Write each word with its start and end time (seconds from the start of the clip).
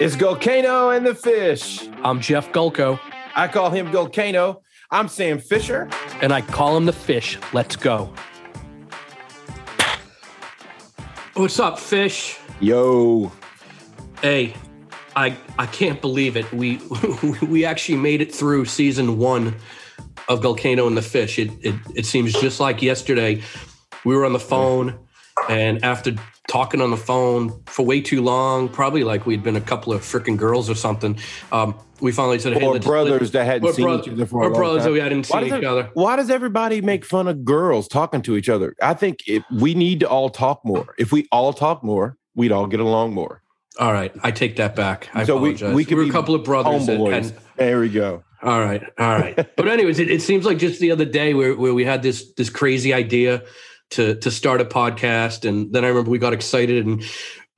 It's 0.00 0.16
Gulcano 0.16 0.96
and 0.96 1.06
the 1.06 1.14
Fish. 1.14 1.88
I'm 2.02 2.20
Jeff 2.20 2.50
Gulko. 2.50 2.98
I 3.36 3.46
call 3.46 3.70
him 3.70 3.92
Gulcano. 3.92 4.60
I'm 4.90 5.06
Sam 5.06 5.38
Fisher. 5.38 5.88
And 6.20 6.32
I 6.32 6.40
call 6.40 6.76
him 6.76 6.84
the 6.84 6.92
Fish. 6.92 7.38
Let's 7.52 7.76
go. 7.76 8.12
What's 11.34 11.60
up, 11.60 11.78
Fish? 11.78 12.38
Yo. 12.58 13.30
Hey, 14.20 14.54
I 15.14 15.36
I 15.60 15.66
can't 15.66 16.00
believe 16.00 16.36
it. 16.36 16.52
We 16.52 16.80
we 17.42 17.64
actually 17.64 17.98
made 17.98 18.20
it 18.20 18.34
through 18.34 18.64
season 18.64 19.16
one 19.16 19.54
of 20.28 20.40
Gulcano 20.40 20.88
and 20.88 20.96
the 20.96 21.02
Fish. 21.02 21.38
It 21.38 21.52
it, 21.60 21.76
it 21.94 22.04
seems 22.04 22.32
just 22.32 22.58
like 22.58 22.82
yesterday. 22.82 23.42
We 24.04 24.16
were 24.16 24.24
on 24.24 24.32
the 24.32 24.40
phone, 24.40 24.98
and 25.48 25.84
after 25.84 26.16
talking 26.54 26.80
on 26.80 26.92
the 26.92 26.96
phone 26.96 27.52
for 27.66 27.84
way 27.84 28.00
too 28.00 28.22
long, 28.22 28.68
probably 28.68 29.02
like 29.02 29.26
we'd 29.26 29.42
been 29.42 29.56
a 29.56 29.60
couple 29.60 29.92
of 29.92 30.02
freaking 30.02 30.36
girls 30.36 30.70
or 30.70 30.76
something. 30.76 31.18
Um, 31.50 31.74
we 32.00 32.12
finally 32.12 32.38
said, 32.38 32.52
"Hey, 32.56 32.64
or 32.64 32.78
brothers 32.78 33.32
that 33.32 33.44
hadn't 33.44 33.72
seen 33.72 33.88
each 33.88 34.08
other 34.08 34.24
for 34.24 34.38
or 34.38 34.42
a 34.42 34.44
long 34.50 34.52
brothers 34.60 34.82
time. 34.84 34.84
that 34.84 34.92
we 34.92 35.00
hadn't 35.00 35.26
Why 35.28 35.40
seen 35.40 35.48
each 35.48 35.54
it- 35.54 35.64
other." 35.64 35.90
Why 35.94 36.14
does 36.14 36.30
everybody 36.30 36.80
make 36.80 37.04
fun 37.04 37.26
of 37.26 37.44
girls 37.44 37.88
talking 37.88 38.22
to 38.22 38.36
each 38.36 38.48
other? 38.48 38.76
I 38.80 38.94
think 38.94 39.18
we 39.50 39.74
need 39.74 39.98
to 40.00 40.08
all 40.08 40.30
talk 40.30 40.60
more. 40.64 40.94
If 40.96 41.10
we 41.10 41.26
all 41.32 41.52
talk 41.52 41.82
more, 41.82 42.16
we'd 42.36 42.52
all 42.52 42.68
get 42.68 42.78
along 42.78 43.14
more. 43.14 43.42
All 43.80 43.92
right, 43.92 44.12
I 44.22 44.30
take 44.30 44.54
that 44.54 44.76
back. 44.76 45.08
I 45.12 45.24
So 45.24 45.34
we- 45.36 45.54
apologize. 45.54 45.74
we 45.74 45.84
could 45.84 45.96
were 45.98 46.04
be 46.04 46.10
a 46.10 46.12
couple 46.12 46.36
of 46.36 46.44
brothers 46.44 46.86
that. 46.86 47.32
There 47.56 47.80
we 47.80 47.88
go. 47.88 48.22
All 48.44 48.60
right, 48.60 48.82
all 48.96 49.18
right. 49.18 49.34
but 49.56 49.66
anyways, 49.66 49.98
it, 49.98 50.08
it 50.08 50.22
seems 50.22 50.44
like 50.44 50.58
just 50.58 50.78
the 50.78 50.92
other 50.92 51.04
day 51.06 51.34
where, 51.34 51.56
where 51.56 51.74
we 51.74 51.84
had 51.84 52.02
this 52.04 52.32
this 52.34 52.48
crazy 52.48 52.94
idea 52.94 53.42
to 53.90 54.14
to 54.16 54.30
start 54.30 54.60
a 54.60 54.64
podcast, 54.64 55.48
and 55.48 55.72
then 55.72 55.84
I 55.84 55.88
remember 55.88 56.10
we 56.10 56.18
got 56.18 56.32
excited 56.32 56.84
and 56.86 57.02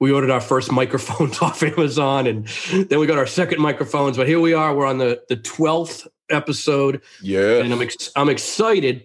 we 0.00 0.12
ordered 0.12 0.30
our 0.30 0.40
first 0.40 0.70
microphones 0.80 1.40
off 1.40 1.62
Amazon, 1.62 2.26
and 2.26 2.46
then 2.88 2.98
we 2.98 3.06
got 3.06 3.18
our 3.18 3.26
second 3.26 3.60
microphones. 3.60 4.16
But 4.16 4.28
here 4.28 4.40
we 4.40 4.52
are. 4.54 4.74
We're 4.74 4.86
on 4.86 4.98
the 4.98 5.22
the 5.28 5.36
twelfth 5.36 6.06
episode, 6.30 7.00
Yeah. 7.22 7.58
and 7.58 7.72
I'm 7.72 7.82
ex- 7.82 8.10
I'm 8.16 8.28
excited 8.28 9.04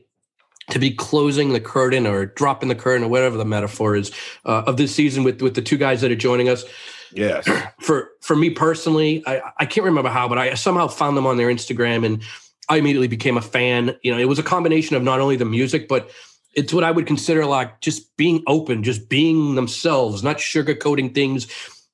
to 0.69 0.79
be 0.79 0.91
closing 0.91 1.51
the 1.53 1.59
curtain 1.59 2.07
or 2.07 2.25
dropping 2.27 2.69
the 2.69 2.75
curtain 2.75 3.03
or 3.03 3.09
whatever 3.09 3.35
the 3.37 3.45
metaphor 3.45 3.95
is 3.95 4.11
uh, 4.45 4.63
of 4.65 4.77
this 4.77 4.93
season 4.93 5.23
with 5.23 5.41
with 5.41 5.55
the 5.55 5.61
two 5.61 5.77
guys 5.77 6.01
that 6.01 6.11
are 6.11 6.15
joining 6.15 6.49
us 6.49 6.63
Yes. 7.13 7.47
for 7.81 8.11
for 8.21 8.35
me 8.35 8.49
personally, 8.51 9.21
I, 9.27 9.41
I 9.59 9.65
can't 9.65 9.85
remember 9.85 10.09
how, 10.09 10.27
but 10.29 10.37
I 10.37 10.53
somehow 10.53 10.87
found 10.87 11.17
them 11.17 11.25
on 11.27 11.37
their 11.37 11.49
Instagram 11.49 12.05
and 12.05 12.23
I 12.69 12.77
immediately 12.77 13.07
became 13.09 13.37
a 13.37 13.41
fan. 13.41 13.97
You 14.01 14.13
know, 14.13 14.17
it 14.19 14.29
was 14.29 14.39
a 14.39 14.43
combination 14.43 14.95
of 14.95 15.03
not 15.03 15.19
only 15.19 15.35
the 15.35 15.43
music, 15.45 15.89
but 15.89 16.09
it's 16.53 16.73
what 16.73 16.83
I 16.83 16.91
would 16.91 17.07
consider 17.07 17.45
like 17.45 17.79
just 17.81 18.15
being 18.17 18.43
open, 18.47 18.83
just 18.83 19.09
being 19.09 19.55
themselves, 19.55 20.23
not 20.23 20.37
sugarcoating 20.37 21.13
things, 21.15 21.47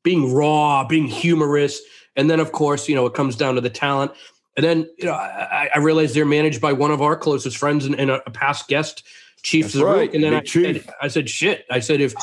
being 0.04 0.34
raw, 0.34 0.84
being 0.86 1.06
humorous. 1.08 1.80
And 2.16 2.30
then 2.30 2.40
of 2.40 2.52
course, 2.52 2.90
you 2.90 2.96
know, 2.96 3.06
it 3.06 3.14
comes 3.14 3.36
down 3.36 3.56
to 3.56 3.62
the 3.62 3.70
talent. 3.70 4.12
And 4.56 4.66
then, 4.66 4.90
you 4.98 5.06
know, 5.06 5.14
I, 5.14 5.70
I 5.76 5.78
realized 5.78 6.16
they're 6.16 6.26
managed 6.26 6.60
by 6.62 6.74
one 6.74 6.90
of 6.90 7.02
our 7.02 7.16
closest 7.16 7.58
friends 7.58 7.86
and, 7.86 7.94
and 8.00 8.10
a, 8.10 8.22
a 8.28 8.32
past 8.32 8.68
guest, 8.68 9.04
Chief 9.44 9.66
That's 9.66 9.76
Zaruk. 9.76 9.96
right, 9.96 10.14
And 10.14 10.24
then 10.24 10.34
I, 10.34 10.40
Chief. 10.40 10.84
said, 10.84 10.94
I 11.00 11.08
said, 11.10 11.30
shit. 11.30 11.66
I 11.70 11.80
said, 11.80 12.02
if 12.02 12.16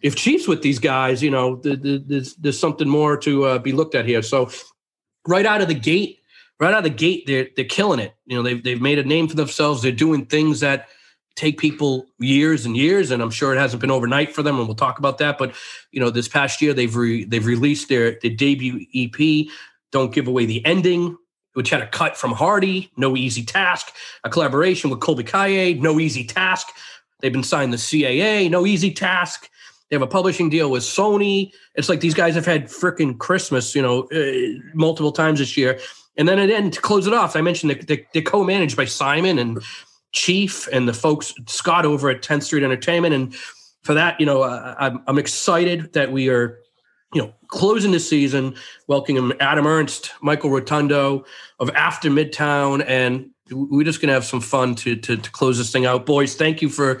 if 0.00 0.14
Chiefs 0.14 0.46
with 0.46 0.62
these 0.62 0.78
guys, 0.78 1.22
you 1.22 1.30
know, 1.30 1.56
th- 1.56 1.82
th- 1.82 2.02
there's 2.06 2.34
there's 2.36 2.58
something 2.58 2.88
more 2.88 3.16
to 3.18 3.44
uh, 3.44 3.58
be 3.58 3.72
looked 3.72 3.94
at 3.96 4.06
here. 4.06 4.22
So 4.22 4.50
right 5.26 5.44
out 5.44 5.60
of 5.62 5.68
the 5.68 5.74
gate, 5.74 6.20
right 6.60 6.72
out 6.72 6.78
of 6.78 6.84
the 6.84 6.90
gate, 6.90 7.24
they're 7.26 7.48
they're 7.56 7.64
killing 7.64 7.98
it. 7.98 8.14
You 8.24 8.36
know, 8.36 8.42
they've 8.42 8.62
they've 8.62 8.80
made 8.80 8.98
a 9.00 9.04
name 9.04 9.26
for 9.26 9.34
themselves. 9.34 9.82
They're 9.82 9.90
doing 9.92 10.26
things 10.26 10.60
that 10.60 10.88
take 11.40 11.58
people 11.58 12.06
years 12.18 12.66
and 12.66 12.76
years, 12.76 13.10
and 13.10 13.22
I'm 13.22 13.30
sure 13.30 13.54
it 13.54 13.58
hasn't 13.58 13.80
been 13.80 13.90
overnight 13.90 14.34
for 14.34 14.42
them. 14.42 14.58
And 14.58 14.66
we'll 14.66 14.76
talk 14.76 14.98
about 14.98 15.18
that. 15.18 15.38
But 15.38 15.54
you 15.90 16.00
know, 16.00 16.10
this 16.10 16.28
past 16.28 16.60
year 16.60 16.74
they've 16.74 16.94
re- 16.94 17.24
they've 17.24 17.46
released 17.46 17.88
their 17.88 18.18
their 18.22 18.30
debut 18.30 18.86
EP. 18.94 19.46
Don't 19.90 20.12
give 20.14 20.28
away 20.28 20.46
the 20.46 20.64
ending. 20.64 21.16
Which 21.54 21.70
had 21.70 21.82
a 21.82 21.88
cut 21.88 22.16
from 22.16 22.30
Hardy, 22.30 22.92
no 22.96 23.16
easy 23.16 23.44
task. 23.44 23.92
A 24.22 24.30
collaboration 24.30 24.88
with 24.88 25.00
Colby 25.00 25.24
Kaye, 25.24 25.74
no 25.74 25.98
easy 25.98 26.22
task. 26.22 26.68
They've 27.20 27.32
been 27.32 27.42
signed 27.42 27.72
to 27.72 27.78
CAA, 27.78 28.48
no 28.48 28.66
easy 28.66 28.92
task. 28.92 29.50
They 29.88 29.96
have 29.96 30.02
a 30.02 30.06
publishing 30.06 30.48
deal 30.48 30.70
with 30.70 30.84
Sony. 30.84 31.52
It's 31.74 31.88
like 31.88 31.98
these 31.98 32.14
guys 32.14 32.36
have 32.36 32.46
had 32.46 32.66
freaking 32.66 33.18
Christmas, 33.18 33.74
you 33.74 33.82
know, 33.82 34.02
uh, 34.12 34.60
multiple 34.74 35.10
times 35.10 35.40
this 35.40 35.56
year. 35.56 35.80
And 36.16 36.28
then, 36.28 36.38
and 36.38 36.48
then 36.50 36.70
to 36.70 36.80
close 36.80 37.08
it 37.08 37.12
off, 37.12 37.34
I 37.34 37.40
mentioned 37.40 37.70
that 37.70 37.86
they, 37.88 38.06
they're 38.14 38.22
co-managed 38.22 38.76
by 38.76 38.84
Simon 38.84 39.40
and 39.40 39.60
Chief 40.12 40.66
and 40.68 40.88
the 40.88 40.92
folks 40.92 41.34
Scott 41.46 41.86
over 41.86 42.10
at 42.10 42.22
10th 42.22 42.44
Street 42.44 42.64
Entertainment. 42.64 43.14
And 43.14 43.34
for 43.82 43.94
that, 43.94 44.18
you 44.20 44.26
know, 44.26 44.42
uh, 44.42 44.74
I'm, 44.78 45.02
I'm 45.06 45.18
excited 45.18 45.92
that 45.92 46.12
we 46.12 46.28
are, 46.28 46.60
you 47.14 47.22
know, 47.22 47.32
closing 47.48 47.92
the 47.92 48.00
season, 48.00 48.54
welcoming 48.86 49.32
Adam 49.40 49.66
Ernst, 49.66 50.12
Michael 50.22 50.50
Rotundo 50.50 51.24
of 51.58 51.70
After 51.70 52.10
Midtown, 52.10 52.84
and 52.86 53.30
we're 53.50 53.84
just 53.84 54.00
gonna 54.00 54.12
have 54.12 54.24
some 54.24 54.40
fun 54.40 54.74
to 54.76 54.96
to, 54.96 55.16
to 55.16 55.30
close 55.30 55.58
this 55.58 55.72
thing 55.72 55.86
out, 55.86 56.06
boys. 56.06 56.34
Thank 56.34 56.62
you 56.62 56.68
for 56.68 57.00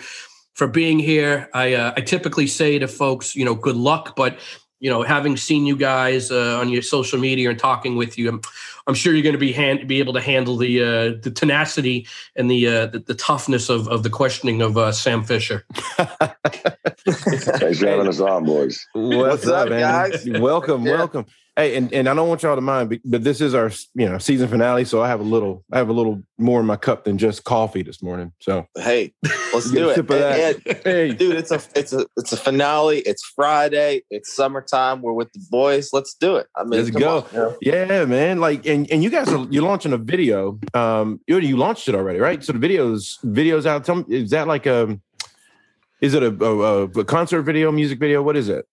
for 0.54 0.66
being 0.66 0.98
here. 0.98 1.48
I 1.54 1.74
uh, 1.74 1.94
I 1.96 2.00
typically 2.00 2.46
say 2.46 2.78
to 2.78 2.88
folks, 2.88 3.36
you 3.36 3.44
know, 3.44 3.54
good 3.54 3.76
luck, 3.76 4.16
but 4.16 4.38
you 4.80 4.90
know, 4.90 5.02
having 5.02 5.36
seen 5.36 5.66
you 5.66 5.76
guys 5.76 6.30
uh, 6.30 6.58
on 6.58 6.68
your 6.70 6.82
social 6.82 7.18
media 7.18 7.50
and 7.50 7.58
talking 7.58 7.96
with 7.96 8.18
you, 8.18 8.28
I'm, 8.30 8.40
I'm 8.86 8.94
sure 8.94 9.12
you're 9.14 9.22
going 9.22 9.34
to 9.34 9.38
be 9.38 9.52
hand, 9.52 9.86
be 9.86 9.98
able 10.00 10.14
to 10.14 10.20
handle 10.20 10.56
the 10.56 10.82
uh, 10.82 11.20
the 11.22 11.30
tenacity 11.30 12.06
and 12.34 12.50
the, 12.50 12.66
uh, 12.66 12.86
the 12.86 12.98
the 13.00 13.14
toughness 13.14 13.68
of 13.68 13.86
of 13.88 14.02
the 14.02 14.10
questioning 14.10 14.62
of 14.62 14.76
uh, 14.78 14.90
Sam 14.90 15.22
Fisher. 15.22 15.64
Thanks 15.96 17.78
for 17.78 17.86
having 17.86 18.08
us 18.08 18.20
on, 18.20 18.44
boys. 18.44 18.86
What's, 18.94 19.44
What's 19.44 19.46
up, 19.46 19.68
guys? 19.68 20.26
Welcome, 20.26 20.86
Yeah. 20.86 20.92
welcome. 20.92 21.26
Hey, 21.60 21.76
and, 21.76 21.92
and 21.92 22.08
I 22.08 22.14
don't 22.14 22.26
want 22.26 22.42
y'all 22.42 22.54
to 22.54 22.62
mind, 22.62 22.88
but- 22.88 23.00
but 23.04 23.22
this 23.22 23.42
is 23.42 23.54
our 23.54 23.70
you 23.94 24.08
know 24.08 24.16
season 24.16 24.48
finale, 24.48 24.86
so 24.86 25.02
I 25.02 25.08
have 25.08 25.20
a 25.20 25.24
little 25.24 25.62
I 25.70 25.76
have 25.76 25.90
a 25.90 25.92
little 25.92 26.22
more 26.38 26.58
in 26.60 26.64
my 26.64 26.76
cup 26.76 27.04
than 27.04 27.18
just 27.18 27.44
coffee 27.44 27.82
this 27.82 28.02
morning. 28.02 28.32
So 28.40 28.66
Hey, 28.76 29.12
let's 29.52 29.70
do 29.70 29.90
it. 29.90 29.96
sip 29.96 30.08
of 30.08 30.18
that. 30.20 30.54
And- 30.56 30.66
and, 30.66 30.80
hey, 30.84 31.12
dude, 31.12 31.36
it's 31.36 31.50
a 31.50 31.60
it's 31.74 31.92
a 31.92 32.06
it's 32.16 32.32
a 32.32 32.38
finale. 32.38 33.00
It's 33.00 33.22
Friday. 33.36 34.02
It's 34.10 34.34
summertime. 34.34 35.02
We're 35.02 35.12
with 35.12 35.30
the 35.32 35.40
boys. 35.50 35.90
Let's 35.92 36.14
do 36.14 36.36
it. 36.36 36.46
I 36.56 36.64
mean, 36.64 36.80
Let's 36.82 36.90
go. 36.90 37.18
on, 37.18 37.24
know? 37.34 37.56
yeah, 37.60 38.06
man. 38.06 38.40
Like, 38.40 38.64
and 38.66 38.90
and 38.90 39.02
you 39.04 39.10
guys 39.10 39.28
are 39.28 39.46
you're 39.50 39.62
launching 39.62 39.92
a 39.92 39.98
video. 39.98 40.58
Um, 40.72 41.20
you 41.26 41.38
you 41.40 41.58
launched 41.58 41.88
it 41.88 41.94
already, 41.94 42.20
right? 42.20 42.42
So 42.42 42.54
the 42.54 42.58
videos 42.58 43.22
videos 43.22 43.66
out. 43.66 43.84
Tell 43.84 43.96
me, 43.96 44.04
is 44.08 44.30
that 44.30 44.46
like 44.48 44.64
a 44.64 44.98
is 46.00 46.14
it 46.14 46.22
a, 46.22 46.28
a, 46.42 46.84
a 46.84 47.04
concert 47.04 47.42
video, 47.42 47.70
music 47.70 47.98
video? 47.98 48.22
What 48.22 48.36
is 48.36 48.48
it? 48.48 48.64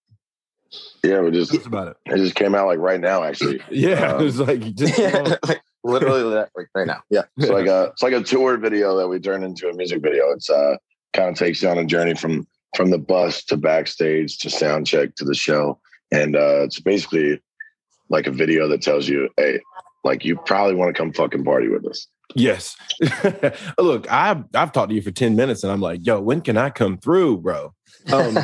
Yeah, 1.04 1.22
we 1.22 1.32
just 1.32 1.52
Tell 1.52 1.66
about 1.66 1.88
it. 1.90 1.98
it 2.06 2.18
just 2.18 2.36
came 2.36 2.56
out 2.56 2.68
like 2.68 2.80
right 2.80 3.00
now, 3.00 3.24
actually. 3.24 3.62
Yeah, 3.72 4.14
Um, 4.14 4.22
it 4.22 4.24
was 4.24 4.40
like 4.40 4.62
just 4.76 4.98
Like, 5.48 5.62
literally 5.84 6.34
that 6.34 6.50
right, 6.56 6.68
right 6.76 6.88
now. 6.88 7.02
Yeah. 7.10 7.24
It's 7.38 7.50
like 7.50 7.68
a 7.68 7.86
it's 7.94 8.04
like 8.04 8.14
a 8.14 8.24
tour 8.24 8.58
video 8.58 8.98
that 8.98 9.08
we 9.08 9.20
turned 9.20 9.44
into 9.44 9.70
a 9.70 9.74
music 9.74 10.02
video. 10.02 10.32
It's 10.32 10.50
uh 10.50 10.78
kind 11.14 11.30
of 11.30 11.36
takes 11.36 11.62
you 11.62 11.70
on 11.70 11.78
a 11.78 11.86
journey 11.86 12.16
from 12.16 12.48
from 12.76 12.90
the 12.92 12.98
bus 12.98 13.44
to 13.46 13.58
backstage 13.58 14.38
to 14.40 14.50
sound 14.50 14.86
check 14.88 15.16
to 15.16 15.24
the 15.26 15.34
show, 15.36 15.80
and 16.12 16.36
uh 16.36 16.64
it's 16.64 16.80
basically 16.80 17.42
like 18.10 18.28
a 18.28 18.32
video 18.32 18.68
that 18.68 18.82
tells 18.82 19.08
you, 19.08 19.30
hey, 19.38 19.60
like 20.04 20.24
you 20.26 20.38
probably 20.46 20.76
want 20.76 20.94
to 20.94 20.98
come 21.00 21.12
fucking 21.14 21.44
party 21.44 21.68
with 21.70 21.86
us. 21.88 22.08
Yes. 22.36 22.76
Look, 23.80 24.12
I've 24.12 24.44
I've 24.54 24.72
talked 24.72 24.90
to 24.90 24.96
you 24.96 25.02
for 25.02 25.12
10 25.12 25.36
minutes 25.36 25.64
and 25.64 25.72
I'm 25.72 25.82
like, 25.82 26.06
yo, 26.06 26.20
when 26.20 26.42
can 26.42 26.58
I 26.58 26.70
come 26.70 26.98
through, 26.98 27.38
bro? 27.38 27.74
Um, 28.12 28.38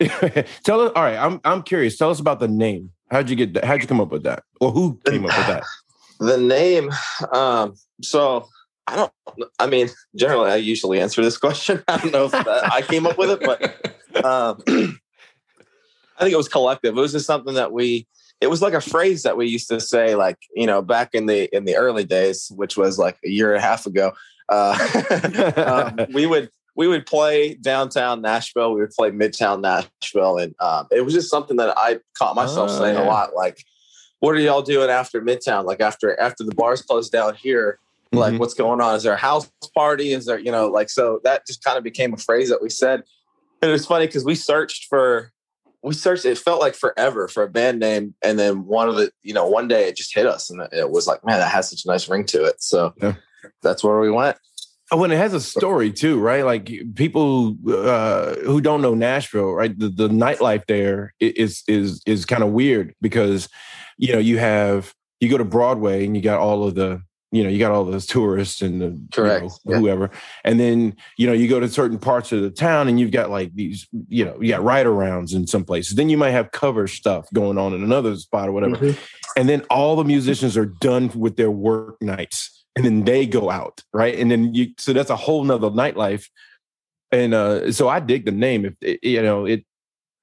tell 0.62 0.80
us, 0.80 0.92
all 0.94 1.02
right, 1.02 1.16
I'm 1.16 1.40
I'm 1.44 1.62
curious. 1.62 1.96
Tell 1.96 2.10
us 2.10 2.20
about 2.20 2.40
the 2.40 2.48
name. 2.48 2.92
How'd 3.10 3.30
you 3.30 3.36
get 3.36 3.54
that? 3.54 3.64
How'd 3.64 3.82
you 3.82 3.88
come 3.88 4.00
up 4.00 4.10
with 4.10 4.22
that? 4.24 4.44
Or 4.60 4.70
who 4.70 5.00
came 5.06 5.26
up 5.26 5.36
with 5.36 5.46
that? 5.46 5.64
The 6.20 6.36
name. 6.36 6.90
Um. 7.32 7.76
So 8.02 8.48
I 8.88 8.96
don't. 8.96 9.12
I 9.60 9.66
mean, 9.68 9.88
generally, 10.16 10.50
I 10.50 10.56
usually 10.56 10.98
answer 11.00 11.22
this 11.22 11.38
question. 11.38 11.84
I 11.88 11.98
don't 11.98 12.12
know 12.12 12.24
if 12.24 12.32
that, 12.32 12.72
I 12.72 12.82
came 12.82 13.06
up 13.06 13.16
with 13.16 13.30
it, 13.30 13.40
but 13.40 14.24
um, 14.24 14.60
I 14.66 16.20
think 16.20 16.32
it 16.32 16.36
was 16.36 16.48
collective. 16.48 16.96
It 16.96 17.00
was 17.00 17.12
just 17.12 17.26
something 17.26 17.54
that 17.54 17.70
we. 17.70 18.08
It 18.40 18.48
was 18.48 18.62
like 18.62 18.72
a 18.72 18.80
phrase 18.80 19.22
that 19.22 19.36
we 19.36 19.46
used 19.46 19.68
to 19.68 19.78
say, 19.78 20.16
like 20.16 20.38
you 20.56 20.66
know, 20.66 20.82
back 20.82 21.10
in 21.12 21.26
the 21.26 21.54
in 21.54 21.66
the 21.66 21.76
early 21.76 22.02
days, 22.02 22.50
which 22.56 22.76
was 22.76 22.98
like 22.98 23.16
a 23.24 23.28
year 23.28 23.54
and 23.54 23.62
a 23.62 23.66
half 23.66 23.86
ago. 23.86 24.12
Uh, 24.48 25.92
um, 25.98 26.06
we 26.12 26.26
would 26.26 26.50
we 26.78 26.86
would 26.86 27.06
play 27.06 27.54
downtown 27.54 28.22
Nashville. 28.22 28.72
We 28.72 28.80
would 28.80 28.92
play 28.92 29.10
Midtown 29.10 29.60
Nashville, 29.60 30.38
and 30.38 30.54
um, 30.60 30.86
it 30.92 31.04
was 31.04 31.12
just 31.12 31.28
something 31.28 31.56
that 31.56 31.76
I 31.76 31.98
caught 32.16 32.36
myself 32.36 32.70
Oh, 32.70 32.78
saying 32.78 32.94
yeah. 32.94 33.04
a 33.04 33.04
lot. 33.04 33.34
Like, 33.34 33.64
what 34.20 34.36
are 34.36 34.38
y'all 34.38 34.62
doing 34.62 34.88
after 34.88 35.20
Midtown? 35.20 35.64
Like 35.64 35.80
after 35.80 36.18
after 36.20 36.44
the 36.44 36.54
bars 36.54 36.80
closed 36.82 37.10
down 37.10 37.34
here, 37.34 37.80
like 38.12 38.34
Mhm. 38.34 38.38
what's 38.38 38.54
going 38.54 38.80
on? 38.80 38.94
Is 38.94 39.02
there 39.02 39.12
a 39.14 39.16
house 39.16 39.50
party? 39.74 40.12
Is 40.12 40.26
there 40.26 40.38
you 40.38 40.52
know 40.52 40.68
like 40.68 40.88
so 40.88 41.20
that 41.24 41.44
just 41.48 41.64
kind 41.64 41.76
of 41.76 41.82
became 41.82 42.14
a 42.14 42.16
phrase 42.16 42.48
that 42.48 42.62
we 42.62 42.70
said, 42.70 43.02
and 43.60 43.68
it 43.68 43.72
was 43.72 43.84
funny 43.84 44.06
because 44.06 44.24
we 44.24 44.36
searched 44.36 44.86
for 44.88 45.32
we 45.82 45.94
searched. 45.94 46.24
It 46.26 46.38
felt 46.38 46.60
like 46.60 46.76
forever 46.76 47.26
for 47.26 47.42
a 47.42 47.48
band 47.48 47.80
name, 47.80 48.14
and 48.22 48.38
then 48.38 48.66
one 48.66 48.88
of 48.88 48.94
the 48.94 49.10
you 49.24 49.34
know 49.34 49.46
one 49.48 49.66
day 49.66 49.88
it 49.88 49.96
just 49.96 50.14
hit 50.14 50.26
us, 50.26 50.48
and 50.48 50.62
it 50.72 50.90
was 50.90 51.08
like 51.08 51.24
man 51.26 51.40
that 51.40 51.50
has 51.50 51.70
such 51.70 51.84
a 51.84 51.88
nice 51.88 52.08
ring 52.08 52.24
to 52.26 52.44
it. 52.44 52.62
So 52.62 52.94
Yeah. 53.02 53.14
that's 53.62 53.82
where 53.82 53.98
we 53.98 54.12
went. 54.12 54.36
Oh, 54.90 55.04
and 55.04 55.12
it 55.12 55.16
has 55.16 55.34
a 55.34 55.40
story 55.40 55.92
too, 55.92 56.18
right? 56.18 56.44
Like 56.44 56.70
people 56.94 57.56
uh, 57.68 58.34
who 58.36 58.60
don't 58.60 58.80
know 58.80 58.94
Nashville, 58.94 59.52
right? 59.52 59.78
The, 59.78 59.88
the 59.90 60.08
nightlife 60.08 60.64
there 60.66 61.12
is 61.20 61.62
is 61.68 62.02
is 62.06 62.24
kind 62.24 62.42
of 62.42 62.50
weird 62.50 62.94
because 63.02 63.48
you 63.98 64.12
know 64.12 64.18
you 64.18 64.38
have 64.38 64.94
you 65.20 65.28
go 65.28 65.36
to 65.38 65.44
Broadway 65.44 66.06
and 66.06 66.16
you 66.16 66.22
got 66.22 66.38
all 66.40 66.64
of 66.66 66.74
the 66.74 67.02
you 67.32 67.42
know 67.44 67.50
you 67.50 67.58
got 67.58 67.70
all 67.72 67.84
those 67.84 68.06
tourists 68.06 68.62
and 68.62 68.80
the 68.80 68.98
Correct. 69.12 69.42
you 69.42 69.48
know, 69.48 69.74
Yeah. 69.74 69.78
whoever, 69.80 70.10
and 70.44 70.58
then 70.58 70.96
you 71.18 71.26
know 71.26 71.34
you 71.34 71.48
go 71.48 71.60
to 71.60 71.68
certain 71.68 71.98
parts 71.98 72.32
of 72.32 72.40
the 72.40 72.48
town 72.50 72.88
and 72.88 72.98
you've 72.98 73.10
got 73.10 73.28
like 73.28 73.54
these 73.54 73.86
you 74.08 74.24
know 74.24 74.40
you 74.40 74.48
got 74.48 74.62
ride 74.64 74.86
arounds 74.86 75.34
in 75.34 75.46
some 75.46 75.64
places. 75.64 75.96
Then 75.96 76.08
you 76.08 76.16
might 76.16 76.30
have 76.30 76.50
cover 76.52 76.86
stuff 76.88 77.28
going 77.34 77.58
on 77.58 77.74
in 77.74 77.82
another 77.82 78.16
spot 78.16 78.48
or 78.48 78.52
whatever 78.52 78.76
Mhm. 78.76 78.96
and 79.36 79.48
then 79.50 79.60
all 79.68 79.96
the 79.96 80.04
musicians 80.04 80.56
are 80.56 80.64
done 80.80 81.10
with 81.14 81.36
their 81.36 81.50
work 81.50 82.00
nights 82.00 82.57
and 82.78 82.86
then 82.86 83.04
they 83.04 83.26
go 83.26 83.50
out 83.50 83.82
right 83.92 84.16
and 84.18 84.30
then 84.30 84.54
you 84.54 84.68
so 84.78 84.92
that's 84.92 85.10
a 85.10 85.16
whole 85.16 85.42
nother 85.42 85.68
nightlife 85.70 86.26
and 87.10 87.34
uh 87.34 87.72
so 87.72 87.88
i 87.88 87.98
dig 87.98 88.24
the 88.24 88.30
name 88.30 88.64
if 88.64 88.74
it, 88.80 89.00
you 89.02 89.20
know 89.20 89.44
it 89.44 89.64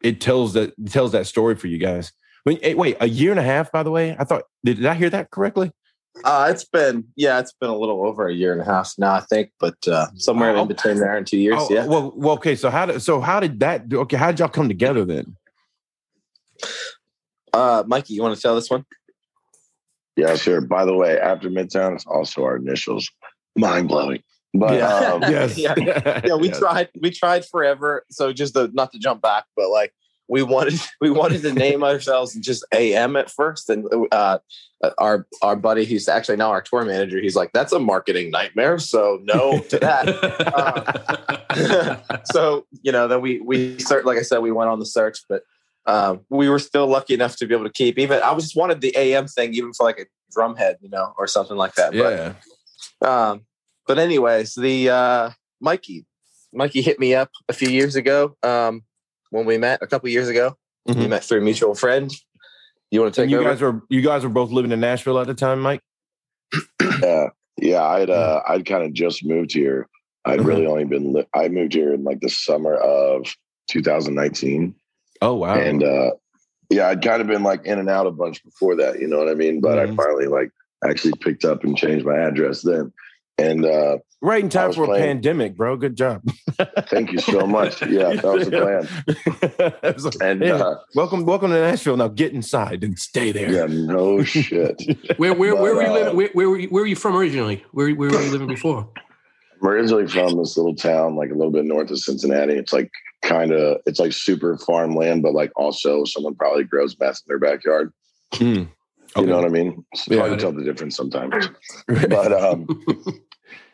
it 0.01 0.21
tells 0.21 0.53
that 0.53 0.73
tells 0.89 1.11
that 1.11 1.27
story 1.27 1.55
for 1.55 1.67
you 1.67 1.77
guys 1.77 2.13
wait, 2.45 2.59
eh, 2.63 2.73
wait 2.73 2.95
a 3.01 3.09
year 3.09 3.31
and 3.31 3.39
a 3.39 3.43
half 3.43 3.69
by 3.73 3.83
the 3.83 3.91
way 3.91 4.15
i 4.17 4.23
thought 4.23 4.43
did, 4.63 4.77
did 4.77 4.85
i 4.85 4.93
hear 4.93 5.09
that 5.09 5.29
correctly 5.31 5.69
Uh, 6.23 6.47
it's 6.49 6.63
been 6.63 7.03
yeah, 7.17 7.39
it's 7.41 7.51
been 7.59 7.69
a 7.69 7.77
little 7.77 8.07
over 8.07 8.25
a 8.29 8.33
year 8.33 8.53
and 8.53 8.61
a 8.61 8.63
half 8.73 8.93
now, 8.97 9.13
I 9.15 9.23
think, 9.31 9.51
but 9.59 9.75
uh, 9.85 10.07
somewhere 10.15 10.55
Oh. 10.55 10.61
in 10.61 10.67
between 10.69 10.97
there 11.03 11.17
and 11.17 11.27
two 11.27 11.37
years. 11.37 11.57
Oh, 11.59 11.67
yeah. 11.69 11.85
well 11.85 12.13
well 12.15 12.35
okay 12.39 12.55
so 12.55 12.69
how 12.69 12.85
did 12.85 13.01
so 13.01 13.19
how 13.19 13.41
did 13.41 13.59
that 13.59 13.91
okay 13.91 14.15
how 14.15 14.31
did 14.31 14.39
y'all 14.39 14.47
come 14.59 14.69
together 14.69 15.03
then 15.03 15.35
Uh, 17.51 17.83
Mikey, 17.85 18.13
you 18.13 18.21
want 18.21 18.35
to 18.35 18.41
tell 18.41 18.55
this 18.55 18.69
one? 18.69 18.85
Yeah, 20.15 20.35
sure. 20.35 20.61
By 20.61 20.85
the 20.85 20.93
way, 20.95 21.19
after 21.19 21.49
Midtown, 21.49 21.95
it's 21.95 22.05
also 22.05 22.43
our 22.43 22.55
initials. 22.57 23.09
Mind 23.55 23.87
blowing. 23.87 24.23
But 24.53 24.75
Yeah. 24.77 24.87
um, 24.87 25.21
yes 25.29 25.57
Yeah. 25.57 25.75
Yeah, 26.25 26.35
we 26.35 26.47
Yes. 26.49 26.59
tried. 26.59 26.89
We 27.01 27.11
tried 27.11 27.45
forever. 27.45 28.05
So 28.09 28.31
just 28.33 28.53
the 28.53 28.69
not 28.73 28.91
to 28.93 28.99
jump 28.99 29.21
back, 29.21 29.45
but 29.55 29.69
like 29.69 29.93
we 30.27 30.41
wanted 30.43 30.79
we 31.01 31.09
wanted 31.09 31.41
to 31.43 31.53
name 31.53 31.83
ourselves 31.83 32.33
just 32.35 32.65
AM 32.73 33.15
at 33.15 33.29
first, 33.29 33.69
and 33.69 33.85
uh, 34.11 34.39
our 34.97 35.27
our 35.41 35.55
buddy, 35.55 35.85
he's 35.85 36.07
actually 36.07 36.37
now 36.37 36.49
our 36.49 36.61
tour 36.61 36.83
manager. 36.85 37.19
He's 37.19 37.35
like, 37.35 37.51
"That's 37.53 37.73
a 37.73 37.79
marketing 37.79 38.31
nightmare." 38.31 38.79
So 38.79 39.19
no 39.23 39.59
to 39.69 39.79
that. 39.79 40.05
so 42.25 42.65
you 42.81 42.91
know, 42.91 43.07
then 43.07 43.21
we 43.21 43.39
we 43.41 43.77
start 43.79 44.05
like 44.05 44.17
I 44.17 44.23
said, 44.23 44.39
we 44.39 44.51
went 44.51 44.69
on 44.69 44.79
the 44.79 44.85
search, 44.85 45.19
but 45.29 45.43
um, 45.87 46.21
we 46.29 46.49
were 46.49 46.59
still 46.59 46.87
lucky 46.87 47.13
enough 47.13 47.35
to 47.37 47.47
be 47.47 47.53
able 47.53 47.65
to 47.65 47.71
keep. 47.71 47.97
Even 47.99 48.21
I 48.23 48.33
just 48.35 48.55
wanted 48.55 48.81
the 48.81 48.95
AM 48.97 49.27
thing, 49.27 49.53
even 49.53 49.71
for 49.73 49.83
like 49.85 49.99
a 49.99 50.05
drum 50.31 50.55
head, 50.55 50.77
you 50.81 50.89
know, 50.89 51.13
or 51.17 51.27
something 51.27 51.57
like 51.57 51.75
that. 51.75 51.93
yeah 51.93 52.33
But 52.99 53.07
um, 53.07 53.45
but 53.87 53.99
anyways, 53.99 54.55
the 54.55 54.89
uh, 54.89 55.29
Mikey, 55.61 56.05
Mikey 56.53 56.81
hit 56.81 56.99
me 56.99 57.13
up 57.13 57.29
a 57.49 57.53
few 57.53 57.69
years 57.69 57.95
ago 57.95 58.35
um, 58.43 58.83
when 59.29 59.45
we 59.45 59.57
met 59.57 59.81
a 59.81 59.87
couple 59.87 60.09
years 60.09 60.27
ago. 60.27 60.57
We 60.85 60.93
Mhm. 60.95 61.09
met 61.09 61.23
through 61.23 61.39
a 61.39 61.43
mutual 61.43 61.75
friend. 61.75 62.11
You 62.91 63.01
want 63.01 63.13
to 63.15 63.21
and 63.21 63.29
take 63.29 63.31
you 63.31 63.39
over? 63.39 63.49
guys 63.49 63.61
were 63.61 63.81
you 63.89 64.01
guys 64.01 64.23
were 64.23 64.29
both 64.29 64.51
living 64.51 64.71
in 64.71 64.79
nashville 64.79 65.19
at 65.19 65.25
the 65.27 65.33
time 65.33 65.59
mike 65.59 65.81
yeah, 67.01 67.27
yeah, 67.57 67.83
I'd 67.83 68.09
uh, 68.09 68.41
I'd 68.47 68.65
kind 68.65 68.83
of 68.83 68.93
just 68.93 69.25
moved 69.25 69.51
here. 69.53 69.87
I'd 70.25 70.39
Mhm. 70.39 70.45
really 70.45 70.65
only 70.67 70.85
been 70.85 71.13
li- 71.13 71.27
I 71.33 71.47
moved 71.49 71.73
here 71.73 71.93
in 71.93 72.03
like 72.03 72.19
the 72.21 72.29
summer 72.29 72.75
of 72.75 73.25
2019, 73.69 74.75
oh 75.25 75.35
wow 75.35 75.55
and 75.55 75.83
uh, 75.83 76.11
yeah, 76.69 76.87
I'd 76.89 77.03
kind 77.03 77.21
of 77.21 77.27
been 77.27 77.43
like 77.43 77.63
in 77.65 77.77
and 77.77 77.89
out 77.89 78.07
a 78.07 78.11
bunch 78.11 78.43
before 78.43 78.75
that. 78.77 78.99
You 78.99 79.07
know 79.07 79.17
what 79.19 79.29
I 79.29 79.35
mean? 79.35 79.61
But 79.61 79.77
Mhm. 79.77 79.93
I 79.93 79.95
finally 79.95 80.25
like 80.27 80.49
actually 80.83 81.13
picked 81.21 81.45
up 81.45 81.63
and 81.63 81.77
changed 81.77 82.05
my 82.05 82.17
address 82.17 82.61
then. 82.63 82.91
And 83.37 83.65
uh, 83.65 83.97
Right 84.21 84.41
in 84.43 84.49
time 84.49 84.69
was 84.69 84.77
for 84.77 84.85
a 84.95 84.97
pandemic, 84.97 85.55
bro. 85.55 85.75
Good 85.77 85.95
job. 85.95 86.23
thank 86.89 87.11
you 87.11 87.19
so 87.19 87.45
much. 87.45 87.81
Yeah, 87.87 88.13
that 88.15 88.23
was 88.23 88.49
the 88.49 88.57
plan. 88.63 89.93
Was 89.93 90.05
like, 90.05 90.15
And 90.21 90.41
"Hey, 90.41 90.51
uh, 90.51 90.75
welcome, 90.95 91.25
welcome 91.25 91.51
to 91.51 91.59
Nashville. 91.59 91.97
Now 91.97 92.07
get 92.07 92.33
inside 92.33 92.83
and 92.83 92.97
stay 92.97 93.31
there. 93.31 93.51
yeah, 93.51 93.67
no 93.69 94.23
shit. 94.23 94.81
Where 95.17 95.33
where 95.35 95.55
where 95.55 95.75
were 95.75 95.83
you 95.83 95.89
uh, 95.89 95.93
living? 95.93 96.15
Where, 96.15 96.29
where 96.33 96.49
were 96.49 96.57
you, 96.57 96.69
where 96.69 96.81
were 96.83 96.87
you 96.87 96.95
from 96.95 97.15
originally? 97.15 97.63
Where 97.73 97.93
where 97.93 98.09
were 98.09 98.21
you 98.21 98.31
living 98.31 98.47
before? 98.47 98.89
I'm 99.61 99.67
originally 99.67 100.07
from 100.07 100.37
this 100.37 100.57
little 100.57 100.75
town, 100.75 101.15
like 101.15 101.31
a 101.31 101.35
little 101.35 101.51
bit 101.51 101.65
north 101.65 101.91
of 101.91 101.99
Cincinnati. 101.99 102.53
It's 102.53 102.73
like 102.73 102.91
kind 103.23 103.51
of, 103.51 103.77
it's 103.85 103.99
like 103.99 104.13
super 104.13 104.57
farmland, 104.57 105.23
but 105.23 105.33
like 105.33 105.51
also 105.55 106.03
someone 106.05 106.35
probably 106.35 106.63
grows 106.63 106.95
meth 106.99 107.21
in 107.25 107.27
their 107.27 107.39
backyard. 107.39 107.91
Mm. 108.33 108.67
You 109.17 109.25
know 109.25 109.37
what 109.37 109.45
I 109.45 109.49
mean? 109.49 109.85
It's 109.93 110.07
Yeah. 110.09 110.19
hard 110.19 110.31
to 110.31 110.37
tell 110.37 110.51
the 110.51 110.63
difference 110.63 110.95
sometimes. 110.97 111.47
But 111.87 112.33
um, 112.33 112.67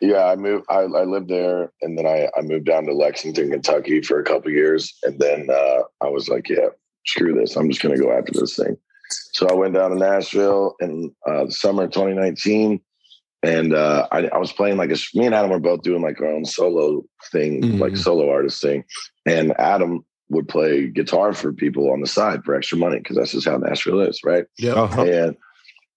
yeah, 0.00 0.26
I 0.26 0.36
moved. 0.36 0.66
I, 0.68 0.80
I 0.82 1.04
lived 1.04 1.28
there, 1.28 1.72
and 1.82 1.98
then 1.98 2.06
I, 2.06 2.28
I 2.36 2.42
moved 2.42 2.66
down 2.66 2.86
to 2.86 2.92
Lexington, 2.92 3.50
Kentucky, 3.50 4.02
for 4.02 4.20
a 4.20 4.24
couple 4.24 4.50
years, 4.52 4.96
and 5.02 5.18
then 5.18 5.48
uh, 5.50 5.82
I 6.00 6.08
was 6.08 6.28
like, 6.28 6.48
yeah, 6.48 6.68
screw 7.06 7.34
this. 7.34 7.56
I'm 7.56 7.68
just 7.68 7.82
gonna 7.82 7.98
go 7.98 8.12
after 8.16 8.32
this 8.32 8.54
thing. 8.56 8.76
So 9.32 9.48
I 9.48 9.54
went 9.54 9.74
down 9.74 9.90
to 9.90 9.96
Nashville 9.96 10.74
in 10.80 11.12
uh, 11.26 11.46
the 11.46 11.52
summer 11.52 11.84
of 11.84 11.90
2019, 11.90 12.80
and 13.42 13.74
uh, 13.74 14.06
I, 14.12 14.26
I 14.28 14.38
was 14.38 14.52
playing 14.52 14.76
like 14.76 14.90
a. 14.90 14.96
Me 15.14 15.26
and 15.26 15.34
Adam 15.34 15.50
were 15.50 15.58
both 15.58 15.82
doing 15.82 16.02
like 16.02 16.20
our 16.20 16.28
own 16.32 16.44
solo 16.44 17.02
thing, 17.30 17.62
Mhm. 17.62 17.80
like 17.80 17.96
solo 17.96 18.30
artist 18.30 18.60
thing, 18.62 18.84
and 19.26 19.52
Adam 19.58 20.04
would 20.30 20.48
play 20.48 20.86
guitar 20.86 21.32
for 21.32 21.52
people 21.52 21.90
on 21.92 22.00
the 22.00 22.06
side 22.06 22.42
for 22.44 22.54
extra 22.54 22.78
money 22.78 22.98
because 22.98 23.16
that's 23.16 23.32
just 23.32 23.46
how 23.46 23.56
Nashville 23.58 24.00
is, 24.00 24.20
right? 24.24 24.46
Yeah. 24.58 24.72
Uh-huh. 24.74 25.02
and 25.04 25.36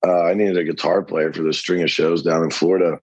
uh, 0.05 0.23
I 0.23 0.33
needed 0.33 0.57
a 0.57 0.63
guitar 0.63 1.01
player 1.03 1.31
for 1.33 1.41
this 1.43 1.57
string 1.57 1.81
of 1.81 1.89
shows 1.89 2.21
down 2.21 2.43
in 2.43 2.51
Florida. 2.51 2.99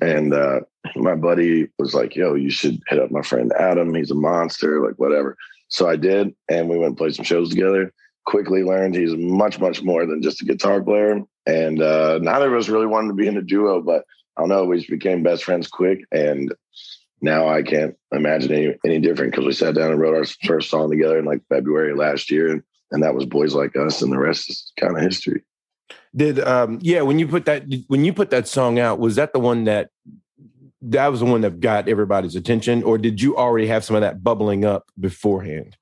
And 0.00 0.32
uh, 0.34 0.60
my 0.96 1.14
buddy 1.14 1.68
was 1.78 1.94
like, 1.94 2.16
"Yo, 2.16 2.34
you 2.34 2.50
should 2.50 2.80
hit 2.88 2.98
up 2.98 3.10
my 3.10 3.22
friend 3.22 3.52
Adam. 3.58 3.94
He's 3.94 4.10
a 4.10 4.14
monster, 4.16 4.84
like 4.84 4.98
whatever." 4.98 5.36
So 5.68 5.88
I 5.88 5.96
did, 5.96 6.34
and 6.48 6.68
we 6.68 6.76
went 6.76 6.88
and 6.90 6.96
played 6.96 7.14
some 7.14 7.24
shows 7.24 7.50
together. 7.50 7.92
Quickly 8.24 8.62
learned 8.62 8.94
he's 8.94 9.16
much, 9.16 9.58
much 9.58 9.82
more 9.82 10.06
than 10.06 10.22
just 10.22 10.42
a 10.42 10.44
guitar 10.44 10.82
player. 10.82 11.22
And 11.46 11.82
uh, 11.82 12.18
neither 12.22 12.54
of 12.54 12.60
us 12.60 12.68
really 12.68 12.86
wanted 12.86 13.08
to 13.08 13.14
be 13.14 13.26
in 13.26 13.36
a 13.36 13.42
duo, 13.42 13.82
but 13.82 14.04
I 14.36 14.42
don't 14.42 14.48
know. 14.48 14.64
We 14.64 14.78
just 14.78 14.88
became 14.88 15.22
best 15.22 15.44
friends 15.44 15.68
quick, 15.68 16.04
and 16.10 16.54
now 17.20 17.48
I 17.48 17.62
can't 17.62 17.96
imagine 18.12 18.52
any 18.52 18.74
any 18.84 18.98
different 18.98 19.32
because 19.32 19.46
we 19.46 19.52
sat 19.52 19.74
down 19.74 19.90
and 19.90 20.00
wrote 20.00 20.16
our 20.16 20.24
first 20.44 20.70
song 20.70 20.90
together 20.90 21.18
in 21.18 21.24
like 21.24 21.42
February 21.48 21.94
last 21.94 22.30
year, 22.30 22.50
and, 22.50 22.62
and 22.90 23.02
that 23.02 23.14
was 23.14 23.26
"Boys 23.26 23.54
Like 23.54 23.76
Us," 23.76 24.02
and 24.02 24.12
the 24.12 24.18
rest 24.18 24.48
is 24.50 24.72
kind 24.78 24.96
of 24.96 25.02
history. 25.02 25.42
Did 26.14 26.40
um 26.40 26.78
yeah, 26.80 27.02
when 27.02 27.18
you 27.18 27.28
put 27.28 27.44
that 27.44 27.64
when 27.88 28.04
you 28.04 28.12
put 28.12 28.30
that 28.30 28.48
song 28.48 28.78
out, 28.78 28.98
was 28.98 29.16
that 29.16 29.32
the 29.32 29.40
one 29.40 29.64
that 29.64 29.90
that 30.82 31.08
was 31.08 31.20
the 31.20 31.26
one 31.26 31.42
that 31.42 31.60
got 31.60 31.88
everybody's 31.88 32.36
attention, 32.36 32.82
or 32.82 32.98
did 32.98 33.20
you 33.20 33.36
already 33.36 33.66
have 33.66 33.84
some 33.84 33.96
of 33.96 34.02
that 34.02 34.24
bubbling 34.24 34.64
up 34.64 34.90
beforehand? 34.98 35.76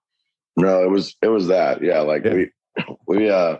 No, 0.57 0.83
it 0.83 0.91
was 0.91 1.17
it 1.23 1.29
was 1.29 1.47
that. 1.49 1.83
Yeah, 1.83 2.01
like 2.01 2.25
Yeah. 2.25 2.35
we 2.35 2.51
we 3.07 3.31
uh 3.31 3.57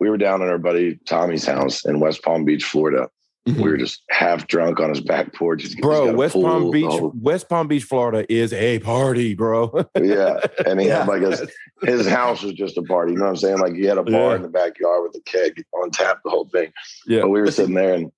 we 0.00 0.10
were 0.10 0.18
down 0.18 0.42
at 0.42 0.48
our 0.48 0.58
buddy 0.58 0.98
Tommy's 1.06 1.46
house 1.46 1.84
in 1.84 2.00
West 2.00 2.22
Palm 2.22 2.44
Beach, 2.44 2.64
Florida. 2.64 3.08
We 3.46 3.62
were 3.62 3.76
just 3.76 4.02
half 4.08 4.46
drunk 4.46 4.80
on 4.80 4.88
his 4.88 5.02
back 5.02 5.34
porch. 5.34 5.60
He's- 5.60 5.74
he's 5.74 5.82
Bro, 5.82 6.08
a 6.08 6.14
West 6.14 6.32
pool, 6.32 6.44
Palm 6.44 6.70
Beach, 6.70 6.84
whole- 6.86 7.12
West 7.14 7.46
Palm 7.50 7.68
Beach, 7.68 7.84
Florida 7.84 8.24
is 8.32 8.54
a 8.54 8.78
party, 8.78 9.34
bro. 9.34 9.84
yeah, 10.00 10.40
and 10.64 10.80
he 10.80 10.86
Yeah. 10.88 11.00
had 11.00 11.08
like 11.08 11.20
his 11.22 11.50
his 11.82 12.08
house 12.08 12.42
was 12.42 12.54
just 12.54 12.78
a 12.78 12.82
party. 12.82 13.12
You 13.12 13.18
know 13.18 13.24
what 13.24 13.30
I'm 13.32 13.36
saying? 13.36 13.58
Like 13.58 13.74
he 13.74 13.84
had 13.84 13.98
a 13.98 14.02
bar 14.02 14.30
Yeah. 14.30 14.36
in 14.36 14.42
the 14.42 14.48
backyard 14.48 15.02
with 15.02 15.14
a 15.16 15.20
keg 15.30 15.62
on 15.74 15.90
tap, 15.90 16.20
the 16.24 16.30
whole 16.30 16.46
thing. 16.48 16.72
Yeah. 17.06 17.20
But 17.22 17.28
we 17.30 17.40
were 17.42 17.50
sitting 17.50 17.74
there, 17.74 17.92
and 17.94 18.10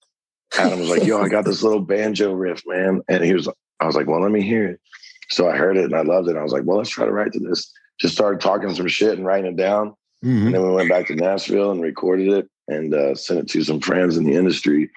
Adam 0.56 0.78
was 0.78 0.88
like, 0.90 1.04
"Yo, 1.04 1.20
I 1.20 1.28
got 1.28 1.44
this 1.44 1.62
little 1.62 1.80
banjo 1.92 2.32
riff, 2.32 2.62
man," 2.66 3.02
and 3.08 3.24
he 3.24 3.34
was. 3.34 3.48
I 3.80 3.86
was 3.86 3.96
like, 3.96 4.06
"Well, 4.06 4.22
let 4.22 4.30
me 4.30 4.42
hear 4.42 4.64
it." 4.68 4.80
So 5.28 5.48
I 5.50 5.56
heard 5.56 5.76
it 5.76 5.84
and 5.86 5.94
I 5.96 6.02
loved 6.02 6.28
it. 6.28 6.36
I 6.36 6.42
was 6.44 6.52
like, 6.52 6.62
"Well, 6.64 6.78
let's 6.78 6.88
try 6.90 7.04
to 7.04 7.12
write 7.12 7.32
to 7.32 7.40
this." 7.40 7.72
Just 7.98 8.14
started 8.14 8.40
talking 8.40 8.74
some 8.74 8.88
shit 8.88 9.16
and 9.16 9.26
writing 9.26 9.52
it 9.52 9.56
down. 9.56 9.94
Mhm. 10.24 10.46
And 10.46 10.54
then 10.54 10.62
we 10.62 10.70
went 10.72 10.88
back 10.88 11.06
to 11.08 11.14
Nashville 11.14 11.70
and 11.70 11.80
recorded 11.82 12.28
it 12.28 12.48
and 12.68 12.92
uh, 12.94 13.14
sent 13.14 13.40
it 13.40 13.48
to 13.50 13.62
some 13.62 13.80
friends 13.80 14.16
in 14.16 14.24
the 14.24 14.34
industry. 14.34 14.90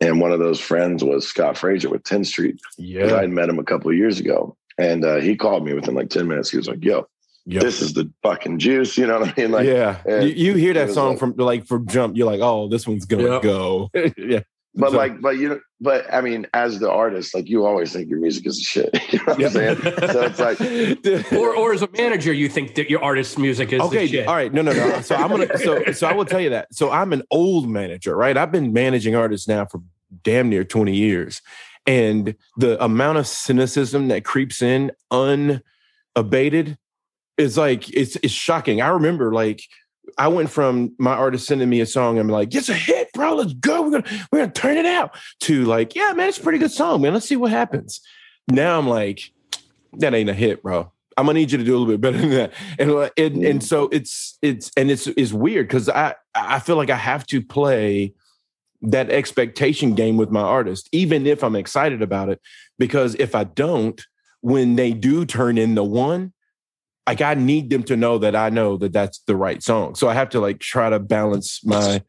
And 0.00 0.20
one 0.20 0.32
of 0.32 0.38
those 0.40 0.60
friends 0.60 1.04
was 1.04 1.26
Scott 1.26 1.56
Frazier 1.56 1.88
with 1.90 2.02
10th 2.02 2.26
Street. 2.26 2.56
'cause 2.62 2.74
I 2.78 2.82
Yeah. 2.82 3.20
had 3.20 3.30
met 3.30 3.48
him 3.48 3.58
a 3.58 3.64
couple 3.64 3.90
of 3.90 3.96
years 3.96 4.18
ago. 4.18 4.56
And 4.78 5.04
uh, 5.04 5.16
he 5.16 5.36
called 5.36 5.64
me 5.64 5.74
within 5.74 5.94
like 5.94 6.10
10 6.10 6.26
minutes. 6.26 6.50
He 6.50 6.56
was 6.56 6.66
like, 6.68 6.82
yo, 6.84 7.06
Yep. 7.46 7.62
this 7.62 7.82
is 7.82 7.92
the 7.94 8.10
fucking 8.22 8.58
juice. 8.58 8.96
You 8.98 9.06
know 9.06 9.20
what 9.20 9.28
I 9.36 9.40
mean? 9.40 9.50
Like, 9.52 9.66
yeah. 9.66 9.98
and 10.06 10.28
You, 10.28 10.34
you 10.34 10.54
hear 10.54 10.74
that 10.74 10.90
song 10.90 11.10
like- 11.10 11.18
from 11.18 11.34
like 11.36 11.66
from 11.66 11.86
jump, 11.86 12.16
you're 12.16 12.26
like, 12.26 12.40
oh, 12.40 12.68
this 12.68 12.86
one's 12.86 13.04
gonna 13.04 13.24
Yeah. 13.24 13.40
go. 13.42 13.90
yeah. 14.16 14.40
But 14.74 14.90
So- 14.90 14.96
like, 14.96 15.20
but 15.20 15.36
you 15.38 15.48
know, 15.50 15.60
but 15.80 16.06
I 16.12 16.20
mean, 16.20 16.46
as 16.54 16.78
the 16.78 16.90
artist, 16.90 17.34
like 17.34 17.48
you 17.48 17.66
always 17.66 17.92
think 17.92 18.08
your 18.08 18.20
music 18.20 18.46
is 18.46 18.60
shit. 18.60 18.90
you 19.12 19.18
know 19.18 19.24
what 19.34 19.44
I'm 19.44 19.50
saying? 19.50 19.76
So 19.82 20.22
it's 20.22 20.38
like, 20.38 21.32
Or 21.32 21.54
or 21.56 21.72
as 21.72 21.82
a 21.82 21.88
manager, 21.96 22.32
you 22.32 22.48
think 22.48 22.74
that 22.76 22.88
your 22.88 23.02
artist's 23.02 23.36
music 23.36 23.72
is 23.72 23.80
the 23.80 23.84
okay 23.86 24.06
shit. 24.06 24.26
all 24.28 24.34
right. 24.34 24.52
No 24.52 24.62
no 24.62 24.72
no. 24.72 25.00
So 25.02 25.14
i'm 25.16 25.28
gonna 25.30 25.58
so 25.58 25.92
so 25.92 26.06
i 26.06 26.12
will 26.12 26.24
tell 26.24 26.40
you 26.40 26.50
that. 26.50 26.72
So 26.74 26.90
i'm 26.90 27.12
an 27.12 27.22
old 27.30 27.68
manager 27.68 28.16
right? 28.16 28.36
I've 28.36 28.52
been 28.52 28.72
managing 28.72 29.14
artists 29.16 29.48
now 29.48 29.66
for 29.66 29.80
damn 30.22 30.48
near 30.48 30.62
20 30.64 30.94
years. 30.94 31.40
And 31.86 32.36
the 32.56 32.82
amount 32.84 33.18
of 33.18 33.26
cynicism 33.26 34.06
that 34.08 34.24
creeps 34.24 34.62
in 34.62 34.92
unabated 35.10 36.78
is 37.38 37.56
like 37.58 37.88
it's 37.94 38.16
it's 38.16 38.32
shocking. 38.32 38.80
I 38.80 38.88
remember 38.88 39.32
like 39.32 39.62
I 40.18 40.28
went 40.28 40.50
from 40.50 40.94
my 40.98 41.12
artist 41.12 41.46
sending 41.46 41.68
me 41.68 41.80
a 41.80 41.86
song 41.86 42.18
and 42.18 42.28
I'm 42.28 42.32
like, 42.32 42.54
it's 42.54 42.68
a 42.68 42.74
hit, 42.74 43.12
bro. 43.12 43.34
Let's 43.34 43.54
go. 43.54 43.82
We're 43.82 44.00
gonna 44.00 44.26
we're 44.30 44.40
gonna 44.40 44.52
turn 44.52 44.76
it 44.76 44.86
out. 44.86 45.16
To 45.40 45.64
like, 45.64 45.94
yeah, 45.94 46.12
man, 46.12 46.28
it's 46.28 46.38
a 46.38 46.42
pretty 46.42 46.58
good 46.58 46.70
song, 46.70 47.02
man. 47.02 47.12
Let's 47.12 47.28
see 47.28 47.36
what 47.36 47.50
happens. 47.50 48.00
Now 48.48 48.78
I'm 48.78 48.88
like, 48.88 49.32
that 49.94 50.14
ain't 50.14 50.30
a 50.30 50.34
hit, 50.34 50.62
bro. 50.62 50.92
I'm 51.16 51.26
gonna 51.26 51.38
need 51.38 51.52
you 51.52 51.58
to 51.58 51.64
do 51.64 51.76
a 51.76 51.78
little 51.78 51.92
bit 51.92 52.00
better 52.00 52.18
than 52.18 52.30
that. 52.30 52.52
And 52.78 52.90
and, 52.90 53.44
and 53.44 53.60
mm. 53.60 53.62
so 53.62 53.88
it's 53.92 54.38
it's 54.42 54.70
and 54.76 54.90
it's 54.90 55.06
it's 55.06 55.32
weird 55.32 55.68
because 55.68 55.88
I 55.88 56.14
I 56.34 56.58
feel 56.58 56.76
like 56.76 56.90
I 56.90 56.96
have 56.96 57.26
to 57.28 57.42
play 57.42 58.14
that 58.82 59.10
expectation 59.10 59.94
game 59.94 60.16
with 60.16 60.30
my 60.30 60.40
artist, 60.40 60.88
even 60.92 61.26
if 61.26 61.44
I'm 61.44 61.56
excited 61.56 62.02
about 62.02 62.28
it. 62.28 62.40
Because 62.78 63.14
if 63.16 63.34
I 63.34 63.44
don't, 63.44 64.00
when 64.40 64.74
they 64.74 64.92
do 64.92 65.24
turn 65.24 65.56
in 65.56 65.74
the 65.74 65.84
one, 65.84 66.32
like 67.06 67.20
I 67.20 67.34
need 67.34 67.70
them 67.70 67.82
to 67.84 67.96
know 67.96 68.18
that 68.18 68.36
I 68.36 68.50
know 68.50 68.76
that 68.76 68.92
that's 68.92 69.18
the 69.26 69.36
right 69.36 69.62
song. 69.62 69.94
So 69.94 70.08
I 70.08 70.14
have 70.14 70.30
to 70.30 70.40
like 70.40 70.60
try 70.60 70.90
to 70.90 70.98
balance 70.98 71.64
my 71.64 72.02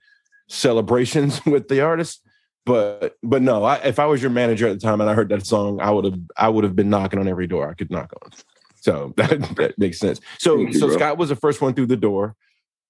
celebrations 0.47 1.43
with 1.45 1.67
the 1.67 1.81
artist. 1.81 2.21
But 2.65 3.17
but 3.21 3.41
no, 3.41 3.63
I, 3.63 3.75
if 3.77 3.99
I 3.99 4.05
was 4.05 4.21
your 4.21 4.31
manager 4.31 4.67
at 4.67 4.79
the 4.79 4.85
time 4.85 5.01
and 5.01 5.09
I 5.09 5.13
heard 5.13 5.29
that 5.29 5.45
song, 5.45 5.81
I 5.81 5.91
would 5.91 6.05
have 6.05 6.19
I 6.37 6.49
would 6.49 6.63
have 6.63 6.75
been 6.75 6.89
knocking 6.89 7.19
on 7.19 7.27
every 7.27 7.47
door 7.47 7.69
I 7.69 7.73
could 7.73 7.91
knock 7.91 8.13
on. 8.23 8.31
So 8.75 9.13
that, 9.17 9.41
that 9.55 9.77
makes 9.77 9.99
sense. 9.99 10.21
So 10.39 10.57
you, 10.57 10.73
so 10.73 10.87
bro. 10.87 10.95
Scott 10.95 11.17
was 11.17 11.29
the 11.29 11.35
first 11.35 11.61
one 11.61 11.73
through 11.73 11.87
the 11.87 11.97
door. 11.97 12.35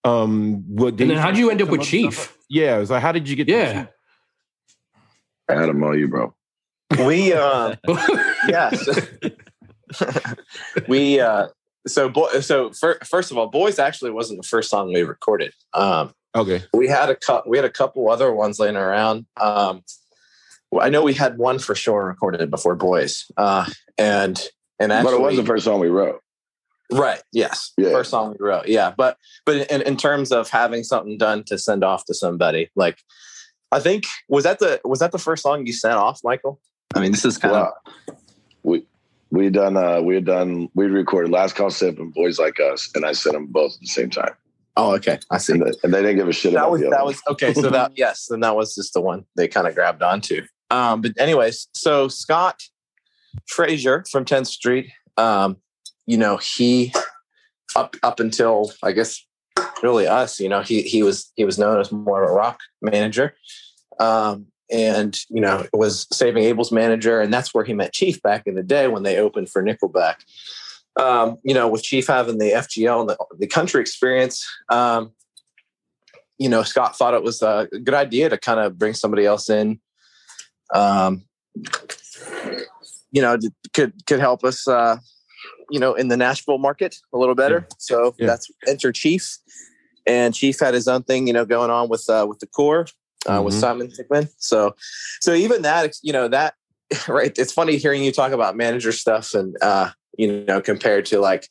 Um, 0.04 0.64
what 0.68 1.00
And 1.00 1.10
then 1.10 1.18
how'd 1.18 1.38
you 1.38 1.50
end 1.50 1.62
up 1.62 1.70
with 1.70 1.82
Chief? 1.82 2.14
stuff? 2.14 2.38
Yeah, 2.50 2.76
it 2.76 2.80
was 2.80 2.90
like, 2.92 3.02
how 3.02 3.14
did 3.14 3.30
you 3.30 3.36
get? 3.36 3.46
to 3.46 3.54
Yeah. 3.54 3.86
I 5.50 5.54
had 5.56 5.70
on 5.70 6.00
you, 6.00 6.08
bro. 6.08 6.34
We 7.06 7.34
uh, 7.34 7.76
yes, 8.48 8.88
we 10.88 11.20
uh, 11.20 11.48
so 11.88 12.10
boy, 12.10 12.40
so 12.42 12.72
fir- 12.72 13.00
first 13.06 13.32
of 13.32 13.38
all, 13.38 13.48
boys 13.48 13.80
actually 13.80 14.12
wasn't 14.12 14.42
the 14.42 14.48
first 14.48 14.70
song 14.70 14.92
we 14.94 15.04
recorded. 15.04 15.54
Um, 15.74 16.14
Okay. 16.36 16.64
we 16.74 16.88
had 16.88 17.10
a 17.10 17.16
couple 17.16 17.52
we 17.52 17.58
had 17.60 17.66
a 17.66 17.70
couple 17.70 18.10
other 18.10 18.34
ones 18.34 18.58
laying 18.58 18.76
around 18.76 19.28
um 19.40 19.84
i 20.82 20.90
know 20.90 21.04
we 21.04 21.14
had 21.14 21.38
one 21.38 21.60
for 21.60 21.76
sure 21.76 22.08
recorded 22.08 22.50
before 22.50 22.74
boys 22.74 23.26
uh 23.38 23.70
and 24.00 24.42
and 24.80 24.92
actually 24.92 25.12
but 25.12 25.20
it 25.20 25.22
was 25.28 25.36
the 25.36 25.46
first 25.46 25.64
song 25.66 25.80
we 25.80 25.90
wrote. 25.90 26.22
right 26.92 27.22
yes 27.34 27.72
Yeah. 27.78 27.92
first 27.92 28.10
song 28.10 28.32
we 28.40 28.44
wrote 28.44 28.68
yeah 28.68 28.96
but 28.98 29.16
but 29.46 29.70
in, 29.72 29.84
in 29.84 29.96
terms 29.96 30.32
of 30.32 30.50
having 30.50 30.84
something 30.84 31.20
done 31.20 31.44
to 31.44 31.60
send 31.60 31.84
off 31.84 32.04
to 32.06 32.16
somebody 32.16 32.72
like 32.76 32.98
i 33.72 33.80
think 33.80 34.06
was 34.28 34.44
that 34.46 34.58
the 34.58 34.82
was 34.84 35.02
that 35.02 35.12
the 35.12 35.20
first 35.20 35.44
song 35.44 35.68
you 35.68 35.74
sent 35.74 35.94
off 35.98 36.20
michael 36.24 36.60
i 36.96 37.00
mean 37.00 37.12
this 37.12 37.26
is 37.26 37.38
kind 37.38 37.52
Well, 37.52 37.78
we 38.64 38.88
we 39.34 39.50
done 39.50 39.76
uh 39.76 40.00
we 40.00 40.14
had 40.14 40.26
done 40.26 40.70
we 40.76 40.86
recorded 40.86 41.32
Last 41.32 41.56
Call 41.56 41.72
Sip 41.72 41.98
and 41.98 42.14
Boys 42.14 42.38
Like 42.38 42.60
Us, 42.60 42.90
and 42.94 43.04
I 43.04 43.14
sent 43.14 43.34
them 43.34 43.48
both 43.48 43.74
at 43.74 43.82
the 43.82 43.88
same 43.88 44.12
time. 44.12 44.34
oh 44.78 44.94
okay. 44.94 45.18
I 45.32 45.40
see. 45.40 45.54
And, 45.54 45.64
the, 45.64 45.76
and 45.84 45.92
they 45.92 46.02
didn't 46.04 46.18
give 46.18 46.28
a 46.28 46.34
shit 46.34 46.54
that 46.54 46.60
about 46.60 46.72
was 46.72 46.82
the 46.82 46.90
that 46.92 47.00
other 47.00 47.06
was 47.08 47.22
okay 47.28 47.54
so 47.54 47.70
that 47.72 47.92
yes 47.98 48.28
then 48.30 48.42
that 48.42 48.56
was 48.56 48.76
just 48.76 48.94
the 48.94 49.02
one 49.02 49.26
they 49.36 49.48
kind 49.48 49.68
of 49.68 49.74
grabbed 49.74 50.04
onto. 50.04 50.44
Um 50.70 51.02
but 51.02 51.14
anyways 51.18 51.68
so 51.74 52.08
scott 52.08 52.62
frazier 53.48 54.06
from 54.12 54.24
10th 54.24 54.48
street 54.48 54.92
um 55.18 55.58
you 56.06 56.18
know 56.18 56.38
he 56.38 56.94
up 57.76 57.96
up 58.04 58.20
until 58.20 58.72
i 58.84 58.92
guess 58.92 59.26
really 59.82 60.06
us 60.06 60.40
you 60.40 60.48
know 60.48 60.62
he 60.62 60.84
he 60.84 61.02
was 61.02 61.32
he 61.36 61.44
was 61.44 61.58
known 61.58 61.80
as 61.80 61.92
more 61.92 62.24
of 62.24 62.30
a 62.30 62.34
rock 62.34 62.60
manager. 62.84 63.36
Um 64.00 64.48
and 64.72 65.20
you 65.30 65.42
know 65.42 65.60
it 65.60 65.78
was 65.78 66.08
saving 66.12 66.44
abel's 66.44 66.72
manager 66.72 67.20
and 67.20 67.34
that's 67.34 67.54
where 67.54 67.66
he 67.66 67.74
met 67.74 67.94
chief 67.94 68.22
back 68.22 68.48
in 68.48 68.56
the 68.56 68.64
day 68.64 68.88
when 68.88 69.04
they 69.04 69.18
opened 69.18 69.50
for 69.50 69.62
nickelback 69.62 70.22
um, 71.00 71.38
you 71.44 71.54
know, 71.54 71.68
with 71.68 71.84
Chief 71.84 72.08
having 72.08 72.38
the 72.38 72.52
FGL 72.52 73.02
and 73.02 73.10
the, 73.10 73.18
the 73.40 73.48
country 73.48 73.82
experience, 73.82 74.46
um, 74.70 75.12
you 76.38 76.50
know, 76.50 76.64
Scott 76.64 76.96
thought 76.96 77.14
it 77.14 77.24
was 77.24 77.42
a 77.42 77.68
good 77.84 77.94
idea 77.94 78.30
to 78.30 78.38
kind 78.38 78.60
of 78.60 78.78
bring 78.78 78.94
somebody 78.94 79.26
else 79.26 79.50
in, 79.50 79.80
um, 80.74 81.24
you 83.12 83.22
know, 83.22 83.38
could 83.74 83.94
could 84.06 84.20
help 84.20 84.44
us, 84.44 84.68
uh, 84.68 84.98
you 85.70 85.80
know, 85.80 85.94
in 85.94 86.08
the 86.10 86.18
Nashville 86.18 86.58
market 86.58 86.98
a 87.14 87.18
little 87.18 87.36
better. 87.36 87.68
So 87.78 88.16
Yeah. 88.18 88.28
that's 88.28 88.52
enter 88.68 88.92
Chief, 88.92 89.38
and 90.06 90.34
Chief 90.34 90.60
had 90.60 90.74
his 90.74 90.88
own 90.88 91.04
thing, 91.04 91.28
you 91.28 91.34
know, 91.34 91.46
going 91.46 91.70
on 91.70 91.90
with 91.90 92.10
uh, 92.10 92.26
with 92.28 92.40
the 92.40 92.48
core 92.48 92.88
uh, 93.28 93.42
with 93.44 93.54
Mhm. 93.56 93.60
Simon 93.60 93.88
Tikhman. 93.88 94.30
So, 94.38 94.76
so 95.22 95.34
even 95.34 95.62
that, 95.64 95.96
you 96.02 96.14
know, 96.14 96.28
that 96.28 96.56
right. 97.08 97.36
It's 97.38 97.52
funny 97.54 97.78
hearing 97.78 98.04
you 98.04 98.12
talk 98.12 98.32
about 98.32 98.56
manager 98.56 98.92
stuff 98.92 99.34
and. 99.34 99.56
uh 99.62 99.92
you 100.16 100.46
know, 100.46 100.62
compared 100.62 101.08
to 101.08 101.20
like 101.20 101.50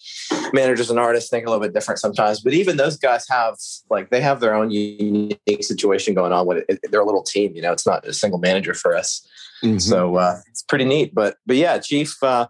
managers 0.52 0.88
and 0.88 0.96
artists 0.96 1.28
think 1.28 1.44
a 1.44 1.50
little 1.50 1.60
bit 1.60 1.74
different 1.74 1.98
sometimes. 1.98 2.40
But 2.40 2.52
even 2.52 2.76
those 2.76 2.96
guys 2.96 3.26
have 3.28 3.56
like 3.90 4.10
they 4.10 4.20
have 4.20 4.38
their 4.38 4.54
own 4.54 4.70
unique 4.70 5.40
situation 5.62 6.14
going 6.14 6.30
on 6.32 6.46
with 6.46 6.64
it. 6.68 6.78
They're 6.88 7.00
a 7.00 7.04
little 7.04 7.24
team, 7.24 7.56
you 7.56 7.60
know. 7.62 7.72
It's 7.72 7.84
not 7.84 8.06
a 8.06 8.12
single 8.12 8.38
manager 8.38 8.72
for 8.72 8.94
us, 8.96 9.26
Mhm. 9.64 9.80
so 9.82 10.14
uh, 10.14 10.36
it's 10.48 10.62
pretty 10.62 10.84
neat. 10.84 11.12
But 11.12 11.38
but 11.44 11.56
yeah, 11.56 11.78
Chief 11.78 12.14
uh, 12.22 12.46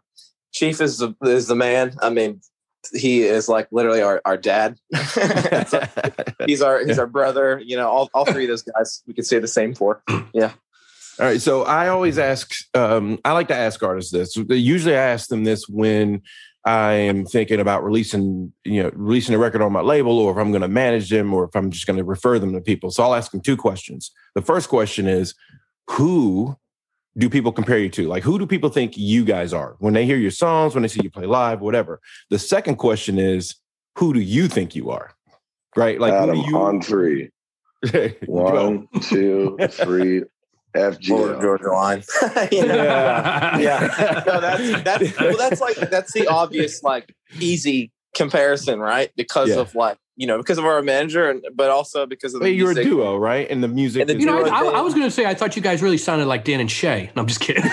Chief 0.53 0.83
is 0.83 0.99
the, 0.99 1.15
is 1.23 1.47
the 1.47 1.57
man. 1.57 1.95
I 2.03 2.11
mean, 2.11 2.43
he 2.93 3.23
is 3.23 3.49
like 3.49 3.69
literally 3.71 4.03
our 4.03 4.21
our 4.25 4.37
dad. 4.37 4.79
Like- 4.93 6.35
he's 6.47 6.63
our 6.63 6.85
he's 6.85 6.99
our 6.99 7.07
brother. 7.07 7.61
You 7.65 7.77
know, 7.77 7.89
all 7.89 8.11
all 8.15 8.25
three 8.25 8.45
of 8.45 8.49
those 8.49 8.63
guys 8.63 9.03
we 9.07 9.15
could 9.15 9.27
say 9.27 9.39
the 9.39 9.49
same 9.49 9.75
for. 9.75 10.03
Yeah. 10.35 10.53
All 11.21 11.27
right. 11.27 11.43
So 11.43 11.65
I 11.65 11.89
always 11.89 12.19
ask, 12.19 12.53
um, 12.75 13.19
I 13.23 13.33
like 13.33 13.49
to 13.49 13.55
ask 13.55 13.83
artists 13.83 14.11
this. 14.11 14.35
Usually 14.35 14.97
I 14.97 15.03
ask 15.03 15.29
them 15.29 15.45
this 15.45 15.69
when 15.69 16.23
I 16.65 16.93
am 16.93 17.27
thinking 17.27 17.61
about 17.61 17.85
releasing, 17.85 18.53
you 18.65 18.83
know, 18.83 18.91
releasing 18.95 19.35
a 19.35 19.39
record 19.39 19.61
on 19.61 19.73
my 19.73 19.83
label 19.83 20.19
or 20.19 20.33
if 20.33 20.39
I'm 20.39 20.53
going 20.53 20.63
to 20.63 20.69
manage 20.69 21.11
them 21.11 21.35
or 21.35 21.45
if 21.45 21.55
I'm 21.55 21.71
just 21.71 21.87
going 21.87 21.99
to 21.99 22.05
refer 22.05 22.39
them 22.39 22.55
to 22.55 22.63
people. 22.63 22.91
So 22.91 23.03
I'll 23.03 23.15
ask 23.15 23.31
them 23.31 23.41
two 23.41 23.59
questions. 23.59 24.11
The 24.35 24.43
first 24.43 24.71
question 24.71 25.07
is, 25.07 25.35
who 25.91 26.57
do 27.17 27.29
people 27.29 27.53
compare 27.53 27.79
you 27.79 27.89
to? 27.91 28.09
Like, 28.09 28.23
who 28.23 28.39
do 28.39 28.47
people 28.47 28.71
think 28.71 28.97
you 28.97 29.25
guys 29.25 29.53
are 29.53 29.77
when 29.79 29.93
they 29.95 30.07
hear 30.07 30.17
your 30.17 30.31
songs, 30.31 30.75
when 30.75 30.83
they 30.83 30.89
see 30.89 31.01
you 31.03 31.11
play 31.11 31.27
live, 31.27 31.61
whatever? 31.61 32.01
The 32.31 32.39
second 32.39 32.77
question 32.77 33.19
is, 33.19 33.55
who 33.99 34.15
do 34.15 34.21
you 34.21 34.49
think 34.49 34.75
you 34.75 34.91
are? 34.91 35.13
Right? 35.77 36.01
Like, 36.01 36.13
who 36.13 36.19
Adam 36.19 36.41
do 36.41 36.47
you 36.49 36.59
on 36.59 36.81
three. 36.81 37.31
One, 38.27 38.89
two, 39.03 39.59
three. 39.71 40.25
Florida 40.75 40.99
FG. 40.99 41.41
Georgia 41.43 41.69
line. 41.71 42.03
you 42.51 42.67
know? 42.67 42.75
Yeah. 42.75 43.59
yeah. 43.59 44.23
No, 44.27 44.41
that's 44.41 44.83
that's 44.83 45.21
well, 45.21 45.37
that's 45.37 45.61
like 45.61 45.77
that's 45.91 46.13
the 46.13 46.27
obvious 46.29 46.83
like 46.83 47.15
easy 47.41 47.91
comparison, 48.15 48.81
right? 48.81 49.11
Because 49.17 49.51
Yeah. 49.51 49.57
of 49.61 49.75
like 49.75 49.99
you 50.17 50.27
know 50.27 50.39
because 50.39 50.59
of 50.59 50.65
our 50.65 50.83
manager, 50.83 51.31
and 51.31 51.45
but 51.55 51.71
also 51.71 52.07
because 52.07 52.35
of 52.35 52.41
the 52.41 52.47
But 52.47 52.55
you're 52.55 52.73
a 52.73 52.75
duo, 52.83 53.17
right? 53.17 53.49
And 53.51 53.63
the 53.63 53.69
music. 53.69 54.01
And 54.03 54.11
the 54.11 54.15
is- 54.15 54.21
You 54.21 54.27
know, 54.27 54.45
I, 54.45 54.63
I. 54.63 54.65
I 54.79 54.81
was 54.81 54.95
going 54.95 55.07
to 55.07 55.11
say 55.11 55.25
I 55.27 55.35
thought 55.35 55.57
you 55.57 55.63
guys 55.63 55.83
really 55.83 55.99
sounded 55.99 56.27
like 56.27 56.45
Dan 56.45 56.61
and 56.61 56.71
Shay. 56.71 57.11
No, 57.17 57.23
I'm 57.23 57.29
just 57.29 57.41
kidding. 57.41 57.63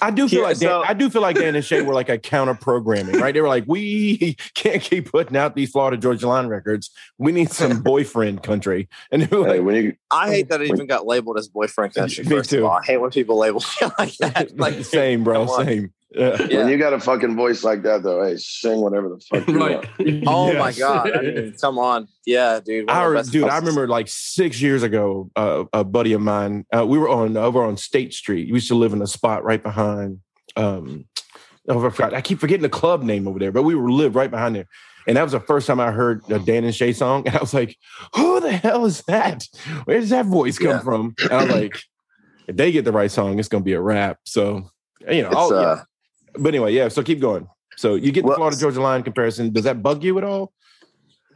I 0.00 0.10
do 0.12 0.28
feel 0.28 0.40
Yeah, 0.40 0.46
like 0.46 0.58
Dan, 0.58 0.68
so- 0.68 0.82
I 0.82 0.94
do 0.94 1.10
feel 1.10 1.22
like 1.22 1.36
Dan 1.36 1.56
and 1.56 1.64
Shay 1.64 1.82
were 1.82 1.94
like 1.94 2.08
a 2.08 2.18
counter 2.18 2.54
programming, 2.54 3.18
right? 3.18 3.32
They 3.34 3.40
were 3.40 3.48
like, 3.48 3.64
we 3.66 4.36
can't 4.54 4.80
keep 4.82 5.10
putting 5.10 5.36
out 5.36 5.56
these 5.56 5.70
Florida 5.70 5.96
Georgia 5.96 6.28
Line 6.28 6.46
records. 6.46 6.90
We 7.16 7.32
need 7.32 7.50
some 7.50 7.82
boyfriend 7.82 8.42
country. 8.42 8.88
And 9.10 9.22
they 9.22 9.26
Hey, 9.26 9.36
like, 9.36 9.62
when 9.62 9.74
you 9.74 9.94
I 10.10 10.28
hate 10.30 10.50
that 10.50 10.60
it 10.60 10.68
even 10.68 10.86
got 10.86 11.06
labeled 11.06 11.38
as 11.38 11.48
boyfriend 11.48 11.94
country. 11.94 12.24
Me 12.24 12.30
first 12.30 12.50
too. 12.50 12.58
Of 12.58 12.64
all. 12.66 12.78
I 12.78 12.84
hate 12.84 12.98
when 12.98 13.10
people 13.10 13.38
label 13.38 13.60
me 13.80 13.88
like 13.98 14.16
that. 14.18 14.56
Like 14.58 14.84
same, 14.84 15.24
bro, 15.24 15.46
same. 15.46 15.92
Yeah. 16.10 16.36
Yeah. 16.48 16.58
when 16.60 16.68
you 16.70 16.78
got 16.78 16.94
a 16.94 17.00
fucking 17.00 17.36
voice 17.36 17.62
like 17.64 17.82
that 17.82 18.02
though, 18.02 18.24
hey, 18.24 18.36
sing 18.38 18.80
whatever 18.80 19.10
the 19.10 19.20
fuck 19.20 19.46
you 19.46 19.58
right. 19.58 19.98
want. 19.98 20.24
Oh 20.26 20.52
my 20.54 20.72
god! 20.72 21.10
I 21.16 21.20
mean, 21.20 21.54
come 21.60 21.78
on, 21.78 22.08
yeah, 22.24 22.60
dude. 22.64 22.86
one 22.88 22.96
I, 22.96 23.00
of 23.00 23.04
the 23.04 23.10
re- 23.10 23.18
best 23.18 23.32
dude, 23.32 23.44
I 23.48 23.56
remember 23.58 23.86
like 23.88 24.08
six 24.08 24.60
years 24.62 24.82
ago, 24.82 25.30
uh, 25.36 25.64
a 25.72 25.84
buddy 25.84 26.14
of 26.14 26.20
mine, 26.22 26.64
uh, 26.74 26.86
we 26.86 26.96
were 26.98 27.08
on 27.10 27.36
over 27.36 27.62
on 27.62 27.76
State 27.76 28.14
Street. 28.14 28.48
We 28.48 28.54
used 28.54 28.68
to 28.68 28.74
live 28.74 28.92
in 28.94 29.02
a 29.02 29.06
spot 29.06 29.44
right 29.44 29.62
behind. 29.62 30.20
Um, 30.56 31.04
oh, 31.68 31.86
I 31.86 31.90
forgot. 31.90 32.14
I 32.14 32.22
keep 32.22 32.38
forgetting 32.40 32.62
the 32.62 32.68
club 32.70 33.02
name 33.02 33.28
over 33.28 33.38
there, 33.38 33.52
but 33.52 33.64
we 33.64 33.74
were 33.74 33.90
live 33.90 34.16
right 34.16 34.30
behind 34.30 34.56
there. 34.56 34.66
And 35.06 35.16
that 35.16 35.22
was 35.22 35.32
the 35.32 35.40
first 35.40 35.66
time 35.66 35.78
I 35.80 35.90
heard 35.90 36.22
a 36.30 36.38
Dan 36.38 36.64
and 36.64 36.74
Shay 36.74 36.92
song, 36.94 37.26
and 37.26 37.36
I 37.36 37.40
was 37.40 37.52
like, 37.54 37.76
"Who 38.16 38.40
the 38.40 38.52
hell 38.52 38.86
is 38.86 39.02
that? 39.08 39.46
Where 39.84 40.00
does 40.00 40.10
that 40.10 40.24
voice 40.26 40.58
come 40.58 40.68
Yeah. 40.68 40.80
from?" 40.80 41.14
And 41.20 41.32
I 41.32 41.44
was 41.44 41.52
like, 41.54 41.78
"If 42.46 42.56
they 42.56 42.72
get 42.72 42.84
the 42.86 42.92
right 42.92 43.10
song, 43.10 43.38
it's 43.38 43.48
gonna 43.48 43.62
be 43.64 43.72
a 43.74 43.80
rap." 43.80 44.18
So, 44.24 44.70
you 45.10 45.22
know, 45.22 45.28
It's, 45.28 45.36
oh, 45.36 45.60
yeah. 45.60 45.82
But 46.34 46.48
anyway, 46.48 46.72
yeah. 46.72 46.88
So 46.88 47.02
keep 47.02 47.20
going. 47.20 47.48
So 47.76 47.94
you 47.94 48.10
get 48.12 48.22
the 48.22 48.28
Well- 48.28 48.36
Florida 48.36 48.56
Georgia 48.56 48.80
Line 48.82 49.02
comparison. 49.02 49.52
Does 49.52 49.64
that 49.64 49.82
bug 49.82 50.02
you 50.02 50.18
at 50.18 50.24
all? 50.24 50.52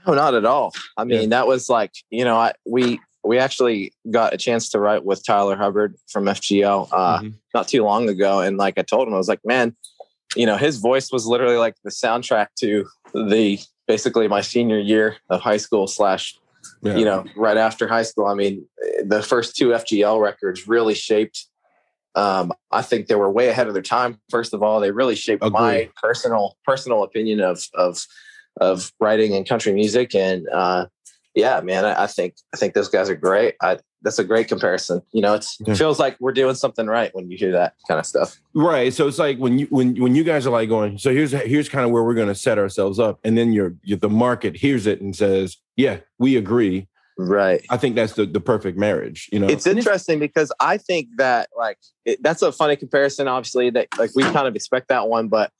No, 0.06 0.14
not 0.14 0.34
at 0.34 0.44
all. 0.44 0.72
I 0.96 1.04
mean, 1.04 1.22
Yeah. 1.22 1.26
that 1.28 1.46
was 1.46 1.68
like, 1.68 1.92
you 2.10 2.24
know, 2.24 2.36
I 2.36 2.52
we 2.66 3.00
we 3.24 3.38
actually 3.38 3.92
got 4.10 4.34
a 4.34 4.36
chance 4.36 4.68
to 4.70 4.80
write 4.80 5.04
with 5.04 5.24
Tyler 5.24 5.54
Hubbard 5.56 5.94
from 6.08 6.24
FGL 6.26 6.88
uh, 6.90 7.20
Mhm. 7.20 7.34
not 7.54 7.68
too 7.68 7.84
long 7.84 8.08
ago, 8.08 8.40
and 8.40 8.56
like 8.56 8.78
I 8.78 8.82
told 8.82 9.06
him, 9.06 9.14
I 9.14 9.18
was 9.18 9.28
like, 9.28 9.38
man, 9.44 9.76
you 10.34 10.44
know, 10.44 10.56
his 10.56 10.78
voice 10.78 11.12
was 11.12 11.24
literally 11.24 11.56
like 11.56 11.76
the 11.84 11.90
soundtrack 11.90 12.48
to 12.58 12.84
the 13.14 13.60
basically 13.86 14.26
my 14.26 14.40
senior 14.40 14.80
year 14.80 15.18
of 15.30 15.40
high 15.40 15.56
school 15.58 15.86
slash 15.86 16.36
Yeah. 16.82 16.96
you 16.96 17.04
know 17.04 17.24
right 17.36 17.56
after 17.56 17.86
high 17.86 18.02
school. 18.02 18.26
I 18.26 18.34
mean, 18.34 18.66
the 19.04 19.22
first 19.22 19.54
two 19.56 19.68
FGL 19.72 20.20
records 20.20 20.66
really 20.66 20.94
shaped. 20.94 21.46
Um, 22.14 22.52
I 22.70 22.82
think 22.82 23.06
they 23.06 23.14
were 23.14 23.30
way 23.30 23.48
ahead 23.48 23.68
of 23.68 23.74
their 23.74 23.82
time. 23.82 24.20
First 24.30 24.52
of 24.52 24.62
all, 24.62 24.80
they 24.80 24.90
really 24.90 25.14
shaped 25.14 25.42
my 25.42 25.88
personal 25.96 26.56
personal 26.64 27.02
opinion 27.02 27.40
of 27.40 27.62
of 27.74 28.04
of 28.60 28.92
writing 29.00 29.34
and 29.34 29.48
country 29.48 29.72
music. 29.72 30.14
And 30.14 30.48
uh, 30.50 30.86
yeah, 31.34 31.60
man, 31.62 31.84
I, 31.84 32.04
I, 32.04 32.06
think 32.06 32.34
I 32.52 32.56
think 32.56 32.74
those 32.74 32.88
guys 32.88 33.08
are 33.08 33.16
great. 33.16 33.54
I, 33.62 33.78
that's 34.02 34.18
a 34.18 34.24
great 34.24 34.48
comparison. 34.48 35.00
You 35.12 35.22
know, 35.22 35.34
it's, 35.34 35.58
it 35.60 35.76
feels 35.76 35.98
like 35.98 36.16
we're 36.20 36.32
doing 36.32 36.54
something 36.54 36.86
right 36.86 37.14
when 37.14 37.30
you 37.30 37.38
hear 37.38 37.52
that 37.52 37.74
kind 37.88 37.98
of 37.98 38.06
stuff. 38.06 38.38
Right. 38.52 38.92
So 38.92 39.06
it's 39.06 39.18
like 39.18 39.38
when 39.38 39.58
you 39.58 39.66
when 39.66 39.94
when 40.00 40.14
you 40.14 40.24
guys 40.24 40.46
are 40.46 40.50
like 40.50 40.68
going, 40.68 40.98
so 40.98 41.12
here's 41.12 41.32
here's 41.32 41.68
kind 41.68 41.84
of 41.84 41.92
where 41.92 42.02
we're 42.02 42.14
going 42.14 42.28
to 42.28 42.34
set 42.34 42.58
ourselves 42.58 42.98
up, 42.98 43.20
and 43.24 43.38
then 43.38 43.52
you're 43.52 43.74
the 43.84 44.10
market 44.10 44.56
hears 44.56 44.86
it 44.86 45.00
and 45.00 45.14
says, 45.14 45.58
yeah, 45.76 45.98
we 46.18 46.36
agree. 46.36 46.88
Right. 47.18 47.64
I 47.70 47.76
think 47.76 47.94
that's 47.94 48.14
the, 48.14 48.26
the 48.26 48.40
perfect 48.40 48.78
marriage. 48.78 49.28
You 49.32 49.40
know, 49.40 49.48
it's 49.48 49.66
interesting 49.66 50.18
because 50.18 50.52
I 50.60 50.78
think 50.78 51.08
that 51.18 51.50
like 51.56 51.78
it, 52.04 52.22
that's 52.22 52.42
a 52.42 52.52
funny 52.52 52.76
comparison. 52.76 53.28
Obviously, 53.28 53.70
that 53.70 53.88
like 53.98 54.10
we 54.14 54.22
kind 54.22 54.46
of 54.46 54.56
expect 54.56 54.88
that 54.88 55.08
one, 55.08 55.28
but 55.28 55.52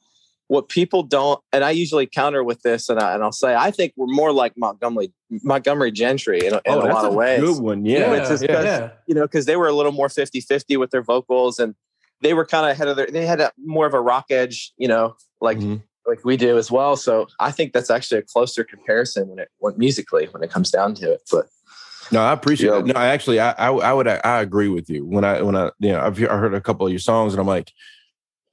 what 0.48 0.68
people 0.68 1.02
don't, 1.02 1.40
and 1.52 1.64
I 1.64 1.70
usually 1.70 2.06
counter 2.06 2.42
with 2.44 2.62
this, 2.62 2.88
and, 2.88 3.00
I, 3.00 3.14
and 3.14 3.22
I'll 3.22 3.32
say 3.32 3.54
I 3.54 3.70
think 3.70 3.92
we're 3.96 4.06
more 4.06 4.32
like 4.32 4.54
Montgomery 4.56 5.12
Montgomery 5.30 5.92
Gentry 5.92 6.40
in, 6.46 6.54
in 6.54 6.60
oh, 6.66 6.80
a 6.80 6.88
lot 6.88 7.04
of 7.04 7.14
ways. 7.14 7.40
Good 7.40 7.62
one, 7.62 7.84
yeah, 7.84 8.14
yeah, 8.14 8.38
yeah, 8.40 8.62
yeah. 8.62 8.90
You 9.06 9.14
know, 9.14 9.22
because 9.22 9.46
they 9.46 9.56
were 9.56 9.68
a 9.68 9.72
little 9.72 9.92
more 9.92 10.08
50-50 10.08 10.78
with 10.78 10.90
their 10.90 11.02
vocals, 11.02 11.58
and 11.58 11.74
they 12.20 12.34
were 12.34 12.46
kind 12.46 12.66
of 12.66 12.72
ahead 12.72 12.88
of 12.88 12.96
their. 12.96 13.06
They 13.06 13.26
had 13.26 13.40
a, 13.40 13.52
more 13.62 13.86
of 13.86 13.94
a 13.94 14.00
rock 14.00 14.26
edge, 14.30 14.72
you 14.76 14.88
know, 14.88 15.16
like. 15.40 15.58
Mm-hmm 15.58 15.76
like 16.06 16.24
we 16.24 16.36
do 16.36 16.58
as 16.58 16.70
well. 16.70 16.96
So 16.96 17.26
I 17.40 17.50
think 17.50 17.72
that's 17.72 17.90
actually 17.90 18.18
a 18.18 18.22
closer 18.22 18.64
comparison 18.64 19.28
when 19.28 19.38
it 19.38 19.48
when 19.58 19.76
musically 19.76 20.26
when 20.26 20.42
it 20.42 20.50
comes 20.50 20.70
down 20.70 20.94
to 20.96 21.12
it. 21.12 21.22
But 21.30 21.46
no, 22.10 22.20
I 22.20 22.32
appreciate 22.32 22.70
yeah. 22.70 22.78
it. 22.78 22.86
No, 22.86 22.94
I 22.94 23.08
actually 23.08 23.40
I, 23.40 23.52
I, 23.52 23.70
I 23.70 23.92
would 23.92 24.08
I 24.08 24.40
agree 24.40 24.68
with 24.68 24.90
you 24.90 25.04
when 25.04 25.24
I 25.24 25.42
when 25.42 25.56
I 25.56 25.70
you 25.78 25.92
know 25.92 26.00
I've 26.00 26.22
I 26.22 26.36
heard 26.36 26.54
a 26.54 26.60
couple 26.60 26.86
of 26.86 26.92
your 26.92 27.00
songs 27.00 27.32
and 27.32 27.40
I'm 27.40 27.46
like. 27.46 27.72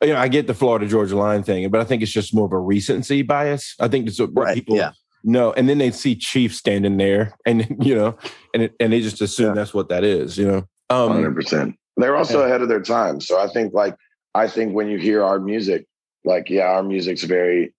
You 0.02 0.14
know, 0.14 0.18
I 0.18 0.30
get 0.30 0.48
the 0.48 0.54
Florida 0.54 0.88
Georgia 0.88 1.18
line 1.18 1.44
thing, 1.44 1.70
but 1.70 1.82
I 1.82 1.84
think 1.84 2.02
it's 2.02 2.14
just 2.14 2.34
more 2.34 2.46
of 2.46 2.54
a 2.54 2.58
recency 2.58 3.22
bias. 3.22 3.76
I 3.82 3.90
think 3.90 4.08
it's 4.08 4.18
what 4.18 4.32
right. 4.34 4.56
people 4.56 4.78
yeah. 4.78 4.92
know, 5.26 5.52
and 5.52 5.68
then 5.68 5.78
they 5.78 5.92
see 5.92 6.16
Chief 6.16 6.56
standing 6.56 6.96
there, 6.96 7.34
and 7.46 7.68
you 7.86 7.96
know, 7.96 8.18
and 8.54 8.64
it, 8.64 8.76
and 8.80 8.94
they 8.94 9.02
just 9.02 9.20
assume 9.20 9.48
yeah. 9.48 9.54
that's 9.56 9.74
what 9.74 9.90
that 9.90 10.06
is. 10.06 10.38
You 10.38 10.48
know, 10.48 10.58
um, 10.90 11.12
hundred 11.12 11.28
um, 11.28 11.36
percent. 11.36 11.76
They're 11.98 12.16
also 12.16 12.44
ahead 12.44 12.62
of 12.62 12.70
their 12.70 12.80
time, 12.80 13.20
so 13.20 13.38
I 13.38 13.50
think 13.50 13.74
like 13.74 13.94
I 14.34 14.48
think 14.48 14.74
when 14.74 14.88
you 14.88 14.98
hear 14.98 15.22
our 15.22 15.38
music, 15.38 15.86
like, 16.30 16.50
yeah, 16.50 16.68
our 16.68 16.84
music's 16.84 17.24
very 17.24 17.74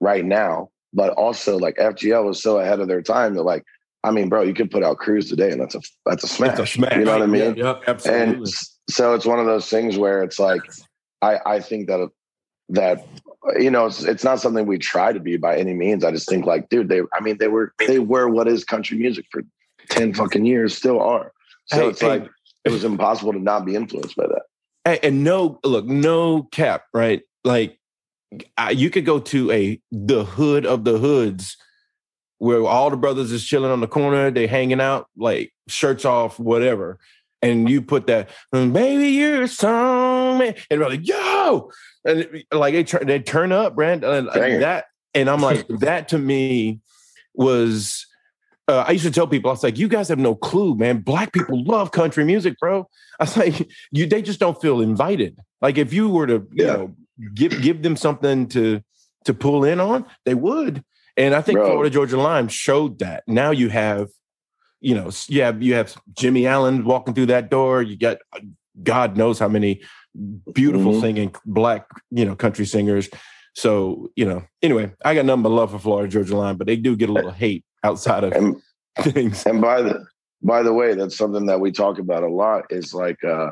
right 0.00 0.24
now, 0.24 0.70
but 0.94 1.12
also 1.14 1.58
like 1.58 1.76
FGL 1.76 2.24
was 2.24 2.42
so 2.42 2.58
ahead 2.58 2.80
of 2.80 2.88
their 2.88 3.02
time 3.02 3.34
that 3.34 3.42
like, 3.42 3.64
I 4.04 4.10
mean, 4.10 4.28
bro, 4.28 4.42
you 4.42 4.54
could 4.54 4.70
put 4.70 4.82
out 4.82 4.98
Cruise 4.98 5.28
today 5.28 5.50
and 5.50 5.60
that's 5.60 5.74
a 5.74 5.80
that's 6.06 6.24
a 6.24 6.28
smash. 6.28 6.58
a 6.58 6.66
smash. 6.66 6.96
You 6.96 7.04
know 7.04 7.12
what 7.12 7.22
I 7.22 7.26
mean? 7.26 7.56
Yeah, 7.56 7.80
absolutely. 7.86 8.34
And 8.34 8.48
so 8.88 9.14
it's 9.14 9.26
one 9.26 9.40
of 9.40 9.46
those 9.46 9.68
things 9.68 9.98
where 9.98 10.22
it's 10.22 10.38
like, 10.38 10.62
I 11.22 11.38
I 11.44 11.60
think 11.60 11.88
that 11.88 12.08
that 12.68 13.04
you 13.58 13.70
know 13.70 13.86
it's, 13.86 14.04
it's 14.04 14.24
not 14.24 14.40
something 14.40 14.66
we 14.66 14.78
try 14.78 15.12
to 15.12 15.20
be 15.20 15.36
by 15.36 15.56
any 15.56 15.74
means. 15.74 16.04
I 16.04 16.12
just 16.12 16.28
think 16.28 16.46
like, 16.46 16.68
dude, 16.68 16.88
they 16.88 17.00
I 17.12 17.20
mean 17.20 17.38
they 17.38 17.48
were 17.48 17.72
they 17.86 17.98
were 17.98 18.28
what 18.28 18.48
is 18.48 18.64
country 18.64 18.96
music 18.96 19.26
for 19.30 19.42
ten 19.88 20.14
fucking 20.14 20.46
years, 20.46 20.76
still 20.76 21.00
are. 21.00 21.32
So 21.66 21.80
hey, 21.80 21.88
it's 21.88 22.00
hey. 22.00 22.08
like 22.08 22.30
it 22.64 22.70
was 22.70 22.84
impossible 22.84 23.32
to 23.32 23.38
not 23.38 23.64
be 23.64 23.74
influenced 23.74 24.16
by 24.16 24.26
that. 24.26 24.42
Hey, 24.84 25.00
and 25.02 25.24
no, 25.24 25.58
look, 25.64 25.84
no 25.84 26.44
cap, 26.44 26.84
right? 26.94 27.22
Like 27.44 27.78
you 28.72 28.90
could 28.90 29.04
go 29.04 29.18
to 29.20 29.50
a 29.50 29.80
the 29.90 30.24
hood 30.24 30.66
of 30.66 30.84
the 30.84 30.98
hoods 30.98 31.56
where 32.38 32.64
all 32.66 32.90
the 32.90 32.96
brothers 32.96 33.32
is 33.32 33.44
chilling 33.44 33.70
on 33.70 33.80
the 33.80 33.86
corner, 33.86 34.30
they 34.30 34.46
hanging 34.46 34.80
out, 34.80 35.08
like 35.16 35.52
shirts 35.68 36.04
off, 36.04 36.38
whatever. 36.38 36.98
And 37.42 37.68
you 37.68 37.82
put 37.82 38.06
that, 38.08 38.30
baby, 38.50 39.08
you're 39.08 39.42
a 39.42 39.48
song, 39.48 40.38
man. 40.38 40.54
And 40.70 40.80
they're 40.80 40.88
like, 40.88 41.06
yo, 41.06 41.70
and 42.04 42.44
like 42.52 42.74
they 42.74 42.84
turn, 42.84 43.06
they 43.06 43.20
turn 43.20 43.52
up, 43.52 43.74
Brand, 43.74 44.04
and 44.04 44.28
that. 44.28 44.86
And 45.14 45.30
I'm 45.30 45.40
like, 45.40 45.66
that 45.80 46.08
to 46.08 46.18
me 46.18 46.80
was. 47.34 48.06
Uh, 48.68 48.84
I 48.84 48.90
used 48.90 49.04
to 49.04 49.12
tell 49.12 49.28
people, 49.28 49.48
I 49.48 49.52
was 49.52 49.62
like, 49.62 49.78
you 49.78 49.86
guys 49.86 50.08
have 50.08 50.18
no 50.18 50.34
clue, 50.34 50.74
man. 50.74 50.98
Black 50.98 51.32
people 51.32 51.62
love 51.62 51.92
country 51.92 52.24
music, 52.24 52.58
bro. 52.58 52.88
I 53.20 53.22
was 53.22 53.36
like, 53.36 53.70
you, 53.92 54.06
they 54.06 54.22
just 54.22 54.40
don't 54.40 54.60
feel 54.60 54.80
invited. 54.80 55.38
Like 55.60 55.78
if 55.78 55.92
you 55.92 56.08
were 56.08 56.26
to, 56.26 56.48
you 56.50 56.66
yeah. 56.66 56.72
know, 56.72 56.96
give 57.34 57.60
give 57.62 57.82
them 57.82 57.96
something 57.96 58.48
to 58.48 58.82
to 59.24 59.34
pull 59.34 59.64
in 59.64 59.80
on, 59.80 60.06
they 60.24 60.34
would. 60.34 60.84
And 61.16 61.34
I 61.34 61.40
think 61.40 61.58
Bro. 61.58 61.66
Florida 61.66 61.90
Georgia 61.90 62.18
Line 62.18 62.48
showed 62.48 62.98
that. 62.98 63.24
Now 63.26 63.50
you 63.50 63.68
have, 63.68 64.08
you 64.80 64.94
know, 64.94 65.10
you 65.28 65.42
have 65.42 65.62
you 65.62 65.74
have 65.74 65.96
Jimmy 66.14 66.46
Allen 66.46 66.84
walking 66.84 67.14
through 67.14 67.26
that 67.26 67.50
door. 67.50 67.82
You 67.82 67.96
got 67.96 68.18
God 68.82 69.16
knows 69.16 69.38
how 69.38 69.48
many 69.48 69.82
beautiful 70.52 70.92
mm-hmm. 70.92 71.00
singing 71.00 71.34
black, 71.44 71.86
you 72.10 72.24
know, 72.24 72.36
country 72.36 72.66
singers. 72.66 73.08
So, 73.54 74.10
you 74.16 74.26
know, 74.26 74.44
anyway, 74.62 74.92
I 75.04 75.14
got 75.14 75.24
nothing 75.24 75.42
but 75.42 75.48
love 75.48 75.70
for 75.70 75.78
Florida 75.78 76.08
Georgia 76.08 76.36
Line, 76.36 76.56
but 76.56 76.66
they 76.66 76.76
do 76.76 76.94
get 76.94 77.08
a 77.08 77.12
little 77.12 77.30
hate 77.30 77.64
outside 77.82 78.24
of 78.24 78.32
and, 78.32 78.60
things. 79.00 79.46
And 79.46 79.60
by 79.60 79.82
the 79.82 80.04
by 80.42 80.62
the 80.62 80.74
way, 80.74 80.94
that's 80.94 81.16
something 81.16 81.46
that 81.46 81.60
we 81.60 81.72
talk 81.72 81.98
about 81.98 82.22
a 82.22 82.28
lot 82.28 82.66
is 82.70 82.92
like 82.92 83.22
uh 83.24 83.50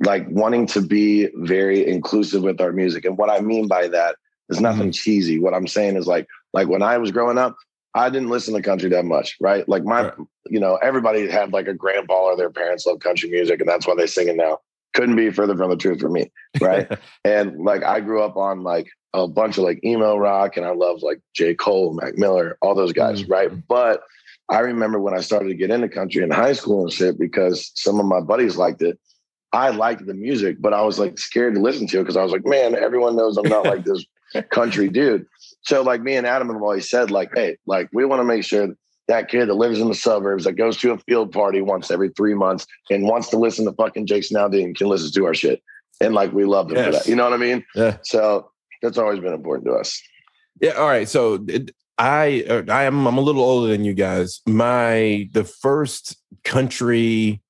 like 0.00 0.26
wanting 0.28 0.66
to 0.66 0.80
be 0.80 1.28
very 1.34 1.86
inclusive 1.86 2.42
with 2.42 2.60
our 2.60 2.72
music. 2.72 3.04
And 3.04 3.18
what 3.18 3.30
I 3.30 3.40
mean 3.40 3.68
by 3.68 3.88
that 3.88 4.16
is 4.48 4.60
nothing 4.60 4.84
mm-hmm. 4.84 4.90
cheesy. 4.90 5.38
What 5.38 5.54
I'm 5.54 5.66
saying 5.66 5.96
is 5.96 6.06
like, 6.06 6.26
like 6.52 6.68
when 6.68 6.82
I 6.82 6.98
was 6.98 7.10
growing 7.10 7.38
up, 7.38 7.56
I 7.94 8.08
didn't 8.08 8.30
listen 8.30 8.54
to 8.54 8.62
country 8.62 8.88
that 8.90 9.04
much, 9.04 9.36
right? 9.40 9.68
Like 9.68 9.84
my, 9.84 10.02
right. 10.02 10.14
you 10.46 10.60
know, 10.60 10.76
everybody 10.76 11.28
had 11.28 11.52
like 11.52 11.66
a 11.66 11.74
grandpa 11.74 12.14
or 12.14 12.36
their 12.36 12.50
parents 12.50 12.86
love 12.86 13.00
country 13.00 13.30
music, 13.30 13.60
and 13.60 13.68
that's 13.68 13.86
why 13.86 13.94
they 13.96 14.06
sing 14.06 14.28
it 14.28 14.36
now. 14.36 14.58
Couldn't 14.94 15.16
be 15.16 15.30
further 15.30 15.56
from 15.56 15.70
the 15.70 15.76
truth 15.76 16.00
for 16.00 16.08
me, 16.08 16.30
right? 16.60 16.90
and 17.24 17.64
like 17.64 17.82
I 17.82 18.00
grew 18.00 18.22
up 18.22 18.36
on 18.36 18.62
like 18.62 18.88
a 19.12 19.26
bunch 19.26 19.58
of 19.58 19.64
like 19.64 19.84
emo 19.84 20.16
rock, 20.16 20.56
and 20.56 20.64
I 20.64 20.70
loved 20.70 21.02
like 21.02 21.20
J. 21.34 21.54
Cole, 21.54 21.94
Mac 21.94 22.16
Miller, 22.16 22.56
all 22.62 22.74
those 22.74 22.92
guys, 22.92 23.22
mm-hmm. 23.22 23.32
right? 23.32 23.68
But 23.68 24.02
I 24.48 24.60
remember 24.60 25.00
when 25.00 25.14
I 25.14 25.20
started 25.20 25.48
to 25.48 25.54
get 25.54 25.70
into 25.70 25.88
country 25.88 26.22
in 26.22 26.30
high 26.30 26.52
school 26.52 26.82
and 26.82 26.92
shit 26.92 27.18
because 27.18 27.70
some 27.74 28.00
of 28.00 28.06
my 28.06 28.20
buddies 28.20 28.56
liked 28.56 28.82
it. 28.82 28.98
I 29.52 29.70
liked 29.70 30.06
the 30.06 30.14
music, 30.14 30.58
but 30.60 30.72
I 30.72 30.82
was 30.82 30.98
like 30.98 31.18
scared 31.18 31.54
to 31.54 31.60
listen 31.60 31.86
to 31.88 31.98
it 31.98 32.02
because 32.02 32.16
I 32.16 32.22
was 32.22 32.32
like, 32.32 32.46
man, 32.46 32.74
everyone 32.74 33.16
knows 33.16 33.36
I'm 33.36 33.48
not 33.48 33.64
like 33.64 33.84
this 33.84 34.04
country 34.50 34.88
dude. 34.88 35.26
So 35.62 35.82
like 35.82 36.02
me 36.02 36.16
and 36.16 36.26
Adam 36.26 36.48
have 36.48 36.62
always 36.62 36.88
said, 36.88 37.10
like, 37.10 37.30
hey, 37.34 37.56
like 37.66 37.88
we 37.92 38.04
want 38.04 38.20
to 38.20 38.24
make 38.24 38.44
sure 38.44 38.68
that 39.08 39.28
kid 39.28 39.48
that 39.48 39.54
lives 39.54 39.80
in 39.80 39.88
the 39.88 39.94
suburbs 39.94 40.44
that 40.44 40.52
goes 40.52 40.76
to 40.78 40.92
a 40.92 40.98
field 40.98 41.32
party 41.32 41.60
once 41.60 41.90
every 41.90 42.10
three 42.10 42.34
months 42.34 42.66
and 42.90 43.04
wants 43.04 43.28
to 43.30 43.36
listen 43.36 43.64
to 43.64 43.72
fucking 43.72 44.06
Jason 44.06 44.36
Aldean 44.36 44.76
can 44.76 44.86
listen 44.86 45.10
to 45.12 45.26
our 45.26 45.34
shit. 45.34 45.62
And 46.00 46.14
like 46.14 46.32
we 46.32 46.44
love 46.44 46.68
them 46.68 46.76
yes. 46.76 46.86
for 46.86 46.92
that. 46.92 47.06
You 47.08 47.16
know 47.16 47.24
what 47.24 47.32
I 47.32 47.38
mean? 47.38 47.64
Yeah. 47.74 47.96
So 48.02 48.50
that's 48.82 48.98
always 48.98 49.18
been 49.18 49.34
important 49.34 49.66
to 49.66 49.72
us. 49.72 50.00
Yeah. 50.60 50.72
All 50.72 50.86
right. 50.86 51.08
So 51.08 51.44
I 51.98 52.44
uh, 52.48 52.62
I 52.68 52.84
am 52.84 53.06
I'm 53.06 53.18
a 53.18 53.20
little 53.20 53.42
older 53.42 53.68
than 53.68 53.84
you 53.84 53.94
guys. 53.94 54.40
My 54.46 55.28
the 55.32 55.44
first 55.44 56.16
country 56.44 57.42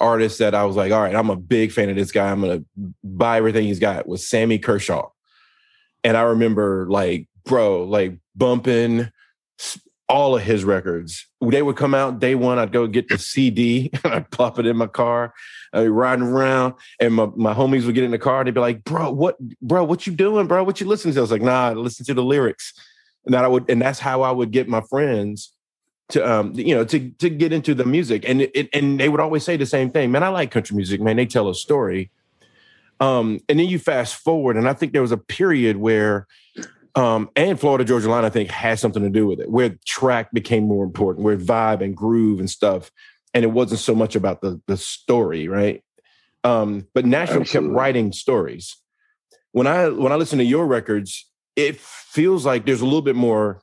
artist 0.00 0.38
that 0.38 0.54
I 0.54 0.64
was 0.64 0.76
like, 0.76 0.92
all 0.92 1.02
right, 1.02 1.14
I'm 1.14 1.30
a 1.30 1.36
big 1.36 1.72
fan 1.72 1.88
of 1.88 1.96
this 1.96 2.12
guy. 2.12 2.30
I'm 2.30 2.40
gonna 2.40 2.64
buy 3.02 3.38
everything 3.38 3.66
he's 3.66 3.78
got 3.78 4.08
was 4.08 4.26
Sammy 4.26 4.58
Kershaw. 4.58 5.08
And 6.02 6.16
I 6.16 6.22
remember 6.22 6.86
like, 6.88 7.28
bro, 7.44 7.84
like 7.84 8.18
bumping 8.34 9.10
all 10.08 10.36
of 10.36 10.42
his 10.42 10.64
records. 10.64 11.26
They 11.40 11.62
would 11.62 11.76
come 11.76 11.94
out 11.94 12.18
day 12.18 12.34
one. 12.34 12.58
I'd 12.58 12.72
go 12.72 12.86
get 12.86 13.08
the 13.08 13.18
CD 13.18 13.90
and 14.04 14.12
I'd 14.12 14.30
pop 14.30 14.58
it 14.58 14.66
in 14.66 14.76
my 14.76 14.86
car. 14.86 15.32
I'd 15.72 15.82
be 15.82 15.88
riding 15.88 16.26
around, 16.26 16.74
and 17.00 17.14
my, 17.14 17.26
my 17.36 17.54
homies 17.54 17.86
would 17.86 17.94
get 17.94 18.04
in 18.04 18.10
the 18.10 18.18
car. 18.18 18.44
They'd 18.44 18.54
be 18.54 18.60
like, 18.60 18.84
"Bro, 18.84 19.12
what, 19.12 19.36
bro, 19.62 19.84
what 19.84 20.06
you 20.06 20.12
doing, 20.12 20.46
bro? 20.46 20.64
What 20.64 20.80
you 20.80 20.86
listening 20.86 21.14
to?" 21.14 21.20
I 21.20 21.22
was 21.22 21.30
like, 21.30 21.42
"Nah, 21.42 21.70
listen 21.70 22.04
to 22.06 22.14
the 22.14 22.22
lyrics." 22.22 22.72
And 23.24 23.32
that 23.32 23.44
I 23.44 23.48
would, 23.48 23.70
and 23.70 23.80
that's 23.80 23.98
how 23.98 24.22
I 24.22 24.30
would 24.30 24.50
get 24.50 24.68
my 24.68 24.82
friends 24.82 25.53
to 26.10 26.30
um 26.30 26.52
you 26.54 26.74
know 26.74 26.84
to 26.84 27.10
to 27.10 27.30
get 27.30 27.52
into 27.52 27.74
the 27.74 27.84
music. 27.84 28.28
And 28.28 28.42
it, 28.42 28.68
and 28.72 29.00
they 29.00 29.08
would 29.08 29.20
always 29.20 29.44
say 29.44 29.56
the 29.56 29.66
same 29.66 29.90
thing 29.90 30.10
man 30.10 30.22
i 30.22 30.28
like 30.28 30.50
country 30.50 30.76
music 30.76 31.00
man 31.00 31.16
they 31.16 31.26
tell 31.26 31.48
a 31.48 31.54
story. 31.54 32.10
Um 33.00 33.40
and 33.48 33.58
then 33.58 33.68
you 33.68 33.78
fast 33.78 34.14
forward 34.16 34.56
and 34.56 34.68
i 34.68 34.72
think 34.72 34.92
there 34.92 35.02
was 35.02 35.12
a 35.12 35.16
period 35.16 35.76
where 35.78 36.26
um 36.94 37.28
and 37.34 37.58
florida 37.58 37.84
georgia 37.84 38.08
line 38.08 38.24
i 38.24 38.30
think 38.30 38.50
has 38.50 38.80
something 38.80 39.02
to 39.02 39.10
do 39.10 39.26
with 39.26 39.40
it 39.40 39.50
where 39.50 39.76
track 39.84 40.32
became 40.32 40.62
more 40.62 40.84
important 40.84 41.24
where 41.24 41.36
vibe 41.36 41.82
and 41.82 41.96
groove 41.96 42.38
and 42.38 42.48
stuff 42.48 42.92
and 43.34 43.42
it 43.44 43.48
wasn't 43.48 43.80
so 43.80 43.94
much 43.94 44.14
about 44.14 44.40
the 44.40 44.60
the 44.68 44.76
story 44.76 45.48
right? 45.48 45.82
Um 46.44 46.86
but 46.94 47.04
nashville 47.04 47.40
Absolutely. 47.40 47.68
kept 47.70 47.76
writing 47.76 48.12
stories. 48.12 48.76
When 49.52 49.66
i 49.66 49.88
when 49.88 50.12
i 50.12 50.14
listen 50.14 50.38
to 50.38 50.44
your 50.44 50.66
records 50.66 51.28
it 51.56 51.78
feels 51.78 52.44
like 52.44 52.66
there's 52.66 52.80
a 52.80 52.84
little 52.84 53.02
bit 53.02 53.16
more 53.16 53.60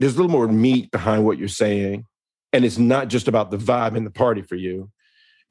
there's 0.00 0.14
a 0.14 0.16
little 0.16 0.32
more 0.32 0.48
meat 0.48 0.90
behind 0.90 1.24
what 1.24 1.38
you're 1.38 1.46
saying 1.46 2.06
and 2.52 2.64
it's 2.64 2.78
not 2.78 3.08
just 3.08 3.28
about 3.28 3.50
the 3.50 3.56
vibe 3.56 3.96
and 3.96 4.04
the 4.04 4.10
party 4.10 4.42
for 4.42 4.56
you. 4.56 4.90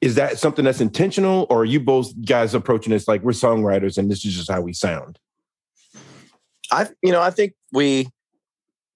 Is 0.00 0.16
that 0.16 0.38
something 0.38 0.64
that's 0.64 0.80
intentional 0.80 1.46
or 1.48 1.60
are 1.60 1.64
you 1.64 1.80
both 1.80 2.12
guys 2.24 2.54
approaching 2.54 2.90
this 2.90 3.08
like 3.08 3.22
we're 3.22 3.32
songwriters 3.32 3.96
and 3.96 4.10
this 4.10 4.24
is 4.24 4.34
just 4.34 4.50
how 4.50 4.60
we 4.60 4.72
sound? 4.72 5.18
I 6.72 6.88
you 7.02 7.10
know 7.10 7.20
i 7.20 7.30
think 7.30 7.54
we 7.72 8.08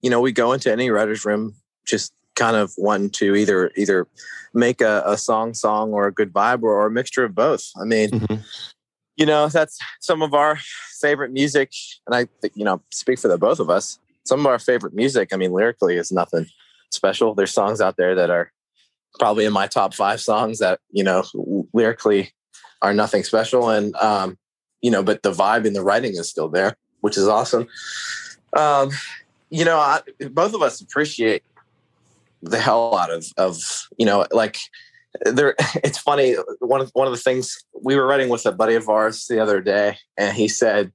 you 0.01 0.09
know 0.09 0.21
we 0.21 0.31
go 0.31 0.53
into 0.53 0.71
any 0.71 0.89
writer's 0.89 1.25
room 1.25 1.55
just 1.85 2.13
kind 2.35 2.55
of 2.55 2.71
wanting 2.77 3.09
to 3.09 3.35
either 3.35 3.71
either 3.75 4.07
make 4.53 4.81
a, 4.81 5.03
a 5.05 5.17
song 5.17 5.53
song 5.53 5.91
or 5.91 6.07
a 6.07 6.13
good 6.13 6.31
vibe 6.31 6.63
or, 6.63 6.73
or 6.73 6.87
a 6.87 6.91
mixture 6.91 7.25
of 7.25 7.35
both. 7.35 7.69
I 7.79 7.83
mean 7.83 8.09
mm-hmm. 8.11 8.35
you 9.17 9.25
know 9.25 9.49
that's 9.49 9.77
some 9.99 10.21
of 10.21 10.33
our 10.33 10.57
favorite 11.01 11.31
music 11.31 11.73
and 12.07 12.15
i 12.15 12.25
think 12.41 12.53
you 12.55 12.63
know 12.63 12.81
speak 12.91 13.19
for 13.19 13.27
the 13.27 13.37
both 13.37 13.59
of 13.59 13.69
us 13.69 13.99
some 14.25 14.41
of 14.41 14.45
our 14.47 14.59
favorite 14.59 14.93
music. 14.93 15.29
I 15.31 15.37
mean, 15.37 15.53
lyrically 15.53 15.95
is 15.95 16.11
nothing 16.11 16.47
special. 16.91 17.33
There's 17.33 17.53
songs 17.53 17.81
out 17.81 17.97
there 17.97 18.15
that 18.15 18.29
are 18.29 18.51
probably 19.19 19.45
in 19.45 19.53
my 19.53 19.67
top 19.67 19.93
five 19.93 20.19
songs 20.19 20.59
that 20.59 20.79
you 20.91 21.03
know 21.03 21.23
lyrically 21.73 22.31
are 22.81 22.93
nothing 22.93 23.23
special, 23.23 23.69
and 23.69 23.95
um, 23.95 24.37
you 24.81 24.91
know, 24.91 25.03
but 25.03 25.23
the 25.23 25.31
vibe 25.31 25.65
and 25.65 25.75
the 25.75 25.83
writing 25.83 26.11
is 26.11 26.29
still 26.29 26.49
there, 26.49 26.77
which 27.01 27.17
is 27.17 27.27
awesome. 27.27 27.67
Um, 28.55 28.91
you 29.49 29.65
know, 29.65 29.77
I, 29.77 30.01
both 30.31 30.53
of 30.53 30.61
us 30.61 30.81
appreciate 30.81 31.43
the 32.41 32.59
hell 32.59 32.95
out 32.97 33.11
of 33.11 33.25
of 33.37 33.59
you 33.97 34.05
know, 34.05 34.25
like 34.31 34.57
there. 35.21 35.55
It's 35.83 35.97
funny. 35.97 36.35
One 36.59 36.81
of 36.81 36.89
one 36.93 37.07
of 37.07 37.13
the 37.13 37.19
things 37.19 37.63
we 37.83 37.95
were 37.95 38.07
writing 38.07 38.29
with 38.29 38.45
a 38.45 38.51
buddy 38.51 38.75
of 38.75 38.89
ours 38.89 39.27
the 39.27 39.39
other 39.39 39.61
day, 39.61 39.97
and 40.17 40.35
he 40.35 40.47
said. 40.47 40.91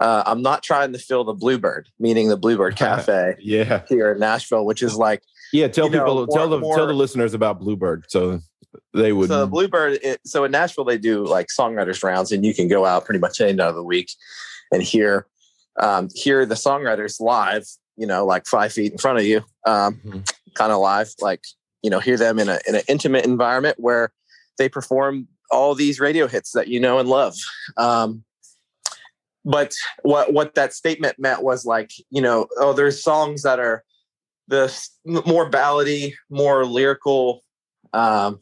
Uh, 0.00 0.22
I'm 0.26 0.42
not 0.42 0.62
trying 0.62 0.92
to 0.92 0.98
fill 0.98 1.24
the 1.24 1.32
Bluebird, 1.34 1.88
meaning 1.98 2.28
the 2.28 2.36
Bluebird 2.36 2.76
Cafe 2.84 3.36
yeah. 3.40 3.82
here 3.88 4.12
in 4.12 4.18
Nashville, 4.18 4.64
which 4.66 4.82
is 4.82 4.96
like 4.96 5.22
Yeah, 5.52 5.68
tell 5.68 5.88
know, 5.88 5.98
people, 6.00 6.14
more- 6.26 6.26
tell 6.36 6.48
the 6.48 6.58
more- 6.58 6.76
tell 6.76 6.86
the 6.86 6.92
listeners 6.94 7.32
about 7.34 7.60
Bluebird, 7.60 8.06
so 8.08 8.40
they 8.92 9.12
would. 9.12 9.28
So 9.28 9.46
Bluebird, 9.46 10.00
it, 10.02 10.20
so 10.26 10.44
in 10.44 10.50
Nashville 10.50 10.84
they 10.84 10.98
do 10.98 11.24
like 11.24 11.46
songwriters 11.48 12.02
rounds, 12.02 12.32
and 12.32 12.44
you 12.44 12.52
can 12.54 12.66
go 12.68 12.84
out 12.84 13.04
pretty 13.04 13.20
much 13.20 13.40
any 13.40 13.52
night 13.52 13.68
of 13.68 13.74
the 13.76 13.84
week 13.84 14.10
and 14.72 14.82
hear 14.82 15.26
um, 15.80 16.08
hear 16.14 16.44
the 16.46 16.54
songwriters 16.56 17.20
live. 17.20 17.66
You 17.96 18.06
know, 18.08 18.26
like 18.26 18.46
five 18.46 18.72
feet 18.72 18.90
in 18.90 18.98
front 18.98 19.18
of 19.18 19.24
you, 19.24 19.42
um, 19.66 20.00
Mhm. 20.04 20.32
kind 20.54 20.72
of 20.72 20.80
live. 20.80 21.14
Like 21.20 21.42
you 21.82 21.90
know, 21.90 22.00
hear 22.00 22.16
them 22.16 22.40
in 22.40 22.48
a 22.48 22.58
in 22.66 22.74
an 22.74 22.82
intimate 22.88 23.24
environment 23.24 23.76
where 23.78 24.12
they 24.58 24.68
perform 24.68 25.28
all 25.52 25.76
these 25.76 26.00
radio 26.00 26.26
hits 26.26 26.50
that 26.52 26.66
you 26.66 26.80
know 26.80 26.98
and 26.98 27.08
love. 27.08 27.36
Um, 27.76 28.24
but 29.44 29.74
what 30.02 30.32
what 30.32 30.54
that 30.54 30.72
statement 30.72 31.18
meant 31.18 31.42
was 31.42 31.64
like 31.64 31.90
you 32.10 32.22
know, 32.22 32.46
oh, 32.58 32.72
there's 32.72 33.02
songs 33.02 33.42
that 33.42 33.58
are 33.58 33.84
the 34.48 34.72
more 35.04 35.50
ballady, 35.50 36.14
more 36.30 36.64
lyrical. 36.64 37.42
Um, 37.92 38.40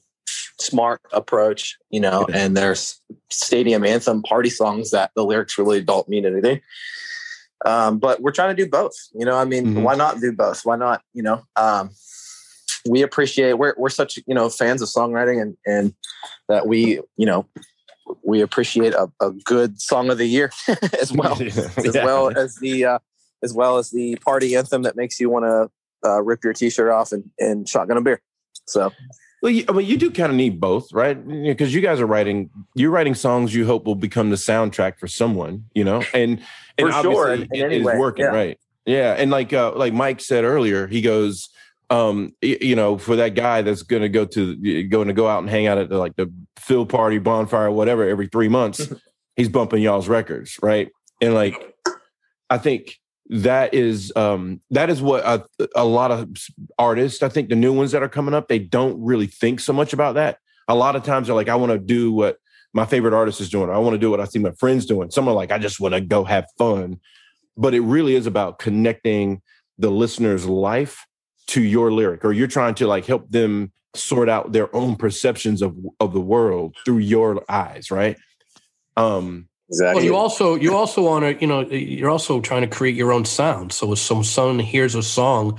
smart 0.59 1.01
approach, 1.13 1.77
you 1.91 2.01
know, 2.01 2.27
and 2.33 2.57
there's 2.57 3.01
stadium 3.31 3.85
anthem 3.85 4.23
party 4.23 4.49
songs 4.49 4.91
that 4.93 5.11
the 5.15 5.25
lyrics 5.25 5.59
really 5.59 5.83
don't 5.83 6.09
mean 6.09 6.25
anything. 6.25 6.61
Um, 7.67 7.99
but 7.99 8.23
we're 8.23 8.33
trying 8.33 8.57
to 8.57 8.63
do 8.65 8.71
both, 8.71 8.95
you 9.13 9.25
know, 9.25 9.37
I 9.37 9.45
mean, 9.45 9.75
Mhm. 9.75 9.83
why 9.83 9.95
not 9.95 10.21
do 10.21 10.33
both? 10.33 10.65
Why 10.65 10.77
not, 10.77 11.03
you 11.13 11.23
know, 11.23 11.43
um, 11.57 11.91
we 12.89 13.03
appreciate, 13.03 13.55
we're, 13.55 13.75
we're 13.77 13.89
such, 13.89 14.19
you 14.27 14.35
know, 14.35 14.49
fans 14.49 14.83
of 14.83 14.89
songwriting 14.89 15.41
and, 15.43 15.57
and 15.67 15.95
that 16.49 16.67
we, 16.67 17.01
you 17.17 17.27
know, 17.27 17.47
we 18.23 18.41
appreciate 18.41 18.95
a, 18.95 19.11
a 19.21 19.31
good 19.45 19.81
song 19.81 20.11
of 20.11 20.19
the 20.19 20.27
year 20.27 20.51
as 21.01 21.13
well, 21.13 21.41
as 21.43 21.95
well 21.95 22.29
as 22.37 22.57
the, 22.57 22.85
uh, 22.85 22.99
as 23.43 23.53
well 23.53 23.79
as 23.79 23.91
the 23.91 24.17
party 24.17 24.57
anthem 24.57 24.83
that 24.83 24.97
makes 24.97 25.19
you 25.21 25.31
want 25.31 25.45
to 25.45 25.71
uh, 26.09 26.23
rip 26.23 26.43
your 26.45 26.53
t-shirt 26.53 26.91
off 26.91 27.13
and, 27.13 27.31
and 27.39 27.69
shotgun 27.69 27.97
a 27.97 28.01
beer. 28.01 28.21
So 28.67 28.93
Well, 29.43 29.51
you, 29.51 29.65
I 29.69 29.73
mean, 29.73 29.87
you 29.87 29.97
do 29.97 30.11
kind 30.11 30.31
of 30.31 30.37
need 30.37 30.61
both, 30.61 30.93
right? 30.93 31.15
Because 31.27 31.75
you 31.75 31.81
guys 31.81 32.01
are 32.01 32.07
writing, 32.07 32.51
you're 32.75 32.91
writing 32.91 33.15
songs 33.15 33.55
you 33.55 33.67
hope 33.67 33.85
will 33.85 33.97
become 33.97 34.31
the 34.31 34.37
soundtrack 34.37 34.99
for 34.99 35.09
someone, 35.09 35.65
you 35.75 35.85
know, 35.85 36.03
and 36.15 36.41
and 36.79 36.89
For 36.89 37.03
sure, 37.03 37.33
obviously 37.33 37.59
in- 37.61 37.65
in 37.67 37.73
it 37.73 37.75
any 37.75 37.95
is 37.95 37.99
working, 37.99 38.25
yeah. 38.25 38.31
right? 38.31 38.59
Yeah, 38.87 39.15
and 39.17 39.31
like 39.31 39.53
uh, 39.53 39.73
like 39.77 39.93
Mike 39.93 40.21
said 40.21 40.45
earlier, 40.45 40.87
he 40.89 41.03
goes, 41.03 41.49
um, 41.93 42.35
you 42.41 42.75
know, 42.75 42.97
for 42.97 43.17
that 43.17 43.35
guy 43.35 43.61
that's 43.61 43.83
going 43.83 44.01
to 44.01 44.09
go 44.09 44.25
to 44.25 44.85
going 44.85 45.09
to 45.09 45.15
go 45.15 45.29
out 45.29 45.41
and 45.41 45.51
hang 45.51 45.67
out 45.67 45.77
at 45.77 45.91
the, 45.91 45.99
like 45.99 46.17
the 46.17 46.33
field 46.59 46.89
party, 46.89 47.19
bonfire, 47.19 47.71
whatever, 47.71 48.09
every 48.09 48.29
three 48.29 48.49
months, 48.49 48.91
he's 49.37 49.51
bumping 49.51 49.83
y'all's 49.83 50.09
records, 50.09 50.59
right? 50.63 50.89
And 51.21 51.35
like, 51.35 51.77
I 52.49 52.57
think 52.57 52.99
that 53.29 53.75
is 53.75 54.13
um 54.17 54.61
that 54.71 54.91
is 54.91 55.01
what 55.01 55.25
a, 55.25 55.47
a 55.77 55.85
lot 55.85 56.11
of 56.11 56.29
artists 56.77 57.23
i 57.23 57.29
think 57.29 57.49
the 57.49 57.57
new 57.57 57.73
ones 57.73 57.93
that 57.93 58.03
are 58.03 58.09
coming 58.09 58.35
up 58.35 58.49
they 58.49 58.59
don't 58.59 59.01
really 59.03 59.29
think 59.29 59.61
so 59.61 59.73
much 59.73 59.93
about 59.93 60.17
that. 60.17 60.39
A 60.69 60.75
lot 60.75 60.97
of 60.97 61.05
times 61.05 61.29
they're 61.29 61.37
like 61.37 61.49
i 61.49 61.55
want 61.55 61.73
to 61.73 61.79
do 61.79 62.13
what 62.13 62.39
my 62.75 62.85
favorite 62.85 63.15
artist 63.15 63.41
is 63.41 63.51
doing. 63.51 63.69
I 63.71 63.79
want 63.79 63.95
to 63.95 63.99
do 63.99 64.11
what 64.11 64.21
i 64.21 64.25
see 64.25 64.39
my 64.39 64.53
friends 64.53 64.87
doing. 64.87 65.11
Some 65.11 65.29
are 65.29 65.35
like 65.35 65.53
i 65.53 65.59
just 65.59 65.79
want 65.79 65.95
to 65.95 66.01
go 66.01 66.25
have 66.25 66.47
fun. 66.59 67.01
But 67.57 67.75
it 67.75 67.81
really 67.81 68.17
is 68.17 68.27
about 68.27 68.59
connecting 68.59 69.41
the 69.79 69.91
listener's 69.91 70.47
life 70.47 71.07
to 71.53 71.63
your 71.63 71.93
lyric 71.93 72.25
or 72.25 72.33
you're 72.33 72.47
trying 72.49 72.75
to 72.75 72.87
like 72.87 73.05
help 73.07 73.31
them 73.31 73.73
sort 73.95 74.29
out 74.29 74.53
their 74.53 74.75
own 74.75 74.97
perceptions 74.97 75.61
of 75.61 75.77
of 76.01 76.13
the 76.13 76.21
world 76.21 76.75
through 76.85 76.99
your 76.99 77.45
eyes 77.49 77.91
right 77.91 78.17
um 78.97 79.49
exactly. 79.69 79.95
Well, 79.97 80.05
you 80.05 80.17
also 80.17 80.55
you 80.55 80.75
also 80.75 81.03
want 81.03 81.25
to 81.25 81.41
you 81.41 81.47
know 81.47 81.61
you're 81.63 82.11
also 82.11 82.41
trying 82.41 82.63
to 82.63 82.69
create 82.69 82.95
your 82.95 83.13
own 83.13 83.25
sound. 83.25 83.73
So 83.73 83.93
if 83.93 83.99
some 83.99 84.25
someone 84.25 84.59
hears 84.59 84.95
a 84.95 85.03
song, 85.03 85.59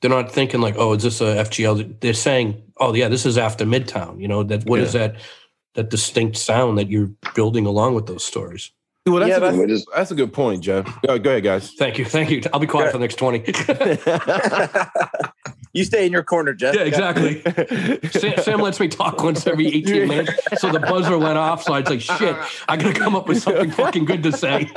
they're 0.00 0.10
not 0.10 0.32
thinking 0.32 0.60
like, 0.60 0.76
oh, 0.78 0.94
is 0.94 1.02
this 1.02 1.20
a 1.20 1.36
FGL? 1.36 2.00
They're 2.00 2.14
saying, 2.14 2.62
oh 2.78 2.94
yeah, 2.94 3.08
this 3.08 3.26
is 3.26 3.36
after 3.38 3.64
Midtown. 3.64 4.20
You 4.20 4.28
know 4.28 4.42
that 4.44 4.64
what 4.64 4.80
is 4.80 4.94
that 4.94 5.16
that 5.74 5.90
distinct 5.90 6.36
sound 6.36 6.78
that 6.78 6.90
you're 6.90 7.10
building 7.34 7.66
along 7.66 7.94
with 7.94 8.06
those 8.06 8.24
stories. 8.24 8.70
Well 9.06 9.20
that's, 9.20 9.30
Yeah, 9.30 9.36
a, 9.36 9.52
good, 9.52 9.60
We 9.60 9.66
just 9.66 9.88
that's 9.94 10.10
a 10.10 10.14
good 10.14 10.32
point 10.32 10.62
jeff 10.62 10.84
go, 11.06 11.18
go 11.18 11.30
ahead 11.30 11.44
guys 11.44 11.72
Thank 11.78 11.98
you, 11.98 12.04
thank 12.04 12.30
you. 12.30 12.42
I'll 12.52 12.60
be 12.60 12.66
quiet 12.66 12.92
for 12.92 12.98
the 12.98 13.02
next 13.02 13.16
twenty. 13.16 13.40
you 15.72 15.84
stay 15.84 16.06
in 16.06 16.12
your 16.12 16.22
corner, 16.22 16.52
Jeff. 16.52 16.74
yeah, 16.74 16.82
exactly. 16.82 17.42
Sam, 18.10 18.38
Sam 18.42 18.60
lets 18.60 18.80
me 18.80 18.88
talk 18.88 19.22
once 19.22 19.46
every 19.46 19.68
18 19.68 20.08
minutes. 20.08 20.32
So 20.58 20.70
the 20.72 20.80
buzzer 20.80 21.16
went 21.16 21.38
off. 21.38 21.62
So 21.62 21.74
I 21.74 21.80
was 21.80 21.88
like, 21.88 22.00
shit, 22.00 22.36
I 22.68 22.76
got 22.76 22.94
to 22.94 23.00
come 23.00 23.14
up 23.14 23.28
with 23.28 23.42
something 23.42 23.70
fucking 23.70 24.04
good 24.04 24.22
to 24.24 24.32
say. 24.32 24.70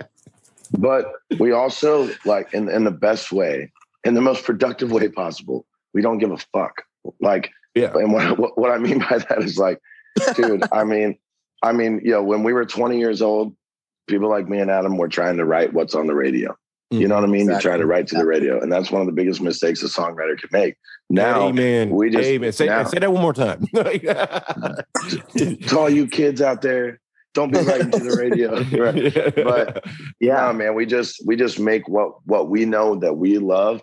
but 0.78 1.12
we 1.38 1.52
also 1.52 2.10
like 2.24 2.52
in 2.52 2.68
in 2.68 2.84
the 2.84 2.90
best 2.90 3.32
way, 3.32 3.72
in 4.04 4.14
the 4.14 4.20
most 4.20 4.44
productive 4.44 4.92
way 4.92 5.08
possible. 5.08 5.66
We 5.92 6.02
don't 6.02 6.18
give 6.18 6.30
a 6.30 6.38
fuck. 6.52 6.82
Like, 7.20 7.50
Yeah. 7.74 7.92
And 7.94 8.12
what 8.12 8.38
what, 8.38 8.58
what 8.58 8.70
I 8.70 8.78
mean 8.78 9.00
by 9.00 9.18
that 9.18 9.42
is 9.42 9.58
like, 9.58 9.80
dude. 10.34 10.62
I 10.70 10.84
mean, 10.84 11.18
I 11.62 11.72
mean, 11.72 12.00
you 12.04 12.12
know, 12.12 12.22
when 12.22 12.42
we 12.42 12.52
were 12.52 12.64
20 12.64 12.98
years 12.98 13.22
old, 13.22 13.54
people 14.06 14.28
like 14.28 14.48
me 14.48 14.58
and 14.58 14.70
Adam 14.70 14.96
were 14.96 15.08
trying 15.08 15.36
to 15.36 15.44
write 15.44 15.72
what's 15.72 15.94
on 15.94 16.06
the 16.06 16.14
radio. 16.14 16.56
You 16.92 17.06
know 17.06 17.14
what 17.14 17.22
I 17.22 17.26
mm-hmm. 17.26 17.32
mean? 17.32 17.42
Exactly. 17.42 17.54
You 17.54 17.70
try 17.70 17.78
to 17.78 17.86
write 17.86 18.08
to 18.08 18.16
the 18.16 18.26
radio, 18.26 18.60
and 18.60 18.72
that's 18.72 18.90
one 18.90 19.00
of 19.00 19.06
the 19.06 19.12
biggest 19.12 19.40
mistakes 19.40 19.80
a 19.84 19.86
songwriter 19.86 20.36
can 20.36 20.48
make. 20.50 20.74
Now, 21.08 21.46
amen 21.46 21.90
we 21.90 22.10
just- 22.10 22.24
amen 22.24 22.52
say, 22.52 22.66
now- 22.66 22.82
say 22.82 22.98
that 22.98 23.12
one 23.12 23.22
more 23.22 23.32
time 23.32 23.64
to 23.74 24.84
all 25.78 25.88
you 25.88 26.08
kids 26.08 26.42
out 26.42 26.62
there, 26.62 26.98
don't 27.32 27.52
be 27.52 27.60
writing 27.60 27.92
to 27.92 28.00
the 28.00 28.16
radio. 28.16 28.64
Right. 28.80 29.34
But 29.36 29.84
yeah, 30.18 30.50
man, 30.50 30.74
we 30.74 30.84
just 30.84 31.22
we 31.24 31.36
just 31.36 31.60
make 31.60 31.88
what 31.88 32.26
what 32.26 32.50
we 32.50 32.64
know 32.64 32.96
that 32.96 33.16
we 33.16 33.38
love, 33.38 33.82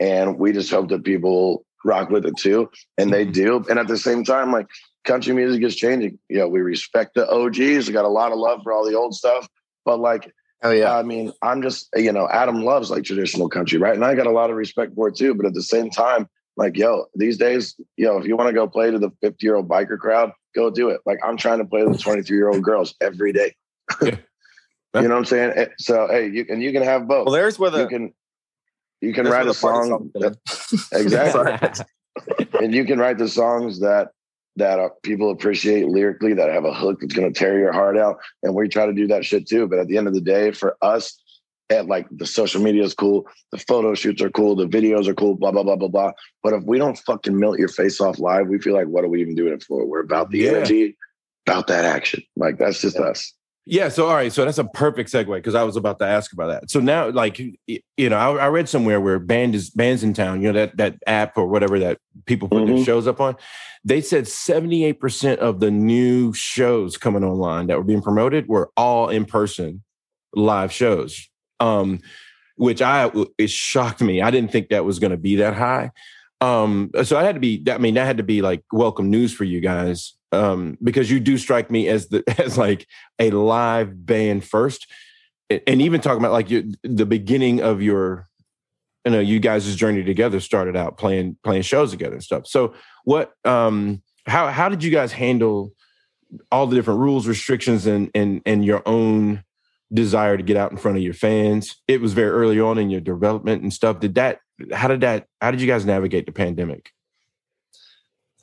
and 0.00 0.36
we 0.36 0.52
just 0.52 0.70
hope 0.70 0.88
that 0.88 1.04
people 1.04 1.64
rock 1.84 2.10
with 2.10 2.26
it 2.26 2.36
too, 2.38 2.70
and 2.96 3.12
they 3.12 3.22
mm-hmm. 3.22 3.32
do. 3.32 3.64
And 3.70 3.78
at 3.78 3.86
the 3.86 3.98
same 3.98 4.24
time, 4.24 4.50
like 4.50 4.66
country 5.04 5.32
music 5.34 5.62
is 5.62 5.76
changing. 5.76 6.18
You 6.28 6.38
know, 6.38 6.48
we 6.48 6.60
respect 6.60 7.14
the 7.14 7.28
OGs. 7.30 7.86
We 7.86 7.92
got 7.92 8.04
a 8.04 8.08
lot 8.08 8.32
of 8.32 8.38
love 8.38 8.62
for 8.62 8.72
all 8.72 8.84
the 8.88 8.96
old 8.96 9.14
stuff, 9.14 9.48
but 9.84 9.98
like 10.00 10.32
Oh 10.62 10.70
yeah. 10.72 10.96
I 10.96 11.04
mean, 11.04 11.32
I'm 11.40 11.62
just, 11.62 11.88
you 11.94 12.10
know, 12.10 12.28
Adam 12.28 12.64
loves 12.64 12.90
like 12.90 13.04
traditional 13.04 13.48
country, 13.48 13.78
right? 13.78 13.94
And 13.94 14.04
I 14.04 14.16
got 14.16 14.26
a 14.26 14.32
lot 14.32 14.50
of 14.50 14.56
respect 14.56 14.92
for 14.96 15.06
it 15.06 15.14
too. 15.14 15.32
But 15.32 15.46
at 15.46 15.54
the 15.54 15.62
same 15.62 15.88
time, 15.88 16.28
like, 16.56 16.76
yo, 16.76 17.04
these 17.14 17.36
days, 17.38 17.76
yo, 17.96 18.18
if 18.18 18.26
you 18.26 18.36
want 18.36 18.48
to 18.48 18.52
go 18.52 18.66
play 18.66 18.90
to 18.90 18.98
the 18.98 19.10
50 19.20 19.46
year 19.46 19.54
old 19.54 19.68
biker 19.68 19.96
crowd, 19.96 20.32
go 20.56 20.68
do 20.68 20.88
it. 20.88 21.00
Like, 21.06 21.18
I'm 21.24 21.36
trying 21.36 21.58
to 21.58 21.64
play 21.64 21.82
to 21.84 21.90
the 21.90 21.96
23 21.98 22.36
year 22.36 22.48
old 22.48 22.64
girls 22.64 22.92
every 23.00 23.32
day. 23.32 23.54
Yeah. 24.02 24.16
you 24.96 25.02
know 25.02 25.10
what 25.10 25.12
I'm 25.18 25.24
saying? 25.26 25.52
Eh, 25.54 25.66
So, 25.78 26.08
hey, 26.10 26.28
you 26.28 26.44
can, 26.44 26.60
you 26.60 26.72
can 26.72 26.82
have 26.82 27.06
both. 27.06 27.26
well, 27.26 27.34
there's 27.34 27.56
where 27.56 27.70
the 27.70 27.82
you 27.82 27.88
can, 27.88 28.12
you 29.00 29.14
can 29.14 29.22
there's 29.26 29.34
write 29.36 29.46
a 29.46 29.54
song. 29.54 29.88
song 29.88 30.10
that- 30.14 30.88
exactly. 30.92 31.84
and 32.60 32.74
you 32.74 32.84
can 32.84 32.98
write 32.98 33.18
the 33.18 33.28
songs 33.28 33.78
that, 33.78 34.08
that 34.58 34.78
uh, 34.78 34.88
people 35.02 35.30
appreciate 35.30 35.88
lyrically 35.88 36.34
that 36.34 36.50
have 36.50 36.64
a 36.64 36.74
hook 36.74 37.00
that's 37.00 37.14
going 37.14 37.32
to 37.32 37.38
tear 37.38 37.58
your 37.58 37.72
heart 37.72 37.96
out 37.96 38.18
and 38.42 38.54
we 38.54 38.68
try 38.68 38.86
to 38.86 38.92
do 38.92 39.06
that 39.08 39.24
shit 39.24 39.48
too. 39.48 39.66
But 39.66 39.78
at 39.78 39.88
the 39.88 39.96
end 39.96 40.06
of 40.08 40.14
the 40.14 40.20
day 40.20 40.52
for 40.52 40.76
us 40.82 41.20
at 41.70 41.86
like 41.86 42.06
the 42.10 42.26
social 42.26 42.62
media 42.62 42.82
is 42.82 42.94
cool 42.94 43.26
the 43.52 43.58
photo 43.58 43.94
shoots 43.94 44.22
are 44.22 44.30
cool 44.30 44.56
the 44.56 44.66
videos 44.66 45.06
are 45.06 45.14
cool 45.14 45.34
blah 45.34 45.50
blah 45.50 45.62
blah 45.62 45.76
blah 45.76 45.88
blah. 45.88 46.12
But 46.42 46.54
if 46.54 46.64
we 46.64 46.78
don't 46.78 46.98
fucking 46.98 47.38
melt 47.38 47.58
your 47.58 47.68
face 47.68 48.00
off 48.00 48.18
live 48.18 48.48
we 48.48 48.58
feel 48.58 48.74
like 48.74 48.86
what 48.88 49.04
are 49.04 49.08
we 49.08 49.20
even 49.20 49.34
doing 49.34 49.52
it 49.52 49.62
for? 49.62 49.86
We're 49.86 50.00
about 50.00 50.30
the 50.30 50.38
Yeah. 50.38 50.50
energy 50.50 50.96
about 51.46 51.66
that 51.68 51.84
action. 51.84 52.22
Like 52.36 52.58
that's 52.58 52.80
just 52.80 52.96
Yeah. 52.98 53.06
us 53.06 53.32
Yeah. 53.70 53.88
So, 53.90 54.06
all 54.06 54.14
right. 54.14 54.32
So 54.32 54.44
that's 54.44 54.58
a 54.58 54.64
perfect 54.64 55.12
segue 55.12 55.34
because 55.34 55.54
I 55.54 55.62
was 55.62 55.76
about 55.76 55.98
to 55.98 56.06
ask 56.06 56.32
about 56.32 56.46
that. 56.48 56.70
So 56.70 56.80
now, 56.80 57.10
like, 57.10 57.38
you 57.66 58.08
know, 58.08 58.16
I, 58.16 58.44
I 58.44 58.48
read 58.48 58.68
somewhere 58.68 59.00
where 59.00 59.18
band 59.18 59.54
is 59.54 59.70
Bandsintown. 59.70 60.40
You 60.40 60.52
know 60.52 60.52
that 60.54 60.76
that 60.78 60.96
app 61.06 61.36
or 61.36 61.46
whatever 61.46 61.78
that 61.80 61.98
people 62.26 62.48
put 62.48 62.66
their 62.66 62.76
Mhm. 62.76 62.84
shows 62.86 63.06
up 63.06 63.20
on. 63.20 63.36
They 63.84 64.00
said 64.00 64.26
seventy 64.26 64.84
eight 64.84 65.00
percent 65.00 65.40
of 65.40 65.60
the 65.60 65.70
new 65.70 66.32
shows 66.32 66.96
coming 66.96 67.24
online 67.24 67.66
that 67.66 67.76
were 67.76 67.84
being 67.84 68.02
promoted 68.02 68.48
were 68.48 68.70
all 68.76 69.10
in 69.10 69.24
person 69.26 69.82
live 70.34 70.72
shows. 70.72 71.28
Um, 71.60 72.00
which 72.56 72.82
I 72.82 73.10
it 73.38 73.50
shocked 73.50 74.00
me. 74.00 74.20
I 74.20 74.30
didn't 74.30 74.50
think 74.50 74.70
that 74.70 74.84
was 74.84 74.98
going 74.98 75.12
to 75.12 75.16
be 75.16 75.36
that 75.36 75.54
high. 75.54 75.92
Um, 76.40 76.90
so 77.04 77.16
I 77.16 77.22
had 77.22 77.34
to 77.34 77.40
be. 77.40 77.62
I 77.70 77.78
mean, 77.78 77.94
that 77.94 78.06
had 78.06 78.16
to 78.16 78.22
be 78.22 78.42
like 78.42 78.62
welcome 78.72 79.10
news 79.10 79.32
for 79.32 79.44
you 79.44 79.60
guys. 79.60 80.14
Um, 80.30 80.76
because 80.82 81.10
you 81.10 81.20
do 81.20 81.38
strike 81.38 81.70
me 81.70 81.88
as 81.88 82.08
the 82.08 82.22
as 82.44 82.58
like 82.58 82.86
a 83.18 83.30
live 83.30 84.06
band 84.06 84.44
first. 84.44 84.86
and 85.48 85.80
even 85.80 86.00
talking 86.00 86.18
about 86.18 86.32
like 86.32 86.50
your, 86.50 86.64
the 86.82 87.06
beginning 87.06 87.62
of 87.62 87.80
your 87.80 88.28
you 89.04 89.12
know 89.12 89.20
you 89.20 89.40
guys' 89.40 89.74
journey 89.74 90.04
together 90.04 90.40
started 90.40 90.76
out 90.76 90.98
playing 90.98 91.36
playing 91.42 91.62
shows 91.62 91.90
together 91.90 92.14
and 92.14 92.22
stuff. 92.22 92.46
So 92.46 92.74
what 93.04 93.32
um 93.44 94.02
how 94.26 94.48
how 94.48 94.68
did 94.68 94.84
you 94.84 94.90
guys 94.90 95.12
handle 95.12 95.72
all 96.52 96.66
the 96.66 96.76
different 96.76 97.00
rules 97.00 97.26
restrictions 97.26 97.86
and 97.86 98.10
and 98.14 98.42
and 98.44 98.64
your 98.64 98.82
own 98.86 99.44
desire 99.92 100.36
to 100.36 100.42
get 100.42 100.58
out 100.58 100.70
in 100.70 100.76
front 100.76 100.98
of 100.98 101.02
your 101.02 101.14
fans? 101.14 101.76
It 101.88 102.00
was 102.00 102.12
very 102.12 102.30
early 102.30 102.60
on 102.60 102.76
in 102.78 102.90
your 102.90 103.00
development 103.00 103.62
and 103.62 103.72
stuff. 103.72 104.00
Did 104.00 104.16
that 104.16 104.40
how 104.72 104.88
did 104.88 105.00
that 105.00 105.26
how 105.40 105.50
did 105.50 105.60
you 105.60 105.66
guys 105.66 105.86
navigate 105.86 106.26
the 106.26 106.32
pandemic? 106.32 106.90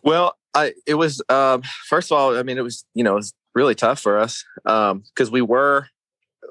Well, 0.01 0.35
I 0.55 0.73
it 0.87 0.95
was 0.95 1.21
um, 1.29 1.61
first 1.87 2.11
of 2.11 2.17
all, 2.17 2.37
I 2.37 2.43
mean, 2.43 2.57
it 2.57 2.63
was 2.63 2.85
you 2.93 3.03
know 3.03 3.13
it 3.13 3.15
was 3.17 3.33
really 3.53 3.75
tough 3.75 3.99
for 3.99 4.17
us 4.17 4.43
because 4.63 5.29
we 5.31 5.41
were 5.41 5.87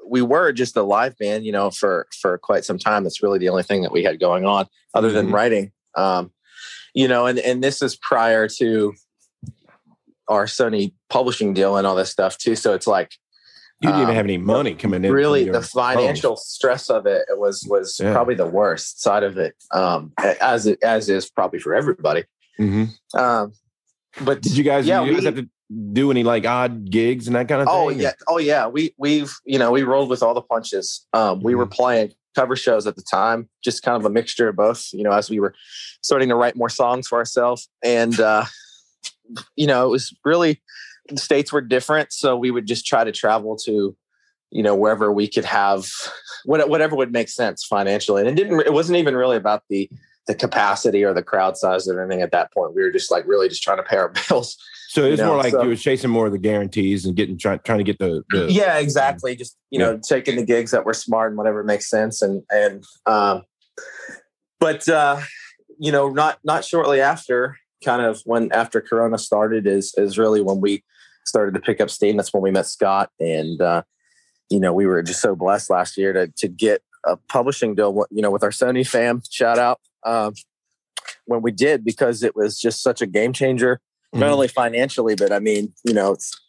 we 0.07 0.21
were 0.21 0.51
just 0.51 0.77
a 0.77 0.83
live 0.83 1.17
band, 1.17 1.45
you 1.45 1.51
know, 1.51 1.71
for 1.71 2.07
for 2.21 2.37
quite 2.37 2.63
some 2.65 2.77
time. 2.77 3.03
That's 3.03 3.23
really 3.23 3.39
the 3.39 3.49
only 3.49 3.63
thing 3.63 3.81
that 3.81 3.91
we 3.91 4.03
had 4.03 4.19
going 4.19 4.45
on 4.45 4.67
other 4.93 5.11
than 5.11 5.29
Mhm. 5.29 5.33
writing. 5.33 5.71
Um, 5.95 6.31
you 6.93 7.07
know, 7.07 7.25
and 7.25 7.39
and 7.39 7.63
this 7.63 7.81
is 7.81 7.95
prior 7.95 8.47
to 8.59 8.93
our 10.27 10.45
Sony 10.45 10.93
publishing 11.09 11.53
deal 11.53 11.77
and 11.77 11.85
all 11.85 11.95
this 11.95 12.11
stuff 12.11 12.37
too. 12.37 12.55
So 12.55 12.73
it's 12.73 12.87
like 12.87 13.11
you 13.81 13.89
didn't 13.89 14.01
even 14.01 14.09
Um, 14.11 14.15
have 14.15 14.25
any 14.25 14.37
money 14.37 14.73
coming 14.73 15.03
in 15.03 15.11
really 15.11 15.49
the 15.49 15.61
financial 15.61 16.37
stress 16.37 16.89
of 16.89 17.05
it 17.05 17.25
was 17.31 17.65
was 17.69 17.99
Yeah. 17.99 18.13
probably 18.13 18.35
the 18.35 18.45
worst 18.47 19.01
side 19.01 19.23
of 19.23 19.37
it 19.37 19.53
um 19.73 20.13
as 20.41 20.65
it 20.65 20.81
as 20.81 21.09
is 21.09 21.29
probably 21.29 21.59
for 21.59 21.75
everybody 21.75 22.23
Mhm. 22.59 22.89
um 23.13 23.51
but 24.21 24.41
did 24.41 24.55
you 24.57 24.63
guys 24.63 24.87
Yeah, 24.87 25.03
you 25.03 25.11
guys 25.13 25.21
we- 25.21 25.25
have 25.25 25.35
to 25.35 25.49
do 25.93 26.11
any 26.11 26.23
like 26.23 26.45
odd 26.45 26.89
gigs 26.91 27.27
and 27.27 27.35
that 27.35 27.47
kind 27.47 27.61
of 27.61 27.67
oh 27.69 27.89
thing 27.89 27.97
Oh 27.97 28.01
yeah. 28.01 28.11
Oh 28.27 28.37
yeah. 28.37 28.67
We 28.67 28.93
we've 28.97 29.33
you 29.45 29.57
know 29.59 29.71
we 29.71 29.83
rolled 29.83 30.09
with 30.09 30.21
all 30.23 30.33
the 30.33 30.41
punches. 30.41 31.05
Um 31.13 31.41
we 31.41 31.51
Mm-hmm. 31.53 31.59
were 31.59 31.65
playing 31.67 32.13
cover 32.35 32.55
shows 32.55 32.85
at 32.85 32.95
the 32.97 33.01
time 33.01 33.47
just 33.63 33.81
kind 33.81 33.95
of 33.97 34.05
a 34.05 34.09
mixture 34.09 34.49
of 34.49 34.55
both 34.57 34.89
you 34.93 35.03
know 35.03 35.11
as 35.11 35.29
we 35.29 35.39
were 35.39 35.55
starting 36.01 36.29
to 36.29 36.35
write 36.35 36.55
more 36.55 36.69
songs 36.69 37.07
for 37.07 37.17
ourselves. 37.17 37.67
And 37.83 38.19
uh 38.19 38.45
you 39.55 39.65
know 39.67 39.87
it 39.87 39.89
was 39.89 40.15
really 40.23 40.61
the 41.09 41.17
states 41.17 41.51
were 41.51 41.61
different 41.61 42.11
so 42.13 42.35
we 42.37 42.51
would 42.51 42.65
just 42.67 42.85
try 42.85 43.03
to 43.03 43.11
travel 43.11 43.55
to 43.65 43.95
you 44.51 44.63
know 44.63 44.75
wherever 44.75 45.11
we 45.11 45.27
could 45.27 45.45
have 45.45 45.87
whatever 46.45 46.95
would 46.95 47.11
make 47.11 47.27
sense 47.29 47.65
financially. 47.65 48.21
And 48.21 48.29
it 48.29 48.35
didn't 48.35 48.59
it 48.61 48.71
wasn't 48.73 48.97
even 48.97 49.15
really 49.15 49.35
about 49.37 49.63
the 49.69 49.89
the 50.27 50.35
capacity 50.35 51.03
or 51.03 51.13
the 51.13 51.23
crowd 51.23 51.57
size 51.57 51.87
or 51.87 52.01
anything 52.01 52.21
at 52.21 52.31
that 52.31 52.51
point. 52.51 52.75
We 52.75 52.81
were 52.81 52.91
just 52.91 53.11
like 53.11 53.27
really 53.27 53.49
just 53.49 53.63
trying 53.63 53.77
to 53.77 53.83
pay 53.83 53.97
our 53.97 54.13
bills 54.29 54.57
so 54.95 55.03
it's 55.03 55.19
you 55.19 55.25
know, 55.25 55.33
more 55.33 55.43
like 55.43 55.51
so- 55.51 55.61
you 55.61 55.67
were 55.67 55.75
chasing 55.75 56.09
more 56.09 56.27
of 56.27 56.31
the 56.31 56.37
guarantees 56.37 57.05
and 57.05 57.17
getting 57.17 57.37
trying 57.37 57.59
trying 57.65 57.79
to 57.79 57.83
get 57.83 57.99
the, 57.99 58.23
the 58.29 58.47
yeah 58.49 58.77
exactly. 58.77 59.35
Just 59.35 59.57
you 59.69 59.77
know 59.77 59.97
taking 59.97 60.37
the 60.37 60.45
gigs 60.45 60.71
that 60.71 60.85
were 60.85 60.93
smart 60.93 61.31
and 61.31 61.37
whatever 61.37 61.65
makes 61.65 61.89
sense 61.89 62.21
and 62.21 62.43
and 62.49 62.85
um 63.05 63.43
but 64.57 64.87
uh 64.87 65.19
you 65.77 65.91
know 65.91 66.09
not 66.09 66.39
not 66.45 66.63
shortly 66.63 67.01
after 67.01 67.57
kind 67.83 68.03
of 68.03 68.21
when 68.23 68.49
after 68.53 68.79
corona 68.79 69.17
started 69.17 69.67
is 69.67 69.93
is 69.97 70.17
really 70.17 70.39
when 70.39 70.61
we 70.61 70.81
started 71.25 71.53
to 71.55 71.59
pick 71.59 71.81
up 71.81 71.89
steam. 71.89 72.15
That's 72.15 72.33
when 72.33 72.41
we 72.41 72.51
met 72.51 72.65
scott 72.65 73.09
and 73.19 73.61
uh 73.61 73.81
you 74.49 74.61
know 74.61 74.71
we 74.71 74.85
were 74.85 75.03
just 75.03 75.19
so 75.19 75.35
blessed 75.35 75.69
last 75.69 75.97
year 75.97 76.13
to 76.13 76.31
to 76.37 76.47
get 76.47 76.81
a 77.03 77.17
publishing 77.17 77.75
deal 77.75 78.05
you 78.11 78.21
know 78.21 78.31
with 78.31 78.43
our 78.43 78.51
sony 78.51 78.87
fam. 78.87 79.21
Shout 79.29 79.59
out 79.59 79.81
um 80.05 80.33
when 81.25 81.41
we 81.41 81.51
did 81.51 81.83
because 81.83 82.23
it 82.23 82.35
was 82.35 82.59
just 82.59 82.81
such 82.81 83.01
a 83.01 83.05
game 83.05 83.33
changer 83.33 83.81
not 84.13 84.29
Mhm. 84.29 84.33
only 84.33 84.47
financially, 84.47 85.15
but 85.15 85.33
I 85.33 85.39
mean, 85.39 85.73
you 85.83 85.93
know, 85.93 86.13
it's, 86.13 86.39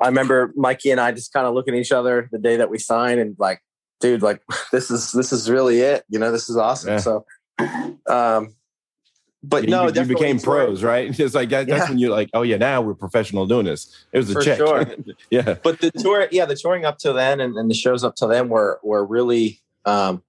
I 0.00 0.06
remember 0.06 0.52
Mikey 0.54 0.92
and 0.92 1.00
I 1.00 1.10
just 1.10 1.32
kind 1.32 1.44
of 1.46 1.52
looking 1.54 1.74
at 1.74 1.80
each 1.80 1.90
other 1.90 2.28
the 2.30 2.38
day 2.38 2.56
that 2.58 2.70
we 2.70 2.78
signed 2.78 3.18
and 3.18 3.34
like, 3.40 3.60
dude, 4.00 4.22
like 4.22 4.40
this 4.72 4.88
is 4.90 5.10
this 5.10 5.32
is 5.32 5.50
really 5.50 5.80
it. 5.80 6.04
You 6.08 6.20
know, 6.20 6.30
this 6.30 6.48
is 6.48 6.56
awesome. 6.56 6.90
Yeah. 6.90 6.98
So, 6.98 7.24
um, 8.08 8.54
but 9.42 9.64
you, 9.64 9.70
no, 9.70 9.86
you 9.86 9.92
definitely 9.92 10.14
became 10.14 10.38
pros, 10.38 10.82
right? 10.84 11.08
It's 11.20 11.34
like 11.34 11.48
that, 11.50 11.66
that's 11.66 11.84
Yeah. 11.84 11.88
when 11.88 11.98
you're 11.98 12.10
like, 12.10 12.30
oh 12.34 12.42
yeah, 12.42 12.56
now 12.56 12.82
we're 12.82 12.94
professional 12.94 13.46
doing 13.46 13.66
this. 13.66 13.92
It 14.12 14.18
was 14.18 14.30
a 14.30 14.34
For 14.34 14.42
check. 14.42 14.58
sure. 14.58 14.84
yeah. 15.30 15.56
But 15.62 15.80
the 15.80 15.90
tour, 15.90 16.28
yeah, 16.30 16.44
the 16.44 16.56
touring 16.56 16.84
up 16.84 16.98
till 16.98 17.14
then 17.14 17.40
and, 17.40 17.56
and 17.56 17.70
the 17.70 17.74
shows 17.74 18.04
up 18.04 18.14
till 18.16 18.28
then 18.28 18.48
were 18.48 18.78
were 18.82 19.04
really, 19.04 19.60
um, 19.84 20.22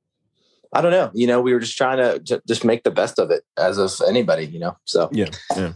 I 0.73 0.81
don't 0.81 0.91
know. 0.91 1.11
You 1.13 1.27
know, 1.27 1.41
we 1.41 1.53
were 1.53 1.59
just 1.59 1.77
trying 1.77 1.97
to, 1.97 2.19
to 2.19 2.41
just 2.47 2.63
make 2.65 2.83
the 2.83 2.91
best 2.91 3.19
of 3.19 3.31
it, 3.31 3.43
as 3.57 3.77
of 3.77 3.91
anybody. 4.07 4.45
You 4.45 4.59
know, 4.59 4.77
so 4.85 5.09
Yeah. 5.11 5.27
Yeah. 5.55 5.73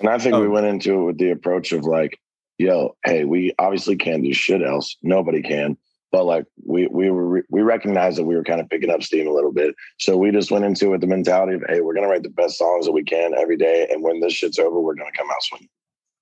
And 0.00 0.08
I 0.08 0.18
think 0.18 0.34
we 0.36 0.46
Oh. 0.46 0.50
went 0.50 0.66
into 0.66 1.00
it 1.00 1.04
with 1.04 1.18
the 1.18 1.30
approach 1.30 1.72
of 1.72 1.84
like, 1.84 2.18
yo, 2.58 2.96
hey, 3.04 3.24
we 3.24 3.54
obviously 3.58 3.96
can't 3.96 4.22
do 4.22 4.32
shit 4.34 4.62
else. 4.62 4.96
Nobody 5.02 5.42
can. 5.42 5.76
But 6.12 6.24
like 6.24 6.44
we 6.64 6.86
we 6.86 7.10
were 7.10 7.44
we 7.50 7.62
recognized 7.62 8.16
that 8.18 8.24
we 8.24 8.36
were 8.36 8.44
kind 8.44 8.60
of 8.60 8.68
picking 8.68 8.90
up 8.90 9.02
steam 9.02 9.26
a 9.26 9.32
little 9.32 9.52
bit. 9.52 9.74
So 9.98 10.16
we 10.16 10.30
just 10.30 10.50
went 10.50 10.64
into 10.64 10.86
it 10.86 10.90
with 10.90 11.00
the 11.00 11.06
mentality 11.06 11.54
of, 11.54 11.62
hey, 11.68 11.80
we're 11.80 11.94
gonna 11.94 12.08
write 12.08 12.22
the 12.22 12.30
best 12.30 12.56
songs 12.58 12.86
that 12.86 12.92
we 12.92 13.02
can 13.04 13.34
every 13.34 13.56
day. 13.56 13.86
And 13.90 14.02
when 14.02 14.20
this 14.20 14.32
shit's 14.32 14.58
over, 14.58 14.80
we're 14.80 14.94
gonna 14.94 15.10
come 15.16 15.28
out 15.30 15.42
swinging. 15.42 15.68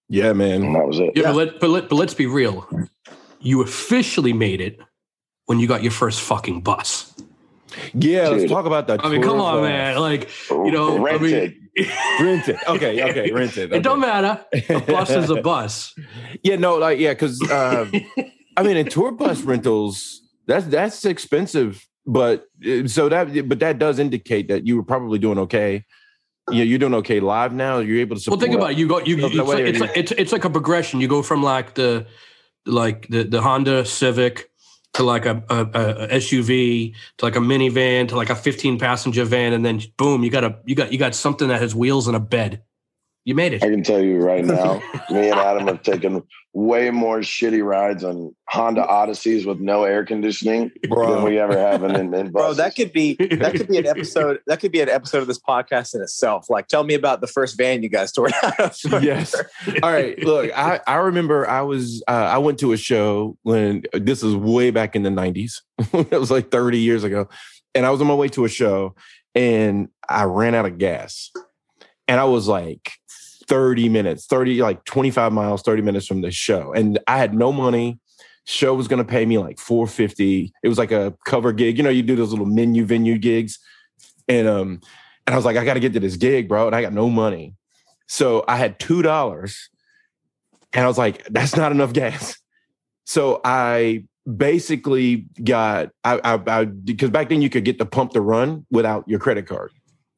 Yeah, 0.09 0.31
And 0.31 0.38
man. 0.38 0.73
that 0.73 0.87
was 0.87 0.99
it. 0.99 1.12
Yeah, 1.14 1.25
But, 1.25 1.35
let, 1.37 1.61
but, 1.61 1.71
let, 1.71 1.88
but 1.88 1.97
let's 1.97 2.14
be 2.14 2.27
real. 2.27 2.69
You 3.40 3.62
officially 3.62 4.33
made 4.33 4.61
it 4.61 4.79
when 5.47 5.61
you 5.61 5.67
got 5.67 5.83
your 5.83 5.93
first 5.93 6.21
fucking 6.23 6.62
bus. 6.62 7.13
Yeah, 7.95 8.29
let's 8.29 8.51
talk 8.51 8.67
about 8.67 8.87
that. 8.89 9.05
I 9.05 9.09
mean, 9.09 9.23
come 9.23 9.41
on, 9.41 9.63
man. 9.63 9.99
Like, 9.99 10.31
you 10.51 10.71
know, 10.71 11.07
I 11.07 11.17
rented. 11.17 11.53
mean, 11.53 11.65
Rented. 12.21 12.57
Okay, 12.69 13.03
okay, 13.11 13.33
rented. 13.33 13.73
It 13.73 13.77
It 13.79 13.83
don't 13.83 14.01
matter. 14.01 14.45
A 14.69 14.81
bus 14.81 15.11
is 15.11 15.31
a 15.31 15.41
bus. 15.41 15.95
Yeah, 16.43 16.57
no, 16.57 16.77
like 16.77 16.99
yeah, 16.99 17.13
because 17.13 17.41
uh, 17.51 17.87
I 18.57 18.63
mean, 18.63 18.77
in 18.77 18.87
tour 18.87 19.13
bus 19.13 19.41
rentals, 19.43 20.21
that's 20.47 20.67
that's 20.67 21.05
expensive. 21.05 21.87
But 22.07 22.45
uh, 22.67 22.87
so 22.87 23.09
that, 23.09 23.49
but 23.49 23.61
that 23.61 23.79
does 23.79 23.99
indicate 23.99 24.49
that 24.49 24.67
you 24.67 24.77
were 24.77 24.83
probably 24.83 25.19
doing 25.19 25.39
okay. 25.39 25.85
Yeah, 26.51 26.65
you're 26.65 26.79
doing 26.79 26.95
okay 26.95 27.21
live 27.21 27.55
now. 27.55 27.79
You're 27.79 28.01
able 28.01 28.17
to. 28.17 28.31
Well, 28.31 28.39
think 28.39 28.55
about 28.55 28.73
it. 28.73 28.79
You 28.79 28.87
go. 28.87 29.01
You. 29.01 29.19
So 29.21 29.27
It's 29.27 29.49
like, 29.49 29.65
it's, 29.65 29.81
like, 29.81 29.97
it's 29.97 30.13
it's 30.13 30.33
like 30.33 30.45
a 30.45 30.51
progression. 30.51 31.01
You 31.01 31.09
go 31.09 31.23
from 31.23 31.43
like 31.43 31.75
the 31.75 32.07
like 32.67 33.09
the 33.09 33.25
the 33.25 33.41
Honda 33.41 33.85
Civic 33.87 34.51
to 34.95 35.03
like 35.03 35.27
a, 35.27 35.43
a, 35.51 35.61
a 35.61 36.09
SUV 36.09 36.95
to 37.19 37.25
like 37.25 37.37
a 37.37 37.41
minivan 37.41 38.09
to 38.09 38.17
like 38.17 38.31
a 38.31 38.37
15 38.37 38.79
passenger 38.79 39.25
van, 39.25 39.53
and 39.53 39.65
then 39.65 39.83
boom, 39.97 40.25
you 40.25 40.31
got 40.31 40.45
a 40.45 40.59
you 40.65 40.75
got 40.75 40.93
you 40.93 40.99
got 40.99 41.15
something 41.15 41.49
that 41.49 41.61
has 41.61 41.75
wheels 41.75 42.07
and 42.07 42.17
a 42.17 42.21
bed. 42.21 42.63
You 43.25 43.35
made 43.35 43.55
it. 43.55 43.65
I 43.65 43.71
can 43.71 43.83
tell 43.83 44.03
you 44.03 44.19
right 44.19 44.45
now, 44.45 44.83
me 45.11 45.31
and 45.31 45.41
Adam 45.41 45.67
have 45.67 45.83
taken 45.83 46.23
way 46.53 46.91
more 46.91 47.19
shitty 47.21 47.65
rides 47.65 48.05
on 48.05 48.35
Honda 48.49 48.83
Odysseys 48.83 49.47
with 49.47 49.61
no 49.61 49.85
air 49.85 50.05
conditioning 50.05 50.71
than 50.83 51.23
we 51.25 51.39
ever 51.39 51.59
have 51.59 51.83
in, 51.83 51.97
in, 51.97 52.15
in 52.15 52.31
bro 52.31 52.55
that 52.55 52.77
could 52.77 52.93
be 52.93 53.15
that 53.15 53.55
could 53.57 53.67
be 53.67 53.79
an 53.79 53.87
episode 53.87 54.39
that 54.47 54.61
could 54.61 54.71
be 54.71 54.81
an 54.81 54.89
episode 54.89 55.19
of 55.19 55.27
this 55.27 55.41
podcast 55.41 55.97
in 55.97 56.01
itself 56.01 56.49
like 56.49 56.69
tell 56.69 56.85
me 56.85 56.95
about 56.95 57.21
the 57.21 57.27
first 57.27 57.59
van 57.59 57.83
you 57.83 57.89
guys 57.89 58.13
toured 58.13 58.33
out 58.45 58.61
of 58.61 59.03
yes. 59.03 59.35
All 59.83 59.93
right. 59.93 60.19
Look, 60.23 60.51
I, 60.57 60.81
I 60.87 60.97
remember 60.97 61.49
I 61.49 61.63
was 61.63 62.03
uh, 62.09 62.13
I 62.13 62.39
went 62.39 62.59
to 62.61 62.73
a 62.73 62.77
show 62.77 63.37
when 63.43 63.85
this 63.93 64.23
was 64.23 64.37
way 64.37 64.71
back 64.71 64.97
in 64.97 65.03
the 65.03 65.11
nineties. 65.11 65.63
it 65.93 66.11
was 66.13 66.31
like 66.31 66.51
thirty 66.51 66.79
years 66.79 67.05
ago, 67.05 67.29
and 67.75 67.87
I 67.87 67.91
was 67.91 68.01
on 68.01 68.07
my 68.07 68.15
way 68.15 68.29
to 68.29 68.45
a 68.45 68.49
show, 68.49 68.95
and 69.35 69.89
I 70.09 70.25
ran 70.25 70.55
out 70.55 70.67
of 70.67 70.79
gas, 70.79 71.31
and 72.09 72.21
I 72.21 72.25
was 72.25 72.49
like 72.49 72.93
thirty 73.47 73.89
minutes, 73.89 74.27
thirty 74.27 74.61
like 74.63 74.85
twenty 74.85 75.11
five 75.11 75.33
miles, 75.33 75.63
thirty 75.63 75.83
minutes 75.83 76.07
from 76.07 76.21
the 76.21 76.31
show, 76.31 76.73
and 76.73 76.99
I 77.07 77.19
had 77.19 77.35
no 77.35 77.53
money. 77.53 77.99
Show 78.47 78.75
was 78.75 78.89
gonna 78.89 79.05
pay 79.05 79.25
me 79.25 79.39
like 79.39 79.59
four 79.59 79.87
fifty. 79.87 80.53
It 80.63 80.69
was 80.69 80.79
like 80.79 80.93
a 80.93 81.15
cover 81.27 81.53
gig. 81.53 81.79
You 81.79 81.85
know, 81.85 81.91
you 81.91 82.03
do 82.03 82.17
those 82.17 82.31
little 82.31 82.47
menu 82.47 82.85
venue 82.85 83.19
gigs, 83.19 83.59
and 84.29 84.47
um, 84.47 84.81
and 85.27 85.35
I 85.35 85.37
was 85.37 85.45
like, 85.45 85.57
I 85.57 85.65
got 85.65 85.75
to 85.75 85.81
get 85.81 85.93
to 85.95 86.01
this 86.01 86.17
gig, 86.17 86.49
bro, 86.49 86.67
and 86.67 86.77
I 86.77 86.83
got 86.83 86.93
no 86.93 87.09
money. 87.09 87.55
So 88.07 88.45
I 88.47 88.57
had 88.57 88.79
two 88.79 89.03
dollars, 89.03 89.71
and 90.73 90.85
I 90.85 90.89
was 90.89 90.99
like, 90.99 91.25
"That's 91.29 91.57
not 91.57 91.73
enough 91.73 91.93
gas." 91.93 92.37
So 93.07 93.41
I 93.45 94.05
basically 94.37 95.27
got 95.43 95.91
I, 96.03 96.41
I 96.47 96.65
because 96.65 97.11
back 97.11 97.29
then 97.29 97.43
you 97.43 97.51
could 97.51 97.65
get 97.65 97.79
the 97.79 97.87
pump 97.87 98.13
to 98.13 98.21
run 98.21 98.67
without 98.71 99.07
your 99.07 99.19
credit 99.19 99.47
card 99.47 99.71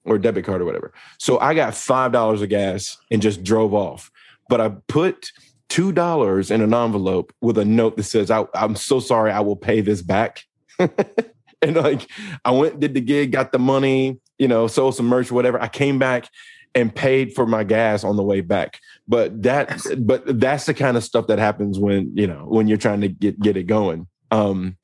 or 0.06 0.18
debit 0.18 0.44
card 0.44 0.60
or 0.60 0.64
whatever. 0.64 0.92
So 1.18 1.38
I 1.38 1.54
got 1.54 1.74
five 1.74 2.12
dollars 2.12 2.42
of 2.42 2.48
gas 2.48 2.96
and 3.10 3.20
just 3.20 3.42
drove 3.42 3.74
off. 3.74 4.10
But 4.48 4.60
I 4.60 4.70
put 4.88 5.32
two 5.68 5.92
dollars 5.92 6.50
in 6.50 6.60
an 6.60 6.72
envelope 6.72 7.32
with 7.40 7.58
a 7.58 7.64
note 7.64 7.96
that 7.96 8.04
says, 8.04 8.30
I, 8.30 8.44
"I'm 8.54 8.76
so 8.76 9.00
sorry, 9.00 9.32
I 9.32 9.40
will 9.40 9.56
pay 9.56 9.80
this 9.80 10.02
back." 10.02 10.44
and 10.78 11.76
like 11.76 12.08
I 12.44 12.50
went, 12.50 12.80
did 12.80 12.94
the 12.94 13.00
gig, 13.00 13.32
got 13.32 13.52
the 13.52 13.58
money, 13.58 14.18
you 14.38 14.48
know, 14.48 14.66
sold 14.66 14.94
some 14.94 15.06
merch, 15.06 15.30
whatever. 15.30 15.60
I 15.60 15.68
came 15.68 15.98
back 15.98 16.28
and 16.74 16.94
paid 16.94 17.34
for 17.34 17.46
my 17.46 17.64
gas 17.64 18.04
on 18.04 18.16
the 18.16 18.22
way 18.22 18.42
back. 18.42 18.80
But 19.08 19.42
that, 19.42 19.80
but 19.98 20.38
that's 20.38 20.66
the 20.66 20.74
kind 20.74 20.96
of 20.96 21.04
stuff 21.04 21.26
that 21.28 21.38
happens 21.38 21.78
when 21.78 22.12
you 22.14 22.26
know 22.26 22.44
when 22.46 22.68
you're 22.68 22.76
trying 22.76 23.00
to 23.00 23.08
get 23.08 23.40
get 23.40 23.56
it 23.56 23.64
going. 23.64 24.06
Um, 24.30 24.76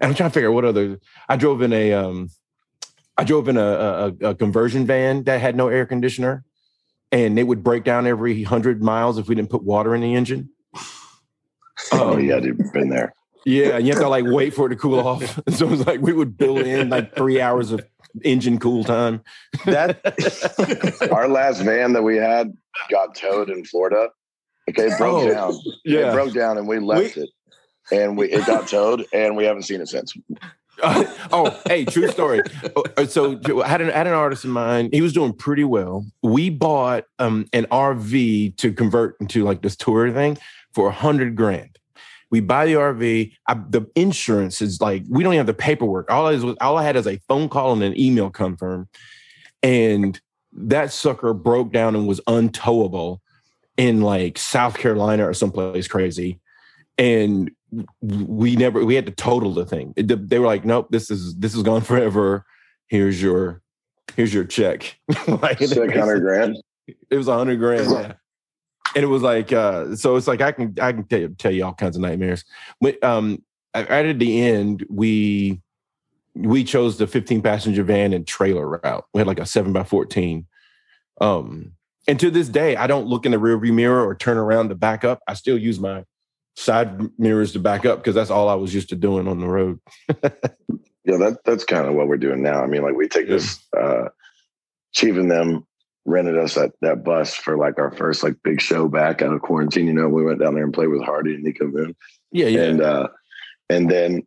and 0.00 0.10
I'm 0.10 0.14
trying 0.14 0.30
to 0.30 0.34
figure 0.34 0.50
out 0.50 0.54
what 0.54 0.64
other. 0.64 0.98
I 1.28 1.36
drove 1.36 1.62
in 1.62 1.72
a 1.72 1.92
um, 1.92 2.30
I 3.20 3.24
drove 3.24 3.48
in 3.48 3.58
a, 3.58 3.60
a, 4.22 4.28
a 4.30 4.34
conversion 4.34 4.86
van 4.86 5.24
that 5.24 5.42
had 5.42 5.54
no 5.54 5.68
air 5.68 5.84
conditioner, 5.84 6.42
and 7.12 7.38
it 7.38 7.42
would 7.42 7.62
break 7.62 7.84
down 7.84 8.06
every 8.06 8.42
hundred 8.44 8.82
miles 8.82 9.18
if 9.18 9.28
we 9.28 9.34
didn't 9.34 9.50
put 9.50 9.62
water 9.62 9.94
in 9.94 10.00
the 10.00 10.14
engine. 10.14 10.48
oh 11.92 12.16
yeah, 12.16 12.40
dude, 12.40 12.58
been 12.72 12.88
there. 12.88 13.14
Yeah, 13.44 13.76
and 13.76 13.86
you 13.86 13.92
have 13.92 14.00
to 14.00 14.08
like 14.08 14.24
wait 14.26 14.54
for 14.54 14.66
it 14.66 14.70
to 14.70 14.76
cool 14.76 15.00
off. 15.06 15.38
So 15.50 15.66
it 15.66 15.70
was 15.70 15.86
like 15.86 16.00
we 16.00 16.14
would 16.14 16.38
build 16.38 16.60
in 16.60 16.88
like 16.88 17.14
three 17.14 17.42
hours 17.42 17.72
of 17.72 17.84
engine 18.24 18.58
cool 18.58 18.84
time. 18.84 19.22
That 19.66 20.00
Our 21.12 21.28
last 21.28 21.60
van 21.60 21.92
that 21.92 22.02
we 22.02 22.16
had 22.16 22.56
got 22.90 23.14
towed 23.14 23.50
in 23.50 23.66
Florida. 23.66 24.08
Okay, 24.70 24.86
it 24.86 24.96
broke 24.96 25.24
Oh, 25.24 25.30
down. 25.30 25.60
It 25.84 26.12
broke 26.14 26.32
down, 26.32 26.56
and 26.56 26.66
we 26.66 26.78
left 26.78 27.18
it, 27.18 27.28
and 27.92 28.16
we 28.16 28.30
it 28.30 28.46
got 28.46 28.66
towed, 28.66 29.04
and 29.12 29.36
we 29.36 29.44
haven't 29.44 29.64
seen 29.64 29.82
it 29.82 29.88
since. 29.88 30.14
oh, 31.32 31.60
hey, 31.66 31.84
true 31.84 32.08
story. 32.08 32.40
Oh, 32.76 33.04
So 33.06 33.38
I 33.62 33.68
had 33.68 33.80
an, 33.80 33.90
I 33.90 33.98
had 33.98 34.06
an 34.06 34.14
artist 34.14 34.44
in 34.44 34.50
mind. 34.50 34.90
He 34.92 35.02
was 35.02 35.12
doing 35.12 35.32
pretty 35.32 35.64
well. 35.64 36.06
We 36.22 36.50
bought 36.50 37.04
um, 37.18 37.46
an 37.52 37.66
RV 37.66 38.56
to 38.56 38.72
convert 38.72 39.16
into 39.20 39.44
like 39.44 39.62
this 39.62 39.76
tour 39.76 40.10
thing 40.10 40.38
for 40.72 40.88
a 40.88 40.92
hundred 40.92 41.36
grand. 41.36 41.78
We 42.30 42.40
buy 42.40 42.66
the 42.66 42.74
RV. 42.74 43.32
I, 43.48 43.54
the 43.54 43.86
insurance 43.94 44.62
is 44.62 44.80
like 44.80 45.02
we 45.08 45.22
don't 45.22 45.32
even 45.34 45.40
have 45.40 45.46
the 45.46 45.54
paperwork. 45.54 46.10
All 46.10 46.26
I 46.26 46.36
was 46.36 46.56
all 46.60 46.78
I 46.78 46.84
had 46.84 46.96
is 46.96 47.06
a 47.06 47.20
phone 47.28 47.48
call 47.48 47.72
and 47.72 47.82
an 47.82 47.98
email 47.98 48.30
confirm, 48.30 48.88
and 49.62 50.20
that 50.52 50.92
sucker 50.92 51.34
broke 51.34 51.72
down 51.72 51.96
and 51.96 52.06
was 52.06 52.20
untowable 52.28 53.18
in 53.76 54.00
like 54.00 54.38
South 54.38 54.78
Carolina 54.78 55.28
or 55.28 55.34
someplace 55.34 55.88
crazy, 55.88 56.38
and 56.96 57.50
we 58.00 58.56
never 58.56 58.84
we 58.84 58.94
had 58.94 59.06
to 59.06 59.12
total 59.12 59.52
the 59.54 59.64
thing. 59.64 59.92
It- 59.96 60.28
they 60.28 60.38
were 60.38 60.46
like, 60.46 60.64
nope, 60.64 60.88
this 60.90 61.10
is 61.10 61.36
this 61.36 61.54
is 61.54 61.62
gone 61.62 61.80
forever. 61.82 62.44
Here's 62.88 63.20
your 63.22 63.62
here's 64.16 64.34
your 64.34 64.44
check. 64.44 64.98
like, 65.28 65.58
Six 65.58 65.74
hundred 65.76 66.20
grand. 66.22 66.56
it 66.88 67.16
was 67.16 67.28
a 67.28 67.36
hundred 67.36 67.58
grand. 67.58 67.90
Yeah. 67.90 68.12
And 68.96 69.04
it 69.04 69.08
was 69.08 69.22
like, 69.22 69.52
uh, 69.52 69.94
so 69.94 70.16
it's 70.16 70.26
like 70.26 70.40
I 70.40 70.50
can 70.52 70.74
I 70.80 70.92
can 70.92 71.04
tell 71.06 71.20
you, 71.20 71.28
tell 71.38 71.52
you 71.52 71.64
all 71.64 71.74
kinds 71.74 71.94
of 71.94 72.02
nightmares. 72.02 72.44
But 72.80 73.02
um, 73.04 73.42
right 73.74 74.06
at 74.06 74.18
the 74.18 74.42
end, 74.42 74.84
we 74.90 75.60
we 76.34 76.64
chose 76.64 76.98
the 76.98 77.06
15 77.06 77.42
passenger 77.42 77.84
van 77.84 78.12
and 78.12 78.26
trailer 78.26 78.66
route. 78.82 79.04
We 79.14 79.18
had 79.20 79.28
like 79.28 79.38
a 79.40 79.46
seven 79.46 79.72
by 79.72 79.84
14. 79.84 80.46
Um, 81.20 81.72
and 82.08 82.18
to 82.18 82.30
this 82.30 82.48
day, 82.48 82.76
I 82.76 82.86
don't 82.86 83.06
look 83.06 83.26
in 83.26 83.32
the 83.32 83.38
rearview 83.38 83.72
mirror 83.72 84.04
or 84.04 84.14
turn 84.14 84.38
around 84.38 84.70
to 84.70 84.74
back 84.74 85.04
up. 85.04 85.20
I 85.28 85.34
still 85.34 85.58
use 85.58 85.78
my 85.78 86.04
side 86.56 87.18
mirrors 87.18 87.52
to 87.52 87.58
back 87.58 87.86
up 87.86 87.98
because 87.98 88.14
that's 88.14 88.30
all 88.30 88.48
I 88.48 88.54
was 88.54 88.74
used 88.74 88.90
to 88.90 88.96
doing 88.96 89.28
on 89.28 89.40
the 89.40 89.48
road. 89.48 89.80
Yeah, 91.04 91.16
that 91.16 91.38
that's 91.44 91.64
kind 91.64 91.86
of 91.88 91.94
what 91.94 92.08
we're 92.08 92.18
doing 92.18 92.42
now. 92.42 92.62
I 92.62 92.66
mean, 92.66 92.82
like 92.82 92.94
we 92.94 93.08
take 93.08 93.28
this 93.28 93.58
uh 93.76 94.08
Chief 94.92 95.16
and 95.16 95.30
them 95.30 95.66
rented 96.04 96.36
us 96.36 96.54
that 96.54 96.72
that 96.82 97.04
bus 97.04 97.34
for 97.34 97.56
like 97.56 97.78
our 97.78 97.90
first 97.92 98.22
like 98.22 98.36
big 98.42 98.60
show 98.60 98.88
back 98.88 99.22
out 99.22 99.32
of 99.32 99.40
quarantine. 99.40 99.86
You 99.86 99.92
know, 99.92 100.08
we 100.08 100.24
went 100.24 100.40
down 100.40 100.54
there 100.54 100.64
and 100.64 100.74
played 100.74 100.88
with 100.88 101.02
Hardy 101.02 101.34
and 101.34 101.44
Niko 101.44 101.72
Moon. 101.72 101.96
Yeah, 102.32 102.46
yeah. 102.46 102.62
And 102.62 102.80
uh 102.82 103.08
and 103.68 103.90
then 103.90 104.26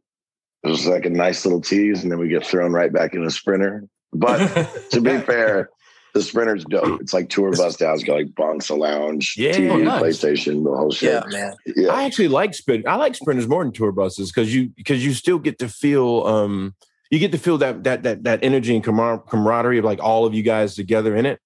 it 0.64 0.68
was 0.68 0.88
like 0.88 1.06
a 1.06 1.10
nice 1.10 1.46
little 1.46 1.62
tease, 1.62 2.02
and 2.04 2.12
then 2.12 2.20
we 2.20 2.30
get 2.30 2.46
thrown 2.46 2.72
right 2.72 2.92
back 2.92 3.14
in 3.14 3.24
a 3.24 3.30
sprinter. 3.30 3.88
But 4.12 4.48
to 4.92 5.02
be 5.02 5.18
fair, 5.26 5.70
the 6.14 6.22
sprinter's 6.22 6.64
dope. 6.66 7.02
It's 7.02 7.14
like 7.14 7.30
tour 7.30 7.52
bus 7.52 7.76
down. 7.78 7.96
It's 7.96 8.04
got 8.04 8.14
like 8.16 8.36
bunks, 8.36 8.70
a 8.70 8.76
lounge, 8.76 9.36
Yeah. 9.38 9.52
TV, 9.54 9.72
Oh, 9.72 9.78
nice. 9.78 10.02
PlayStation, 10.04 10.64
the 10.64 10.76
whole 10.78 10.92
shit. 10.92 11.12
yeah, 11.12 11.24
man. 11.32 11.54
Yeah. 11.76 11.90
I 11.90 12.04
actually 12.04 12.28
like 12.28 12.54
sprint. 12.54 12.88
I 12.88 12.96
like 12.96 13.16
sprinters 13.16 13.48
more 13.48 13.64
than 13.64 13.74
tour 13.74 13.92
buses 13.92 14.32
because 14.32 14.54
you 14.54 14.70
because 14.76 15.04
you 15.06 15.14
still 15.14 15.40
get 15.40 15.60
to 15.60 15.68
feel 15.70 16.24
um 16.28 16.76
you 17.12 17.20
get 17.20 17.32
to 17.32 17.38
feel 17.38 17.58
that 17.60 17.84
that 17.84 18.04
that 18.04 18.24
that 18.24 18.40
energy 18.44 18.76
and 18.76 18.84
camar- 18.84 19.20
camaraderie 19.20 19.80
of 19.80 19.86
like 19.86 20.00
all 20.02 20.26
of 20.26 20.34
you 20.34 20.44
guys 20.44 20.76
together 20.76 21.16
in 21.16 21.26
it. 21.26 21.40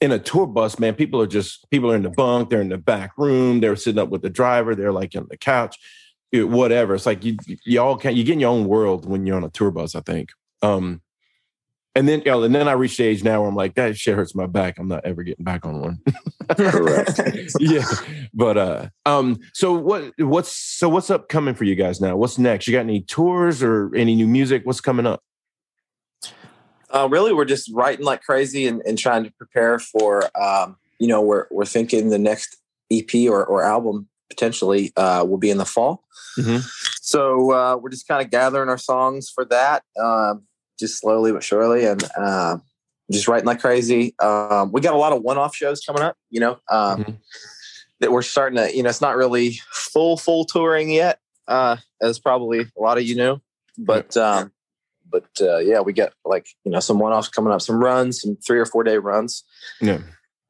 In 0.00 0.12
a 0.12 0.18
tour 0.18 0.46
bus, 0.46 0.78
man, 0.78 0.94
people 0.94 1.20
are 1.20 1.26
just 1.26 1.68
people 1.70 1.90
are 1.90 1.96
in 1.96 2.02
the 2.02 2.10
bunk, 2.10 2.50
they're 2.50 2.60
in 2.60 2.68
the 2.68 2.78
back 2.78 3.12
room, 3.18 3.60
they're 3.60 3.74
sitting 3.76 3.98
up 4.00 4.10
with 4.10 4.22
the 4.22 4.30
driver, 4.30 4.74
they're 4.76 4.92
like 4.92 5.14
on 5.16 5.26
the 5.28 5.36
couch, 5.36 5.76
it- 6.30 6.48
whatever. 6.48 6.94
It's 6.94 7.06
like 7.06 7.24
you 7.24 7.36
y'all 7.64 7.96
can 7.96 8.14
you 8.16 8.22
get 8.24 8.34
in 8.34 8.40
your 8.40 8.50
own 8.50 8.66
world 8.66 9.08
when 9.08 9.26
you're 9.26 9.36
on 9.36 9.44
a 9.44 9.50
tour 9.50 9.70
bus. 9.70 9.94
I 9.96 10.00
think. 10.00 10.30
Um, 10.62 11.02
and 11.98 12.08
then 12.08 12.20
you 12.24 12.30
know, 12.30 12.42
and 12.44 12.54
then 12.54 12.68
I 12.68 12.72
reached 12.72 12.98
the 12.98 13.04
age 13.04 13.24
now 13.24 13.40
where 13.40 13.48
I'm 13.48 13.56
like 13.56 13.74
that 13.74 13.96
shit 13.98 14.14
hurts 14.14 14.34
my 14.34 14.46
back. 14.46 14.78
I'm 14.78 14.88
not 14.88 15.04
ever 15.04 15.22
getting 15.24 15.44
back 15.44 15.66
on 15.66 15.80
one. 15.80 15.98
Correct. 16.56 17.20
yeah 17.60 17.84
but 18.32 18.56
uh 18.56 18.88
um 19.04 19.38
so 19.52 19.72
what 19.74 20.12
what's 20.18 20.54
so 20.54 20.88
what's 20.88 21.10
upcoming 21.10 21.54
for 21.54 21.64
you 21.64 21.74
guys 21.74 22.00
now 22.00 22.16
what's 22.16 22.38
next 22.38 22.66
you 22.66 22.72
got 22.72 22.80
any 22.80 23.02
tours 23.02 23.62
or 23.62 23.94
any 23.94 24.14
new 24.14 24.26
music 24.26 24.62
what's 24.64 24.80
coming 24.80 25.06
up 25.06 25.20
Uh, 26.90 27.06
really, 27.10 27.34
we're 27.34 27.44
just 27.44 27.70
writing 27.74 28.04
like 28.06 28.22
crazy 28.22 28.66
and, 28.66 28.80
and 28.86 28.96
trying 28.98 29.22
to 29.24 29.30
prepare 29.32 29.78
for. 29.78 30.24
Um, 30.40 30.76
you 30.98 31.06
know, 31.06 31.20
we're 31.20 31.46
we're 31.50 31.66
thinking 31.66 32.08
the 32.08 32.18
next 32.18 32.56
EP 32.90 33.12
or, 33.28 33.44
or 33.44 33.62
album 33.62 34.08
potentially 34.30 34.92
uh, 34.96 35.22
will 35.28 35.36
be 35.36 35.50
in 35.50 35.58
the 35.58 35.66
fall. 35.66 36.02
Mhm. 36.38 36.64
So 37.02 37.52
uh, 37.52 37.76
we're 37.76 37.90
just 37.90 38.08
kind 38.08 38.24
of 38.24 38.30
gathering 38.30 38.70
our 38.70 38.78
songs 38.78 39.28
for 39.28 39.44
that, 39.46 39.82
um, 40.00 40.47
just 40.78 40.98
slowly 41.00 41.32
but 41.32 41.42
surely, 41.44 41.84
and 41.84 42.02
uh, 42.16 42.58
just 43.10 43.28
writing 43.28 43.46
like 43.46 43.60
crazy. 43.60 44.14
Um, 44.18 44.72
we 44.72 44.80
got 44.80 44.94
a 44.94 44.98
lot 44.98 45.12
of 45.12 45.22
one-off 45.22 45.54
shows 45.54 45.80
coming 45.80 46.02
up. 46.02 46.16
You 46.30 46.40
know, 46.40 46.58
um, 46.70 47.04
Mhm. 47.04 47.16
that 48.00 48.12
we're 48.12 48.22
starting 48.22 48.56
to. 48.56 48.74
You 48.74 48.82
know, 48.82 48.88
it's 48.90 49.00
not 49.00 49.16
really 49.16 49.60
full 49.72 50.16
full 50.16 50.44
touring 50.44 50.90
yet, 50.90 51.20
uh, 51.46 51.76
as 52.02 52.18
probably 52.18 52.60
a 52.60 52.80
lot 52.80 52.98
of 52.98 53.04
you 53.04 53.16
know, 53.16 53.40
but. 53.76 54.16
Um, 54.16 54.52
but 55.10 55.24
uh, 55.40 55.56
yeah, 55.56 55.80
we 55.80 55.94
got 55.94 56.12
like 56.26 56.46
you 56.64 56.70
know 56.70 56.80
some 56.80 56.98
one-offs 56.98 57.28
coming 57.28 57.50
up, 57.50 57.62
some 57.62 57.82
runs, 57.82 58.20
some 58.20 58.36
three 58.46 58.58
or 58.58 58.66
four 58.66 58.84
day 58.84 58.98
runs, 58.98 59.42
yeah 59.80 60.00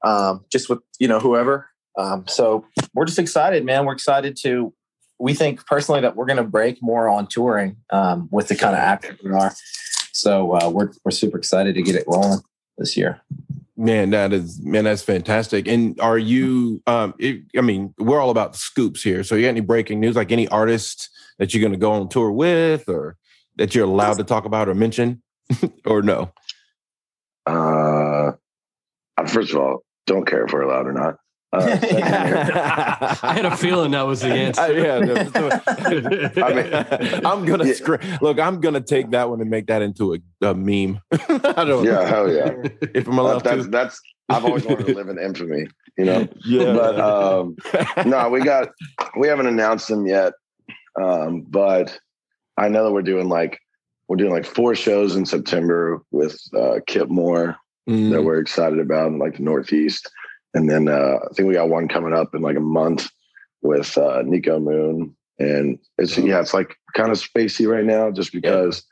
um, 0.05 0.45
just 0.51 0.69
with 0.69 0.81
you 0.99 1.09
know 1.09 1.21
whoever. 1.21 1.69
Um, 1.97 2.25
so 2.27 2.67
we're 2.95 3.05
just 3.05 3.19
excited, 3.19 3.65
man. 3.65 3.85
We're 3.87 3.93
excited 3.93 4.37
to. 4.43 4.73
We 5.21 5.35
think 5.35 5.67
personally 5.67 6.01
that 6.03 6.15
we're 6.17 6.27
going 6.27 6.37
to 6.39 6.45
break 6.45 6.79
more 6.81 7.09
on 7.09 7.27
touring 7.27 7.77
um, 7.91 8.29
with 8.31 8.49
the 8.49 8.55
kind 8.57 8.75
of 8.75 8.81
actor 8.81 9.17
we 9.25 9.31
are. 9.33 9.53
So 10.13 10.57
uh, 10.57 10.71
we're 10.71 10.93
we're 11.05 11.11
super 11.11 11.39
excited 11.39 11.75
to 11.75 11.83
get 11.83 11.95
it 11.95 12.05
rolling 12.07 12.41
this 12.77 12.97
year. 12.97 13.21
man 13.77 14.11
that 14.11 14.33
is 14.33 14.61
man 14.63 14.85
that's 14.85 15.03
fantastic. 15.03 15.69
And 15.69 15.99
are 16.01 16.19
you 16.19 16.83
um 16.87 17.15
it, 17.19 17.43
i 17.57 17.61
mean 17.61 17.95
we're 17.99 18.21
all 18.21 18.31
about 18.31 18.53
the 18.53 18.59
scoops 18.59 19.03
here. 19.03 19.23
So 19.23 19.35
you 19.35 19.43
got 19.43 19.49
any 19.49 19.61
breaking 19.61 20.01
news? 20.01 20.17
Like 20.17 20.33
any 20.33 20.49
artists 20.49 21.11
that 21.39 21.55
you're 21.55 21.61
going 21.61 21.73
to 21.73 21.79
go 21.79 21.93
on 21.93 22.09
tour 22.09 22.33
with 22.33 22.89
or 22.89 23.17
that 23.57 23.75
you're 23.75 23.85
allowed 23.85 24.19
to 24.19 24.25
talk 24.25 24.45
about 24.45 24.69
or 24.69 24.75
mention? 24.75 25.23
Or 25.87 26.03
no? 26.03 26.31
Uh, 27.47 28.33
first 29.27 29.53
of 29.53 29.57
all, 29.61 29.83
don't 30.07 30.27
care 30.27 30.45
if 30.45 30.53
we're 30.53 30.63
allowed 30.63 30.87
or 30.87 30.93
not. 30.93 31.17
Uh, 31.53 31.61
secondly, 31.81 32.03
I 32.03 33.33
had 33.35 33.45
a 33.47 33.57
feeling 33.57 33.93
that 33.93 34.07
was 34.07 34.21
the 34.21 34.29
answer. 34.33 34.61
I, 34.61 34.71
yeah, 34.71 34.97
I 36.45 36.55
mean, 36.55 37.27
I'm 37.27 37.45
gonna 37.47 37.65
Yeah. 37.67 37.73
scr- 37.73 37.97
look. 38.21 38.39
I'm 38.39 38.61
gonna 38.61 38.81
take 38.83 39.11
that 39.11 39.31
one 39.31 39.41
and 39.41 39.49
make 39.49 39.67
that 39.69 39.81
into 39.83 40.15
a, 40.15 40.19
a 40.47 40.55
meme. 40.55 41.01
I 41.13 41.65
don't. 41.65 41.85
yeah, 41.85 42.07
hell 42.07 42.31
yeah. 42.31 42.53
If 42.95 43.09
I'm 43.09 43.19
allowed 43.19 43.45
That- 43.45 43.57
that's 43.57 43.65
to. 43.65 43.71
that's. 43.71 44.01
I've 44.31 44.45
always 44.45 44.67
wanted 44.67 44.87
to 44.89 44.95
live 44.95 45.09
in 45.09 45.19
infamy, 45.19 45.69
you 45.97 46.05
know. 46.05 46.29
Yeah. 46.45 46.75
But 46.75 47.01
um, 47.01 47.57
no, 48.07 48.29
we 48.29 48.41
got 48.43 48.69
we 49.19 49.27
haven't 49.29 49.47
announced 49.47 49.89
them 49.89 50.07
yet. 50.07 50.35
Um, 51.01 51.47
but 51.49 51.99
I 52.59 52.69
know 52.69 52.85
that 52.85 52.93
we're 52.93 53.01
doing 53.01 53.31
like 53.31 53.59
we're 54.07 54.17
doing 54.17 54.33
like 54.33 54.45
four 54.45 54.75
shows 54.75 55.17
in 55.17 55.25
September 55.25 56.03
with 56.11 56.39
uh, 56.55 56.81
Kip 56.87 57.09
Moore 57.09 57.57
Mm, 57.89 58.11
that 58.11 58.23
we're 58.23 58.39
excited 58.39 58.81
about 58.81 59.07
in 59.07 59.19
like 59.19 59.39
the 59.39 59.43
Northeast, 59.43 60.11
and 60.55 60.69
then 60.71 60.89
uh, 60.89 61.19
I 61.31 61.33
think 61.35 61.49
we 61.49 61.55
got 61.55 61.69
one 61.69 61.89
coming 61.89 62.13
up 62.15 62.35
in 62.35 62.43
like 62.43 62.57
a 62.57 62.61
month 62.61 63.09
with 63.63 63.97
uh, 63.99 64.23
Niko 64.23 64.63
Moon, 64.63 65.15
and 65.39 65.79
it's 65.99 66.17
yeah, 66.19 66.41
it's 66.41 66.55
like 66.55 66.77
kind 66.95 67.11
of 67.11 67.19
spacey 67.19 67.69
right 67.71 67.85
now 67.85 68.11
just 68.11 68.33
because. 68.33 68.85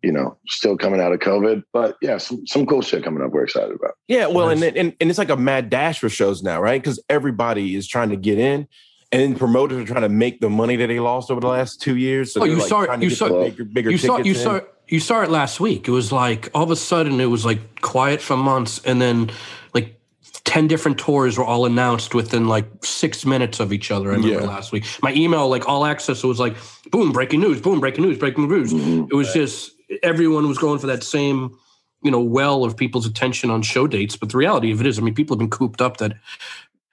You 0.00 0.12
know, 0.12 0.38
still 0.46 0.76
coming 0.76 1.00
out 1.00 1.12
of 1.12 1.18
COVID, 1.18 1.64
but 1.72 1.96
yeah, 2.00 2.18
some, 2.18 2.46
some 2.46 2.66
cool 2.66 2.82
shit 2.82 3.02
coming 3.02 3.20
up. 3.20 3.32
We're 3.32 3.42
excited 3.42 3.72
about. 3.74 3.94
yeah. 4.06 4.28
Well, 4.28 4.48
and, 4.48 4.60
Nice. 4.60 4.74
and 4.76 4.94
and 5.00 5.10
it's 5.10 5.18
like 5.18 5.28
a 5.28 5.36
mad 5.36 5.70
dash 5.70 5.98
for 5.98 6.08
shows 6.08 6.40
now, 6.40 6.62
right? 6.62 6.80
Because 6.80 7.02
everybody 7.10 7.74
is 7.74 7.88
trying 7.88 8.10
to 8.10 8.16
get 8.16 8.38
in, 8.38 8.68
and 9.10 9.20
then 9.22 9.34
promoters 9.34 9.78
are 9.78 9.84
trying 9.84 10.02
to 10.02 10.08
make 10.08 10.40
the 10.40 10.48
money 10.48 10.76
that 10.76 10.86
they 10.86 11.00
lost 11.00 11.32
over 11.32 11.40
the 11.40 11.48
last 11.48 11.82
two 11.82 11.96
years. 11.96 12.32
So 12.32 12.40
Oh, 12.40 12.44
they're, 12.44 12.52
you 12.54 12.60
like, 12.60 12.68
saw 12.68 12.82
it- 12.82 13.02
you 13.02 13.10
saw- 13.10 13.42
bigger, 13.42 13.64
bigger 13.64 13.90
you 13.90 13.98
saw 13.98 14.18
you 14.18 14.34
in. 14.34 14.38
saw 14.38 14.60
you 14.86 15.00
saw 15.00 15.22
it 15.22 15.30
last 15.30 15.58
week. 15.58 15.88
It 15.88 15.90
was 15.90 16.12
like 16.12 16.48
all 16.54 16.62
of 16.62 16.70
a 16.70 16.76
sudden 16.76 17.20
it 17.20 17.26
was 17.26 17.44
like 17.44 17.80
quiet 17.80 18.20
for 18.22 18.36
months, 18.36 18.80
and 18.84 19.02
then 19.02 19.32
like 19.74 19.97
ten 20.48 20.66
different 20.66 20.96
tours 20.98 21.36
were 21.36 21.44
all 21.44 21.66
announced 21.66 22.14
within 22.14 22.48
like 22.48 22.66
six 22.82 23.26
minutes 23.26 23.60
of 23.60 23.70
each 23.72 23.90
other. 23.90 24.08
I 24.10 24.14
remember 24.14 24.40
Yeah. 24.40 24.46
last 24.48 24.72
week. 24.72 24.84
My 25.02 25.12
email, 25.12 25.46
like 25.48 25.68
all 25.68 25.84
access, 25.84 26.24
was 26.24 26.40
like 26.40 26.56
boom, 26.90 27.12
breaking 27.12 27.40
news, 27.40 27.60
boom, 27.60 27.80
breaking 27.80 28.04
news, 28.04 28.16
breaking 28.18 28.48
news. 28.48 28.72
Mhm. 28.72 29.08
It 29.10 29.14
was 29.14 29.30
just 29.34 29.72
everyone 30.02 30.48
was 30.48 30.56
going 30.58 30.78
for 30.78 30.86
that 30.88 31.04
same 31.04 31.50
you 32.02 32.10
know 32.10 32.20
well 32.20 32.64
of 32.64 32.76
people's 32.76 33.04
attention 33.06 33.50
on 33.50 33.60
show 33.60 33.86
dates. 33.86 34.16
But 34.16 34.30
the 34.30 34.38
reality 34.38 34.72
of 34.72 34.80
it 34.80 34.86
is, 34.86 34.98
I 34.98 35.02
mean, 35.02 35.14
people 35.14 35.34
have 35.34 35.40
been 35.40 35.50
cooped 35.50 35.80
up 35.82 35.98
that. 35.98 36.14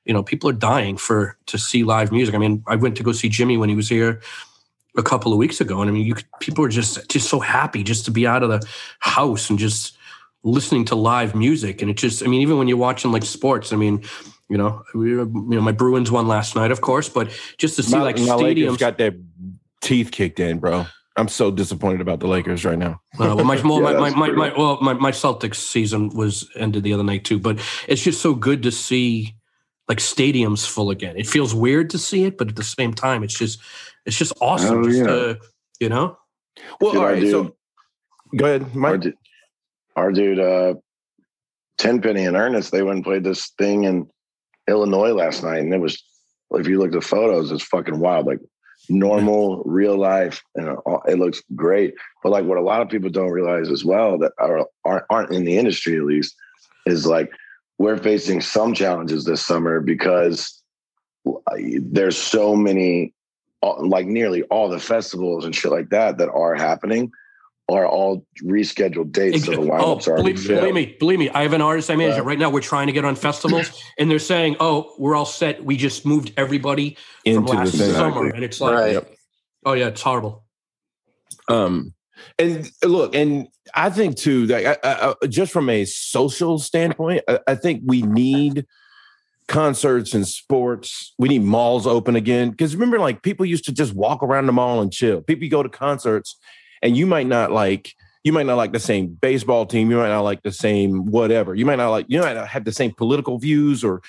You 0.07 0.13
know, 0.13 0.21
people 0.21 0.47
are 0.47 0.53
dying 0.53 0.97
for 0.97 1.35
to 1.47 1.57
see 1.57 1.83
live 1.83 2.11
music. 2.11 2.35
I 2.35 2.37
mean, 2.37 2.63
I 2.67 2.75
went 2.75 2.95
to 2.97 3.03
go 3.03 3.11
see 3.11 3.27
Jimmy 3.27 3.57
when 3.57 3.69
he 3.69 3.75
was 3.75 3.89
here 3.89 4.21
a 4.95 5.01
couple 5.01 5.31
of 5.33 5.39
weeks 5.39 5.59
ago, 5.59 5.81
and 5.81 5.89
I 5.89 5.93
mean, 5.93 6.05
you 6.05 6.13
could, 6.13 6.27
people 6.39 6.63
are 6.63 6.69
just 6.69 7.09
just 7.09 7.27
so 7.27 7.39
happy 7.39 7.81
just 7.83 8.05
to 8.05 8.11
be 8.11 8.27
out 8.27 8.43
of 8.43 8.49
the 8.49 8.61
house 8.99 9.49
and 9.49 9.57
just 9.57 9.94
listening 10.45 10.85
to 10.85 10.95
live 10.95 11.35
music. 11.35 11.81
And 11.81 11.91
it 11.91 11.97
just, 11.97 12.23
I 12.23 12.27
mean, 12.27 12.41
even 12.41 12.57
when 12.57 12.67
you're 12.69 12.77
watching 12.77 13.11
like 13.11 13.23
sports, 13.25 13.73
I 13.73 13.75
mean, 13.75 14.03
you 14.47 14.57
know, 14.57 14.83
we, 14.93 15.09
you 15.09 15.25
know, 15.25 15.61
my 15.61 15.71
Bruins 15.71 16.11
won 16.11 16.27
last 16.27 16.55
night, 16.55 16.71
of 16.71 16.79
course, 16.81 17.09
but 17.09 17.29
just 17.57 17.75
to 17.77 17.83
see 17.83 17.97
my, 17.97 18.03
like 18.03 18.17
my 18.17 18.23
stadiums, 18.25 18.77
got 18.77 18.97
their 18.97 19.11
teeth 19.81 20.11
kicked 20.11 20.39
in, 20.39 20.59
bro. 20.59 20.85
I'm 21.17 21.27
so 21.29 21.49
disappointed 21.49 22.01
about 22.01 22.19
the 22.19 22.27
Lakers 22.27 22.63
right 22.65 22.77
now. 22.77 23.01
Uh, 23.19 23.33
well, 23.35 23.43
my, 23.45 23.55
well, 23.63 23.81
Yeah, 23.81 23.99
my, 23.99 24.09
my, 24.11 24.27
my, 24.27 24.31
my, 24.49 24.57
well, 24.57 24.77
my, 24.81 24.93
my 24.93 25.11
Celtics 25.11 25.55
season 25.55 26.09
was 26.09 26.47
ended 26.55 26.83
the 26.83 26.93
other 26.93 27.03
night 27.03 27.25
too, 27.25 27.39
but 27.39 27.59
it's 27.87 28.01
just 28.03 28.21
so 28.21 28.35
good 28.35 28.61
to 28.63 28.71
see 28.71 29.35
like 29.87 29.97
stadiums 29.99 30.67
full 30.67 30.89
again. 30.91 31.15
It 31.17 31.25
feels 31.27 31.55
weird 31.55 31.89
to 31.91 31.97
see 31.97 32.25
it, 32.25 32.37
but 32.37 32.49
at 32.49 32.55
the 32.55 32.63
same 32.63 32.93
time, 32.93 33.23
it's 33.23 33.37
just 33.37 33.59
it's 34.05 34.17
just 34.17 34.33
awesome. 34.41 34.79
Oh, 34.79 34.83
just 34.83 34.97
yeah. 34.99 35.05
to, 35.05 35.39
you 35.79 35.89
know, 35.89 36.17
Well, 36.81 36.91
Dude, 36.91 36.99
all 36.99 37.05
our 37.07 37.13
right. 37.13 37.19
dude- 37.19 37.31
So 37.31 37.55
go 38.35 38.45
ahead, 38.45 38.63
our, 38.63 38.69
Mike. 38.77 39.01
du- 39.01 39.13
our 39.95 40.11
dude, 40.11 40.39
uh, 40.39 40.75
Tenpenny 41.77 42.25
and 42.25 42.37
Ernest, 42.37 42.71
they 42.71 42.83
went 42.83 42.97
and 42.97 43.05
played 43.05 43.23
this 43.23 43.51
thing 43.57 43.83
in 43.83 44.09
Illinois 44.67 45.13
last 45.13 45.43
night, 45.43 45.59
and 45.59 45.73
it 45.73 45.79
was. 45.79 46.01
If 46.51 46.67
you 46.67 46.77
look 46.77 46.89
at 46.89 46.93
the 46.93 47.01
photos, 47.01 47.51
it's 47.51 47.63
fucking 47.63 47.99
wild. 47.99 48.27
Like 48.27 48.39
normal, 48.89 49.63
real 49.65 49.97
life, 49.97 50.41
and 50.55 50.77
it 51.07 51.17
looks 51.17 51.41
great. 51.55 51.95
But 52.23 52.31
like 52.31 52.45
what 52.45 52.57
a 52.57 52.61
lot 52.61 52.81
of 52.81 52.89
people 52.89 53.09
don't 53.09 53.31
realize 53.31 53.69
as 53.69 53.83
well 53.83 54.17
that 54.19 54.31
are 54.37 54.67
aren't, 54.83 55.05
aren't 55.09 55.31
in 55.31 55.45
the 55.45 55.57
industry 55.57 55.97
at 55.97 56.03
least 56.03 56.35
is 56.85 57.05
like 57.05 57.31
we're 57.77 57.97
facing 57.97 58.41
some 58.41 58.73
challenges 58.73 59.25
this 59.25 59.45
summer 59.45 59.79
because 59.79 60.61
there's 61.79 62.17
so 62.17 62.55
many 62.55 63.13
like 63.79 64.05
nearly 64.05 64.43
all 64.43 64.69
the 64.69 64.79
festivals 64.79 65.43
and 65.43 65.55
shit 65.55 65.71
like 65.71 65.89
that 65.89 66.17
that 66.19 66.29
are 66.29 66.53
happening 66.53 67.11
are 67.67 67.87
all 67.87 68.25
rescheduled 68.43 69.11
dates. 69.11 69.45
So 69.45 69.51
the 69.51 69.71
oh, 69.71 69.99
are 70.07 70.15
believe, 70.17 70.47
believe 70.47 70.73
me, 70.73 70.95
believe 70.99 71.19
me. 71.19 71.29
I 71.29 71.41
have 71.41 71.53
an 71.53 71.61
artist 71.61 71.89
I 71.89 71.95
manage 71.95 72.17
Right. 72.17 72.25
right 72.25 72.39
now. 72.39 72.49
We're 72.49 72.61
trying 72.61 72.87
to 72.87 72.93
get 72.93 73.05
on 73.05 73.15
festivals, 73.15 73.71
and 73.99 74.09
they're 74.09 74.19
saying, 74.19 74.57
"Oh, 74.59 74.93
we're 74.99 75.15
all 75.15 75.25
set. 75.25 75.63
We 75.63 75.75
just 75.75 76.05
moved 76.05 76.31
everybody 76.37 76.97
from 77.23 77.33
Into 77.37 77.51
the 77.51 77.57
last 77.57 77.75
thing. 77.75 77.93
summer," 77.93 78.27
and 78.27 78.43
it's 78.43 78.61
like, 78.61 78.73
Right. 78.75 79.03
"Oh 79.65 79.73
yeah, 79.73 79.87
it's 79.87 80.01
horrible." 80.01 80.43
Um, 81.47 81.93
and 82.37 82.69
look, 82.83 83.15
and 83.15 83.47
I 83.73 83.89
think 83.89 84.15
too 84.17 84.45
that 84.47 84.79
I, 84.85 84.89
I, 85.09 85.13
I- 85.23 85.27
just 85.27 85.51
from 85.51 85.69
a 85.69 85.85
social 85.85 86.59
standpoint, 86.59 87.23
I, 87.27 87.39
I 87.47 87.55
think 87.55 87.81
we 87.85 88.03
need 88.03 88.65
concerts 89.47 90.13
and 90.13 90.27
sports. 90.27 91.13
We 91.17 91.29
need 91.29 91.43
malls 91.43 91.87
open 91.87 92.15
again 92.15 92.51
because 92.51 92.75
remember, 92.75 92.99
like 92.99 93.23
people 93.23 93.45
used 93.45 93.65
to 93.65 93.71
just 93.71 93.93
walk 93.95 94.21
around 94.21 94.45
the 94.45 94.53
mall 94.53 94.81
and 94.81 94.93
chill. 94.93 95.21
People 95.21 95.47
go 95.49 95.63
to 95.63 95.69
concerts, 95.69 96.37
and 96.85 96.95
you 96.95 97.05
might 97.05 97.27
not 97.27 97.51
like. 97.51 97.93
You 98.23 98.33
might 98.33 98.47
not 98.47 98.55
like 98.55 98.73
the 98.73 98.79
same 98.79 99.07
baseball 99.07 99.67
team. 99.67 99.91
You 99.91 99.97
might 99.97 100.09
not 100.09 100.21
like 100.21 100.41
the 100.41 100.51
same 100.51 101.05
whatever. 101.05 101.53
You 101.53 101.63
might 101.63 101.75
not 101.75 101.91
like. 101.91 102.07
You 102.09 102.21
might 102.21 102.33
not 102.33 102.47
have 102.47 102.65
the 102.65 102.71
same 102.71 102.91
political 102.91 103.37
views 103.37 103.83
or 103.83 104.01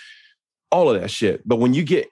all 0.70 0.88
of 0.88 0.98
that 0.98 1.10
shit. 1.10 1.46
But 1.46 1.56
when 1.56 1.74
you 1.74 1.84
get 1.84 2.08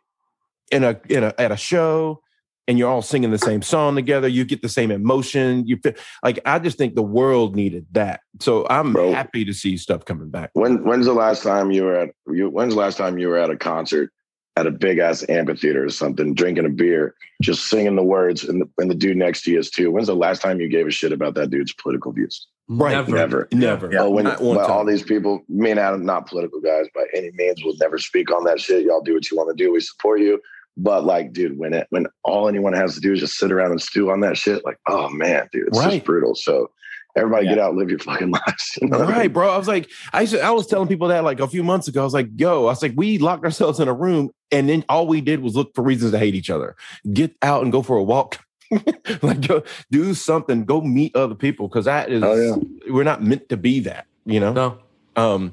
in 0.71 0.85
a 0.85 1.01
in 1.09 1.25
a 1.25 1.35
at 1.39 1.51
a 1.51 1.57
show 1.57 2.21
and 2.69 2.79
you're 2.79 2.91
all 2.91 3.01
singing 3.01 3.31
the 3.31 3.39
same 3.39 3.63
song 3.63 3.95
together, 3.95 4.29
you 4.29 4.45
get 4.45 4.61
the 4.61 4.69
same 4.69 4.91
emotion. 4.91 5.67
You 5.67 5.79
feel 5.79 5.95
like 6.23 6.41
I 6.45 6.59
just 6.59 6.77
think 6.77 6.95
the 6.95 7.03
world 7.03 7.57
needed 7.57 7.87
that. 7.93 8.21
So 8.41 8.67
I'm 8.69 8.93
Bro. 8.93 9.13
happy 9.13 9.47
to 9.47 9.55
see 9.55 9.79
stuff 9.79 10.05
coming 10.05 10.29
back. 10.29 10.51
When 10.53 10.85
when's 10.85 11.07
the 11.07 11.15
last 11.15 11.43
time 11.43 11.71
you 11.71 11.85
were 11.85 11.95
at 11.95 12.11
you 12.27 12.51
when's 12.51 12.75
the 12.75 12.81
last 12.81 12.99
time 12.99 13.19
you 13.19 13.29
were 13.29 13.39
at 13.39 13.51
a 13.51 13.57
concert 13.57 14.11
at 14.57 14.67
a 14.67 14.71
big 14.71 14.99
ass 14.99 15.25
amphitheater 15.29 15.85
or 15.85 15.89
something, 15.91 16.33
drinking 16.35 16.65
a 16.67 16.69
beer, 16.69 17.15
just 17.43 17.67
singing 17.69 17.97
the 17.97 18.03
words 18.05 18.45
and 18.45 18.61
the, 18.63 18.69
and 18.79 18.91
the 18.91 18.95
dude 18.95 19.17
next 19.17 19.43
to 19.43 19.51
you 19.51 19.59
is 19.59 19.71
too? 19.71 19.91
When's 19.91 20.07
the 20.07 20.15
last 20.15 20.43
time 20.43 20.61
you 20.61 20.69
gave 20.69 20.87
a 20.87 20.91
shit 20.91 21.13
about 21.13 21.35
that 21.35 21.51
dude's 21.51 21.73
political 21.73 22.13
views? 22.13 22.47
Right, 22.69 22.93
Never. 22.93 23.11
Never. 23.13 23.49
Never. 23.53 23.99
Oh, 23.99 24.11
when 24.11 24.25
well, 24.25 24.61
all 24.61 24.87
these 24.87 25.03
people, 25.03 25.43
me 25.49 25.71
and 25.73 25.81
Adam, 25.81 26.05
not 26.07 26.27
political 26.27 26.61
guys 26.61 26.87
by 26.95 27.05
any 27.15 27.31
means, 27.35 27.63
will 27.63 27.75
never 27.81 27.99
speak 27.99 28.31
on 28.33 28.45
that 28.45 28.59
shit. 28.59 28.87
Y'all 28.87 29.03
do 29.03 29.13
what 29.15 29.31
you 29.31 29.37
want 29.37 29.55
to 29.55 29.63
do. 29.63 29.71
We 29.73 29.81
support 29.81 30.21
you. 30.21 30.41
But 30.77 31.05
like, 31.05 31.33
dude, 31.33 31.59
when 31.59 31.75
it 31.75 31.87
when 31.91 32.07
all 32.25 32.49
anyone 32.49 32.73
has 32.73 32.95
to 32.95 33.01
do 33.01 33.13
is 33.13 33.21
just 33.21 33.37
sit 33.37 33.53
around 33.53 33.71
and 33.73 33.83
stew 33.83 34.11
on 34.11 34.21
that 34.21 34.37
shit, 34.39 34.65
like, 34.65 34.79
oh 34.89 35.09
man, 35.11 35.49
dude, 35.53 35.69
it's 35.69 35.79
Right. 35.79 35.93
just 35.93 36.05
brutal. 36.05 36.35
So 36.35 36.71
everybody 37.17 37.47
get 37.49 37.59
out, 37.59 37.75
live 37.75 37.91
your 37.91 37.99
fucking 37.99 38.31
lives. 38.47 38.79
You 38.81 38.89
know 38.89 38.99
what 38.99 39.07
I 39.07 39.11
mean? 39.11 39.19
Right, 39.19 39.33
bro. 39.33 39.51
I 39.51 39.59
was 39.59 39.69
like, 39.69 39.91
I 40.13 40.23
used 40.23 40.35
to, 40.35 40.41
I 40.43 40.51
was 40.51 40.67
telling 40.67 40.89
people 40.89 41.09
that 41.09 41.25
like 41.25 41.41
a 41.41 41.49
few 41.49 41.63
months 41.63 41.89
ago. 41.89 42.01
I 42.01 42.05
was 42.05 42.15
like, 42.15 42.29
yo, 42.37 42.63
I 42.63 42.71
was 42.71 42.83
like, 42.83 42.93
we 42.97 43.19
locked 43.19 43.45
ourselves 43.45 43.81
in 43.81 43.89
a 43.89 43.93
room 43.95 44.31
and 44.51 44.69
then 44.69 44.85
all 44.89 45.07
we 45.07 45.21
did 45.21 45.41
was 45.41 45.55
look 45.57 45.75
for 45.75 45.83
reasons 45.83 46.13
to 46.13 46.19
hate 46.19 46.35
each 46.35 46.51
other. 46.51 46.77
Get 47.13 47.35
out 47.43 47.63
and 47.63 47.73
go 47.73 47.83
for 47.83 47.97
a 47.97 48.03
walk. 48.03 48.39
like 49.23 49.47
go 49.47 49.63
do 49.91 50.15
something, 50.15 50.65
go 50.65 50.81
meet 50.81 51.15
other 51.15 51.35
people. 51.35 51.69
Cause 51.69 51.85
that 51.85 52.11
is 52.11 52.23
Oh, 52.25 52.63
we're 52.89 53.05
not 53.05 53.23
meant 53.23 53.49
to 53.51 53.57
be 53.57 53.81
that, 53.81 54.07
you 54.25 54.41
know? 54.41 54.53
No. 54.53 54.79
um 55.17 55.53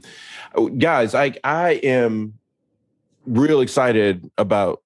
guys 0.79 1.13
like 1.13 1.37
i 1.43 1.73
am 1.83 2.33
real 3.27 3.61
excited 3.61 4.27
about 4.39 4.81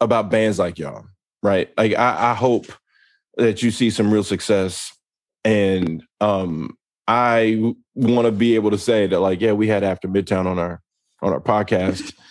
about 0.00 0.30
bands 0.30 0.58
like 0.58 0.80
y'all 0.80 1.06
right 1.44 1.72
like 1.78 1.94
i, 1.94 2.32
I 2.32 2.34
hope 2.34 2.66
that 3.36 3.62
you 3.62 3.70
see 3.70 3.88
some 3.90 4.12
real 4.12 4.24
success 4.24 4.95
and 5.46 6.02
um 6.20 6.76
i 7.08 7.74
want 7.94 8.26
to 8.26 8.32
be 8.32 8.54
able 8.56 8.70
to 8.70 8.78
say 8.78 9.06
that 9.06 9.20
like 9.20 9.40
yeah 9.40 9.52
we 9.52 9.68
had 9.68 9.84
after 9.84 10.08
midtown 10.08 10.46
on 10.46 10.58
our 10.58 10.82
on 11.22 11.32
our 11.32 11.40
podcast 11.40 12.12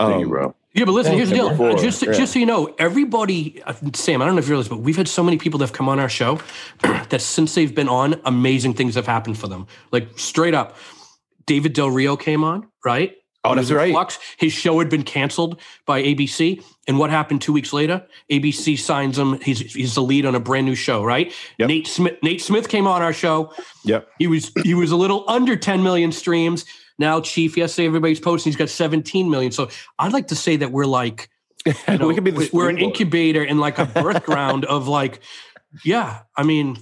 Thank 0.00 0.14
um, 0.14 0.20
you, 0.20 0.28
bro. 0.28 0.54
Yeah, 0.72 0.84
but 0.84 0.92
listen, 0.92 1.10
Thank 1.10 1.18
here's 1.18 1.30
the 1.30 1.36
deal. 1.36 1.50
before, 1.50 1.74
just, 1.76 2.02
yeah. 2.02 2.12
just 2.12 2.32
so 2.32 2.38
you 2.38 2.46
know, 2.46 2.74
everybody, 2.78 3.60
uh, 3.64 3.74
Sam, 3.92 4.22
I 4.22 4.24
don't 4.24 4.36
know 4.36 4.38
if 4.38 4.46
you 4.46 4.52
realize, 4.52 4.68
but 4.68 4.78
we've 4.78 4.96
had 4.96 5.08
so 5.08 5.22
many 5.22 5.36
people 5.36 5.58
that 5.58 5.66
have 5.66 5.72
come 5.72 5.88
on 5.88 5.98
our 5.98 6.08
show 6.08 6.40
that 6.82 7.20
since 7.20 7.54
they've 7.54 7.74
been 7.74 7.88
on, 7.88 8.20
amazing 8.24 8.74
things 8.74 8.94
have 8.94 9.06
happened 9.06 9.36
for 9.36 9.48
them. 9.48 9.66
Like 9.90 10.18
straight 10.18 10.54
up, 10.54 10.76
David 11.46 11.72
Del 11.72 11.90
Rio 11.90 12.16
came 12.16 12.44
on, 12.44 12.68
right? 12.84 13.16
Oh 13.42 13.50
He 13.50 13.54
that's 13.56 13.64
was 13.64 13.70
in 13.70 13.76
right 13.78 13.92
Flux. 13.92 14.18
His 14.38 14.52
show 14.52 14.78
had 14.80 14.90
been 14.90 15.02
canceled 15.02 15.60
by 15.86 16.02
ABC. 16.02 16.62
And 16.86 16.98
what 16.98 17.10
happened 17.10 17.40
two 17.40 17.52
weeks 17.52 17.72
later? 17.72 18.04
ABC 18.30 18.78
signs 18.78 19.18
him. 19.18 19.40
He's 19.40 19.60
he's 19.72 19.94
the 19.94 20.02
lead 20.02 20.26
on 20.26 20.34
a 20.34 20.40
brand 20.40 20.66
new 20.66 20.74
show, 20.74 21.02
right? 21.02 21.32
Yep. 21.58 21.68
Nate 21.68 21.86
Smith. 21.86 22.18
Nate 22.22 22.40
Smith 22.42 22.68
came 22.68 22.86
on 22.86 23.00
our 23.02 23.12
show. 23.12 23.52
yep 23.84 24.08
He 24.18 24.26
was 24.26 24.52
he 24.62 24.74
was 24.74 24.90
a 24.90 24.96
little 24.96 25.24
under 25.28 25.56
10 25.56 25.82
million 25.82 26.12
streams. 26.12 26.64
Now, 26.98 27.20
Chief, 27.22 27.56
yesterday 27.56 27.86
everybody's 27.86 28.20
posting 28.20 28.50
he's 28.50 28.58
got 28.58 28.68
17 28.68 29.30
million. 29.30 29.52
So 29.52 29.70
I'd 29.98 30.12
like 30.12 30.28
to 30.28 30.36
say 30.36 30.56
that 30.56 30.70
we're 30.70 30.84
like, 30.84 31.30
you 31.66 31.72
know, 31.96 32.08
we 32.08 32.14
could 32.14 32.24
be 32.24 32.30
the 32.32 32.50
we're 32.52 32.68
an 32.68 32.76
incubator 32.78 33.42
and 33.42 33.58
like 33.58 33.78
a 33.78 33.86
birth 34.02 34.22
ground 34.24 34.66
of 34.66 34.86
like, 34.86 35.20
yeah. 35.82 36.20
I 36.36 36.42
mean, 36.42 36.76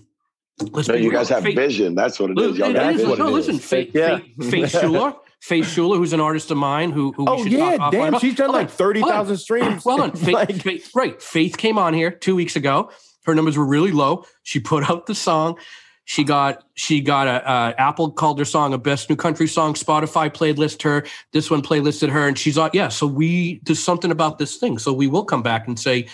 let's 0.73 0.89
No, 0.89 0.95
be 0.95 1.03
you 1.03 1.11
real. 1.11 1.21
guys 1.21 1.29
have 1.29 1.45
Fa- 1.45 1.53
vision. 1.53 1.95
That's 1.95 2.19
what 2.19 2.31
it 2.31 2.37
Look, 2.37 2.53
is. 2.55 2.59
Y'all 2.59 2.71
it 2.71 2.75
got 2.75 2.91
is. 2.95 2.97
vision. 2.97 3.11
what 3.11 3.19
No, 3.21 3.29
it 3.29 3.31
listen, 3.33 3.55
is. 3.57 3.65
Faith, 3.65 3.91
Yeah. 3.95 4.19
Faith, 4.41 4.51
Faith 4.51 4.73
Schueler, 4.73 5.15
Faith 5.41 5.67
Schueler, 5.67 5.97
who's 5.97 6.13
an 6.13 6.21
artist 6.21 6.51
of 6.51 6.57
mine 6.57 6.91
who, 6.91 7.13
who 7.13 7.25
we 7.25 7.31
oh 7.31 7.43
should 7.43 7.53
yeah 7.53 7.91
damn 7.91 8.09
about. 8.09 8.21
she's 8.21 8.35
done 8.35 8.47
Hold 8.51 8.59
like 8.63 8.71
30,000 8.71 9.37
streams 9.37 9.85
Well 9.85 9.99
done. 9.99 10.13
Faith, 10.17 10.35
Like- 10.35 10.55
Faith- 10.63 10.91
right. 10.95 11.23
Faith 11.23 11.57
came 11.57 11.79
on 11.79 11.95
here 11.95 12.11
two 12.11 12.35
weeks 12.35 12.57
ago. 12.57 12.91
Her 13.25 13.35
numbers 13.35 13.57
were 13.57 13.67
really 13.67 13.93
low. 13.93 14.25
She 14.43 14.59
put 14.59 14.89
out 14.91 15.07
the 15.07 15.15
song. 15.15 15.59
She 16.05 16.25
got 16.25 16.65
she 16.73 17.03
got 17.03 17.27
a 17.29 17.47
uh, 17.47 17.75
Apple 17.77 18.11
called 18.13 18.39
her 18.39 18.47
song 18.47 18.73
a 18.73 18.79
best 18.79 19.11
new 19.11 19.17
country 19.17 19.47
song. 19.47 19.75
Spotify 19.75 20.31
playlisted 20.31 20.83
her. 20.85 21.05
This 21.33 21.51
one 21.51 21.61
playlisted 21.61 22.09
her, 22.09 22.27
and 22.27 22.39
she's 22.39 22.57
on. 22.57 22.71
Yeah, 22.73 22.89
so 22.89 23.07
we 23.07 23.61
there's 23.65 23.85
something 23.85 24.11
about 24.11 24.39
this 24.39 24.57
thing. 24.57 24.79
So 24.79 24.91
we 24.95 25.07
will 25.07 25.25
come 25.27 25.43
back 25.43 25.69
and 25.69 25.79
say, 25.79 26.09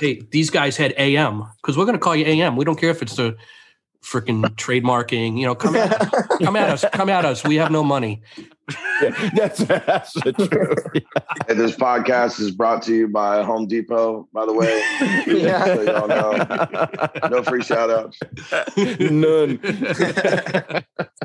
hey, 0.00 0.22
these 0.30 0.48
guys 0.48 0.78
had 0.78 0.94
AM 0.96 1.44
because 1.60 1.76
we're 1.76 1.84
going 1.84 1.92
to 1.96 2.00
call 2.02 2.16
you 2.16 2.24
AM. 2.24 2.56
We 2.56 2.64
don't 2.64 2.76
care 2.80 2.88
if 2.88 3.02
it's 3.02 3.16
the 3.16 3.36
freaking 4.02 4.42
trademarking. 4.56 5.38
You 5.38 5.44
know, 5.48 5.54
come 5.54 5.76
at 5.76 5.90
come 6.42 6.56
at 6.56 6.70
us. 6.70 6.84
Come 6.94 7.10
at 7.10 7.26
us. 7.26 7.44
We 7.44 7.56
have 7.56 7.70
no 7.70 7.84
money. 7.84 8.22
Yeah, 9.02 9.30
that's 9.34 9.58
that's 9.58 10.12
the 10.14 10.32
truth 10.32 11.04
And 11.48 11.60
this 11.60 11.76
podcast 11.76 12.40
is 12.40 12.50
brought 12.50 12.82
to 12.84 12.94
you 12.94 13.08
by 13.08 13.42
Home 13.42 13.66
Depot, 13.66 14.28
by 14.32 14.46
the 14.46 14.52
way. 14.52 14.82
Yeah. 15.26 15.64
So 15.64 15.82
y'all 15.82 16.08
know. 16.08 17.28
No 17.28 17.42
free 17.42 17.62
shout 17.62 17.90
outs. 17.90 18.18
none 19.10 19.58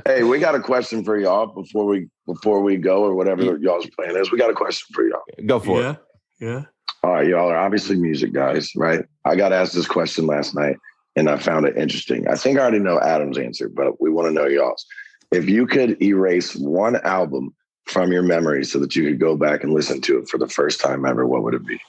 Hey, 0.06 0.24
we 0.24 0.40
got 0.40 0.56
a 0.56 0.60
question 0.60 1.04
for 1.04 1.18
y'all 1.18 1.48
before 1.48 1.86
we 1.86 2.10
before 2.26 2.62
we 2.62 2.78
go 2.78 3.04
or 3.04 3.14
whatever 3.14 3.58
y'all's 3.58 3.88
plan 3.92 4.16
is. 4.18 4.32
We 4.32 4.38
got 4.38 4.50
a 4.50 4.54
question 4.54 4.88
for 4.94 5.08
y'all. 5.08 5.22
go 5.46 5.60
for 5.60 5.82
it 5.82 5.98
yeah. 6.40 6.48
Yeah. 6.48 6.64
All 7.04 7.12
right, 7.12 7.28
y'all 7.28 7.50
are 7.50 7.58
obviously 7.58 7.96
music 7.96 8.34
guys, 8.34 8.72
right? 8.76 9.06
I 9.26 9.36
got 9.36 9.54
asked 9.54 9.74
this 9.74 9.88
question 9.88 10.26
last 10.28 10.56
night 10.56 10.76
and 11.16 11.30
I 11.30 11.38
found 11.38 11.66
it 11.66 11.78
interesting. 11.78 12.28
I 12.28 12.36
think 12.36 12.58
I 12.58 12.62
already 12.62 12.80
know 12.80 13.00
Adam's 13.00 13.38
answer, 13.38 13.70
but 13.70 14.02
we 14.02 14.10
want 14.10 14.28
to 14.28 14.34
know 14.34 14.48
y'all's. 14.48 14.86
If 15.32 15.48
you 15.48 15.68
could 15.68 16.02
erase 16.02 16.56
one 16.56 16.96
album 16.98 17.54
from 17.86 18.12
your 18.12 18.24
memory 18.24 18.64
so 18.66 18.80
that 18.80 18.96
you 18.96 19.04
could 19.08 19.20
go 19.20 19.36
back 19.36 19.64
and 19.64 19.74
listen 19.74 20.02
to 20.02 20.20
it 20.20 20.30
for 20.30 20.38
the 20.38 20.48
first 20.48 20.80
time 20.82 21.06
ever, 21.06 21.26
what 21.26 21.44
would 21.44 21.54
it 21.54 21.66
be? 21.66 21.80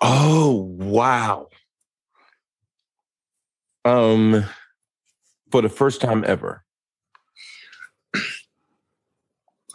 Oh 0.00 0.68
wow. 0.78 1.48
Um 3.84 4.44
for 5.50 5.62
the 5.62 5.68
first 5.68 6.00
time 6.00 6.24
ever. 6.26 6.64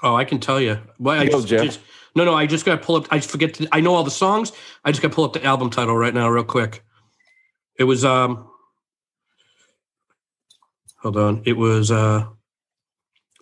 Oh, 0.02 0.16
I 0.16 0.24
can 0.26 0.40
tell 0.40 0.60
you. 0.60 0.80
Well, 0.98 1.20
I 1.20 1.26
Go, 1.26 1.32
just, 1.34 1.48
Jeff. 1.48 1.64
just- 1.64 1.80
no, 2.16 2.26
no. 2.26 2.34
I 2.34 2.48
just 2.48 2.66
got 2.66 2.72
to 2.80 2.86
pull 2.86 2.96
up. 2.96 3.08
I 3.12 3.20
forget. 3.20 3.54
To, 3.56 3.68
I 3.72 3.82
know 3.82 3.94
all 3.94 4.04
the 4.04 4.10
songs. 4.12 4.52
I 4.84 4.92
just 4.92 5.02
got 5.02 5.10
to 5.10 5.16
pull 5.16 5.26
up 5.26 5.34
the 5.34 5.44
album 5.46 5.70
title 5.70 5.96
right 5.96 6.14
now, 6.14 6.28
real 6.28 6.44
quick. 6.44 6.84
It 7.78 7.84
was. 7.84 8.04
um 8.04 8.50
Hold 11.02 11.18
on. 11.18 11.44
It 11.46 11.54
was 11.54 11.92
uh 11.92 12.26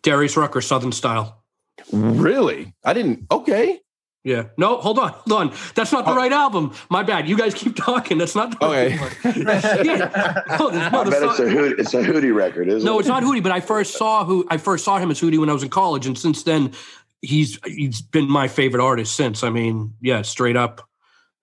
Darius 0.03 0.37
Rucker, 0.37 0.61
Southern 0.61 0.91
Style. 0.91 1.43
Really? 1.91 2.73
I 2.83 2.93
didn't 2.93 3.25
okay. 3.31 3.79
Yeah. 4.23 4.47
No, 4.57 4.77
hold 4.77 4.99
on, 4.99 5.11
hold 5.11 5.31
on. 5.41 5.53
That's 5.75 5.93
not 5.93 6.03
the 6.05 6.11
Oh. 6.11 6.15
right 6.15 6.31
album. 6.33 6.73
My 6.89 7.01
bad. 7.01 7.29
You 7.29 7.37
guys 7.37 7.53
keep 7.53 7.75
talking. 7.77 8.17
That's 8.17 8.35
not 8.35 8.59
the 8.59 8.65
Okay. 8.65 8.97
right 8.97 8.99
one. 9.23 9.45
Yeah. 9.85 10.43
No, 10.59 10.67
no, 10.69 11.03
the 11.05 11.11
song- 11.11 11.29
it's 11.29 11.39
a 11.39 11.49
hoot, 11.49 11.79
it's 11.79 11.93
a 11.93 12.01
hootie 12.03 12.35
record, 12.35 12.67
isn't 12.67 12.83
no, 12.83 12.91
it? 12.91 12.93
No, 12.95 12.99
it's 12.99 13.07
not 13.07 13.23
Hootie, 13.23 13.41
but 13.41 13.51
I 13.53 13.61
first 13.61 13.95
saw 13.97 14.25
who 14.25 14.45
I 14.49 14.57
first 14.57 14.83
saw 14.83 14.97
him 14.97 15.11
as 15.11 15.21
Hootie 15.21 15.39
when 15.39 15.49
I 15.49 15.53
was 15.53 15.63
in 15.63 15.69
college, 15.69 16.05
and 16.07 16.17
since 16.17 16.43
then 16.43 16.73
he's 17.21 17.57
he's 17.65 18.01
been 18.01 18.29
my 18.29 18.47
favorite 18.49 18.83
artist 18.83 19.15
since. 19.15 19.43
I 19.43 19.49
mean, 19.49 19.93
yeah, 20.01 20.23
straight 20.23 20.57
up. 20.57 20.81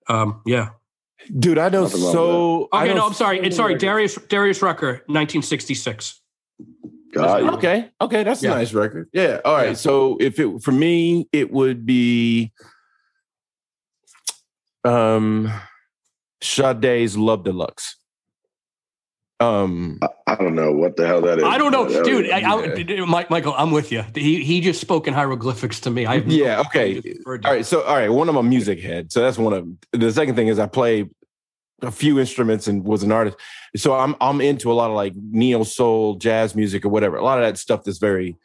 Um, 0.07 0.41
yeah. 0.45 0.69
Dude, 1.39 1.57
I 1.57 1.69
know 1.69 1.83
Nothing 1.83 2.03
wrong 2.03 2.13
so. 2.13 2.67
I 2.71 2.83
Okay, 2.83 2.93
know 2.93 2.99
no, 2.99 3.07
I'm 3.07 3.13
sorry. 3.13 3.37
so 3.39 3.43
It's 3.45 3.55
sorry, 3.55 3.73
records. 3.73 3.83
Darius 3.83 4.15
Darius 4.29 4.61
Rucker, 4.61 4.91
1966. 5.07 6.21
Got 7.15 7.43
you. 7.43 7.51
Okay, 7.51 7.89
okay, 8.01 8.23
that's 8.23 8.43
Yeah. 8.43 8.51
a 8.51 8.55
nice 8.55 8.73
record. 8.73 9.09
Yeah. 9.13 9.39
All 9.45 9.53
right. 9.55 9.69
Yeah. 9.69 9.73
So 9.73 10.17
if 10.19 10.39
it 10.39 10.61
for 10.61 10.71
me, 10.71 11.27
it 11.31 11.51
would 11.51 11.85
be 11.85 12.51
um 14.83 15.51
Sade's 16.41 17.17
Love 17.17 17.43
Deluxe. 17.43 17.95
Um 19.39 19.99
I, 20.01 20.07
I 20.27 20.35
don't 20.35 20.55
know 20.55 20.71
what 20.71 20.95
the 20.95 21.05
hell 21.07 21.21
that 21.21 21.39
is. 21.39 21.43
I 21.43 21.57
don't 21.57 21.71
know, 21.71 21.85
That 21.89 22.05
dude. 22.05 22.29
I, 22.29 22.39
I, 22.39 23.05
Mike, 23.05 23.29
Michael, 23.29 23.53
I'm 23.57 23.71
with 23.71 23.91
you. 23.91 24.03
He 24.13 24.43
he 24.43 24.61
just 24.61 24.79
spoke 24.81 25.07
in 25.07 25.13
hieroglyphics 25.13 25.79
to 25.81 25.89
me. 25.91 26.05
I 26.05 26.15
have 26.15 26.27
no 26.27 26.33
Yeah, 26.33 26.59
okay. 26.61 26.95
what 26.95 27.03
he 27.05 27.11
referred 27.13 27.41
to. 27.43 27.47
all 27.47 27.53
right, 27.53 27.65
so 27.65 27.81
all 27.83 27.95
right, 27.95 28.09
one 28.09 28.29
of 28.29 28.35
my 28.35 28.41
music 28.41 28.79
head. 28.81 29.11
So 29.11 29.21
that's 29.21 29.37
one 29.37 29.53
of 29.53 29.67
the 29.99 30.11
second 30.11 30.35
thing 30.35 30.47
is 30.47 30.57
I 30.59 30.67
play 30.67 31.09
a 31.81 31.91
few 31.91 32.19
instruments 32.19 32.67
and 32.67 32.83
was 32.83 33.03
an 33.03 33.11
artist. 33.11 33.37
So 33.75 33.93
I'm 33.93 34.15
I'm 34.21 34.41
into 34.41 34.71
a 34.71 34.73
lot 34.73 34.89
of 34.89 34.95
like 34.95 35.13
neo 35.15 35.63
soul, 35.63 36.15
jazz 36.15 36.55
music 36.55 36.85
or 36.85 36.89
whatever. 36.89 37.17
A 37.17 37.23
lot 37.23 37.39
of 37.39 37.45
that 37.45 37.57
stuff 37.57 37.83
that's 37.83 37.97
very, 37.97 38.37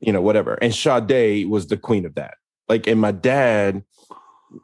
you 0.00 0.12
know, 0.12 0.20
whatever. 0.20 0.54
And 0.54 0.74
Sade 0.74 1.48
was 1.48 1.66
the 1.66 1.76
queen 1.76 2.04
of 2.04 2.14
that. 2.16 2.34
Like, 2.68 2.86
and 2.86 3.00
my 3.00 3.12
dad 3.12 3.84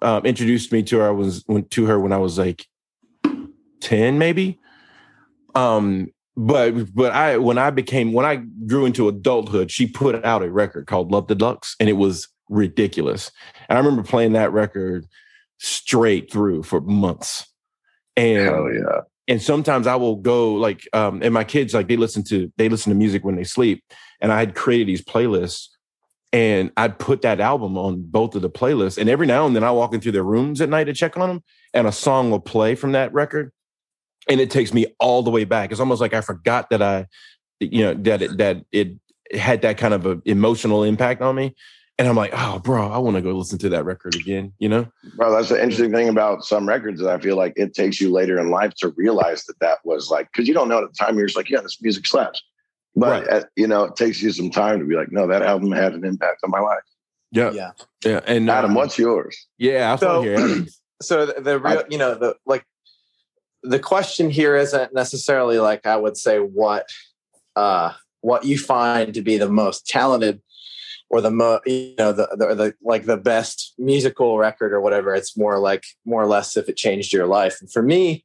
um, 0.01 0.25
introduced 0.27 0.73
me 0.73 0.83
to 0.85 0.99
her. 0.99 1.09
I 1.09 1.11
was 1.11 1.45
went 1.49 1.71
to 1.73 1.87
her 1.87 1.99
when 1.99 2.13
I 2.13 2.19
was 2.19 2.39
like 2.39 2.67
ten, 3.81 4.19
maybe. 4.19 4.59
Um, 5.55 6.09
but 6.37 6.95
but 6.95 7.13
I 7.13 7.37
when 7.39 7.59
I 7.59 7.71
became 7.71 8.13
when 8.13 8.27
I 8.27 8.37
grew 8.67 8.87
into 8.87 9.09
adulthood, 9.09 9.71
she 9.71 9.87
put 9.87 10.25
out 10.25 10.43
a 10.43 10.51
record 10.51 10.87
called 10.87 11.13
Love 11.13 11.29
the 11.29 11.35
Deluxe, 11.35 11.77
and 11.79 11.89
it 11.89 11.95
was 11.95 12.29
ridiculous. 12.49 13.31
And 13.69 13.77
I 13.79 13.81
remember 13.81 14.03
playing 14.03 14.33
that 14.33 14.53
record 14.53 15.07
straight 15.59 16.31
through 16.33 16.63
for 16.65 16.81
months. 16.81 17.47
And 18.17 18.39
Hell 18.39 18.73
yeah. 18.73 19.01
and 19.29 19.41
sometimes 19.41 19.87
I 19.87 19.97
will 19.97 20.17
go 20.17 20.55
like 20.55 20.87
um 20.93 21.23
and 21.23 21.33
my 21.33 21.45
kids 21.45 21.75
like 21.75 21.89
they 21.89 21.97
listen 21.97 22.23
to 22.25 22.53
they 22.57 22.69
listen 22.69 22.91
to 22.91 22.97
music 22.97 23.25
when 23.25 23.37
they 23.37 23.45
sleep 23.45 23.85
and 24.21 24.33
I 24.33 24.39
had 24.39 24.55
created 24.55 24.89
these 24.89 25.03
playlists 25.03 25.69
and 26.33 26.73
I'd 26.77 26.99
put 26.99 27.23
that 27.23 27.41
album 27.41 27.77
on 27.77 28.03
both 28.03 28.35
of 28.35 28.43
the 28.43 28.51
playlists 28.51 28.99
and 28.99 29.09
every 29.09 29.27
now 29.27 29.47
and 29.47 29.57
then 29.57 29.65
I 29.65 29.71
walk 29.71 29.95
into 29.95 30.13
their 30.13 30.23
rooms 30.23 30.61
at 30.61 30.69
night 30.69 30.85
to 30.85 30.93
check 30.93 31.17
on 31.17 31.29
them 31.29 31.43
and 31.73 31.87
a 31.87 31.93
song 31.93 32.31
will 32.31 32.41
play 32.41 32.75
from 32.75 32.93
that 32.93 33.13
record 33.13 33.53
and 34.29 34.41
it 34.41 34.51
takes 34.51 34.75
me 34.75 34.87
all 34.99 35.23
the 35.23 35.31
way 35.31 35.45
back 35.45 35.71
it's 35.71 35.81
almost 35.81 36.01
like 36.01 36.15
I 36.15 36.21
forgot 36.21 36.69
that 36.71 36.83
I 36.83 37.07
you 37.61 37.83
know 37.83 37.95
that 37.95 38.23
it 38.23 38.37
that 38.39 38.65
it 38.73 38.93
had 39.33 39.63
that 39.63 39.79
kind 39.79 39.95
of 39.95 40.05
a 40.05 40.21
emotional 40.27 40.83
impact 40.83 41.23
on 41.23 41.35
me 41.35 41.55
and 41.99 42.09
I'm 42.09 42.17
like 42.17 42.33
oh 42.35 42.59
bro 42.59 42.91
I 42.91 42.99
want 42.99 43.17
to 43.17 43.23
go 43.23 43.33
listen 43.33 43.59
to 43.59 43.69
that 43.71 43.85
record 43.85 44.15
again 44.15 44.53
you 44.59 44.69
know 44.69 44.87
Bro, 45.17 45.33
that's 45.33 45.49
the 45.51 45.63
interesting 45.63 45.93
thing 45.93 46.09
about 46.09 46.45
some 46.45 46.67
records 46.69 47.01
that 47.01 47.09
I 47.11 47.19
feel 47.21 47.37
like 47.37 47.53
it 47.57 47.75
takes 47.75 48.01
you 48.01 48.11
later 48.11 48.39
in 48.41 48.51
life 48.51 48.73
to 48.79 48.89
realize 48.97 49.45
that 49.45 49.59
that 49.61 49.79
was 49.85 50.11
like, 50.11 50.29
because 50.33 50.49
you 50.49 50.55
don't 50.55 50.69
know 50.69 50.83
at 50.83 50.91
the 50.91 50.97
time, 50.97 51.17
you're 51.19 51.27
just 51.27 51.37
like, 51.37 51.51
yeah, 51.51 51.61
this 51.61 51.81
music 51.83 52.07
slaps. 52.07 52.43
But, 52.97 53.27
Right. 53.27 53.29
uh, 53.29 53.45
you 53.57 53.67
know, 53.67 53.85
it 53.85 53.97
takes 53.97 54.23
you 54.23 54.33
some 54.33 54.51
time 54.51 54.79
to 54.79 54.85
be 54.87 54.95
like, 54.97 55.13
no, 55.13 55.27
that 55.27 55.43
album 55.43 55.71
had 55.73 55.93
an 55.95 56.05
impact 56.05 56.41
on 56.45 56.51
my 56.51 56.61
life. 56.61 56.83
yeah 57.31 57.51
Yeah. 57.53 57.71
yeah 58.05 58.21
and 58.27 58.49
uh, 58.49 58.55
Adam, 58.55 58.75
what's 58.75 58.99
yours? 58.99 59.37
yeah 59.59 59.93
I 59.93 59.97
So- 59.97 60.07
want 60.15 60.25
to 60.25 60.31
hear 60.37 60.39
Adam's. 60.45 60.81
so 61.03 61.27
the, 61.27 61.41
the 61.41 61.59
real, 61.59 61.83
you 61.91 61.99
know, 61.99 62.15
the 62.15 62.37
like 62.47 62.65
the 63.63 63.79
question 63.79 64.31
here 64.31 64.57
isn't 64.57 64.95
necessarily 64.95 65.59
like 65.59 65.87
I 65.87 65.97
would 65.97 66.17
say 66.17 66.39
what 66.39 66.87
uh 67.57 67.93
what 68.21 68.45
you 68.45 68.57
find 68.59 69.15
to 69.15 69.21
be 69.23 69.37
the 69.37 69.49
most 69.49 69.87
talented 69.87 70.41
or 71.13 71.21
the 71.21 71.31
mo 71.31 71.61
you 71.67 71.95
know 71.99 72.13
the, 72.13 72.27
the 72.37 72.55
the 72.55 72.75
like 72.83 73.05
the 73.05 73.17
best 73.17 73.75
musical 73.79 74.39
record 74.39 74.73
or 74.73 74.81
whatever 74.81 75.15
it's 75.15 75.37
more 75.37 75.59
like 75.61 75.85
more 76.05 76.23
or 76.23 76.27
less 76.27 76.57
if 76.57 76.69
it 76.69 76.77
changed 76.77 77.13
your 77.13 77.27
life 77.27 77.59
and 77.61 77.71
for 77.71 77.83
me 77.83 78.25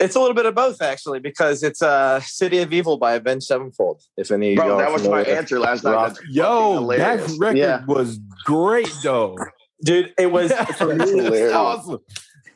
it's 0.00 0.16
a 0.16 0.20
little 0.20 0.34
bit 0.34 0.46
of 0.46 0.54
both 0.54 0.80
actually 0.82 1.20
because 1.20 1.62
it's 1.62 1.82
uh 1.82 2.20
city 2.20 2.58
of 2.58 2.72
evil 2.72 2.96
by 2.96 3.14
avenged 3.14 3.46
sevenfold 3.46 4.02
if 4.16 4.30
any 4.30 4.54
Bro, 4.54 4.66
y'all 4.68 4.78
that 4.78 4.92
was 4.92 5.06
my 5.08 5.22
answer 5.22 5.58
last 5.58 5.84
night. 5.84 5.92
Rock. 5.92 6.14
That's 6.14 6.28
Yo, 6.28 6.86
that 6.96 7.20
record 7.38 7.56
Yeah. 7.58 7.84
was 7.86 8.18
great 8.44 8.92
though. 9.02 9.36
dude 9.84 10.12
it 10.18 10.30
was 10.30 10.52
for 10.78 10.94
me 10.94 11.08
hilarious. 11.08 11.52
awesome. 11.52 11.98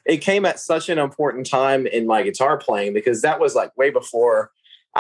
it 0.05 0.19
came 0.19 0.45
at 0.45 0.59
such 0.59 0.89
an 0.89 0.99
important 0.99 1.47
time 1.47 1.87
in 1.87 2.07
my 2.07 2.23
guitar 2.23 2.59
playing 2.59 2.93
because 2.95 3.23
that 3.23 3.41
was 3.41 3.55
like 3.55 3.77
way 3.77 3.91
before 3.91 4.51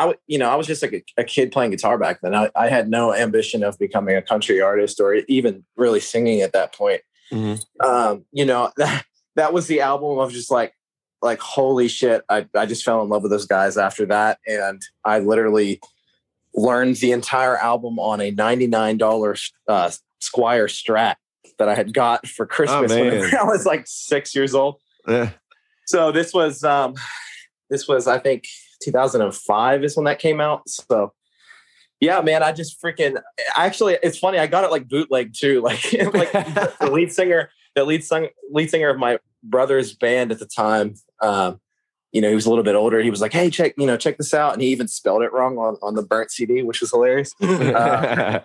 I, 0.07 0.14
you 0.26 0.38
know, 0.38 0.49
I 0.49 0.55
was 0.57 0.66
just 0.66 0.82
like 0.82 0.92
a, 0.92 1.03
a 1.20 1.24
kid 1.24 1.51
playing 1.53 1.70
guitar 1.72 1.99
back 1.99 2.20
then. 2.22 2.34
I, 2.34 2.51
I 2.55 2.68
had 2.68 2.88
no 2.88 3.12
ambition 3.14 3.62
of 3.62 3.78
becoming 3.78 4.16
a 4.16 4.22
country 4.22 4.61
artist 4.61 5.01
or 5.01 5.14
even 5.14 5.64
really 5.76 6.01
singing 6.01 6.40
at 6.42 6.53
that 6.53 6.74
point. 6.74 7.03
Mhm. 7.32 7.62
Um, 7.84 8.24
you 8.32 8.44
know, 8.44 8.70
that, 8.76 9.05
that 9.36 9.53
was 9.53 9.66
the 9.66 9.80
album 9.80 10.18
of 10.18 10.32
just 10.32 10.51
like, 10.51 10.72
like, 11.20 11.40
holy 11.40 11.88
shit. 11.88 12.22
I, 12.28 12.46
I 12.55 12.66
just 12.66 12.84
fell 12.84 13.03
in 13.03 13.09
love 13.09 13.22
with 13.22 13.32
those 13.32 13.46
guys 13.46 13.76
after 13.76 14.07
that. 14.07 14.38
And 14.46 14.80
I 15.05 15.18
literally 15.18 15.80
learned 16.55 16.96
the 16.96 17.12
entire 17.12 17.57
album 17.57 17.99
on 17.99 18.20
a 18.20 18.32
$99 18.32 19.51
uh, 19.68 19.90
Squier 20.22 20.64
Strat 20.68 21.16
that 21.59 21.68
I 21.68 21.74
had 21.74 21.92
got 21.92 22.26
for 22.26 22.46
Christmas 22.46 22.90
when. 22.92 23.34
I 23.38 23.44
was 23.44 23.66
like 23.66 23.84
six 23.86 24.34
years 24.34 24.55
old 24.55 24.76
Yeah. 25.09 25.30
so 25.86 26.12
this 26.12 26.32
was 26.32 26.62
um 26.62 26.94
this 27.70 27.88
was 27.88 28.07
i 28.07 28.18
think 28.18 28.44
2005 28.83 29.85
is 29.85 29.97
when 29.97 30.05
that 30.05 30.18
came 30.18 30.41
out. 30.41 30.68
So 30.68 31.12
yeah 32.01 32.20
man 32.20 32.45
i 32.45 32.53
just 32.53 32.81
freaking 32.81 33.20
actually 33.57 33.99
it's 34.05 34.16
funny 34.16 34.39
i 34.39 34.47
got 34.47 34.62
it 34.62 34.70
like 34.70 34.87
bootleg 34.87 35.35
too 35.35 35.61
like 35.64 35.83
like 36.14 36.31
the 36.31 36.89
lead 36.93 37.12
singer 37.12 37.51
the 37.74 37.85
lead 37.85 38.05
lead 38.53 38.70
singer 38.70 38.89
of 38.89 38.99
my 38.99 39.18
brother's 39.43 39.95
band 39.95 40.31
at 40.31 40.39
the 40.39 40.47
time 40.47 40.95
um 41.22 41.61
you 42.12 42.20
know 42.20 42.29
he 42.29 42.37
was 42.37 42.47
a 42.47 42.49
little 42.49 42.62
bit 42.62 42.76
older 42.76 43.01
he 43.01 43.11
was 43.11 43.20
like 43.20 43.33
hey 43.33 43.51
check 43.51 43.74
you 43.76 43.85
know 43.85 43.97
check 43.97 44.16
this 44.16 44.33
out 44.33 44.53
and 44.53 44.62
he 44.62 44.68
even 44.68 44.87
spelled 44.87 45.22
it 45.22 45.33
wrong 45.33 45.59
on, 45.59 45.76
on 45.83 45.95
the 45.95 46.03
burnt 46.03 46.31
cd 46.31 46.62
which 46.62 46.81
was 46.81 46.91
hilarious. 46.91 47.33
Uh, 47.41 48.41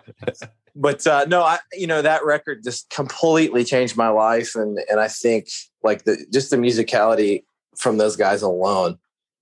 but 0.76 1.06
uh, 1.06 1.24
no, 1.28 1.42
I 1.42 1.58
you 1.72 1.86
know 1.86 2.02
that 2.02 2.24
record 2.24 2.64
just 2.64 2.90
completely 2.90 3.64
changed 3.64 3.96
my 3.96 4.08
life, 4.08 4.54
and 4.54 4.78
and 4.90 4.98
I 4.98 5.08
think 5.08 5.48
like 5.82 6.04
the 6.04 6.26
just 6.32 6.50
the 6.50 6.56
musicality 6.56 7.44
from 7.76 7.96
those 7.96 8.16
guys 8.16 8.42
alone, 8.42 8.98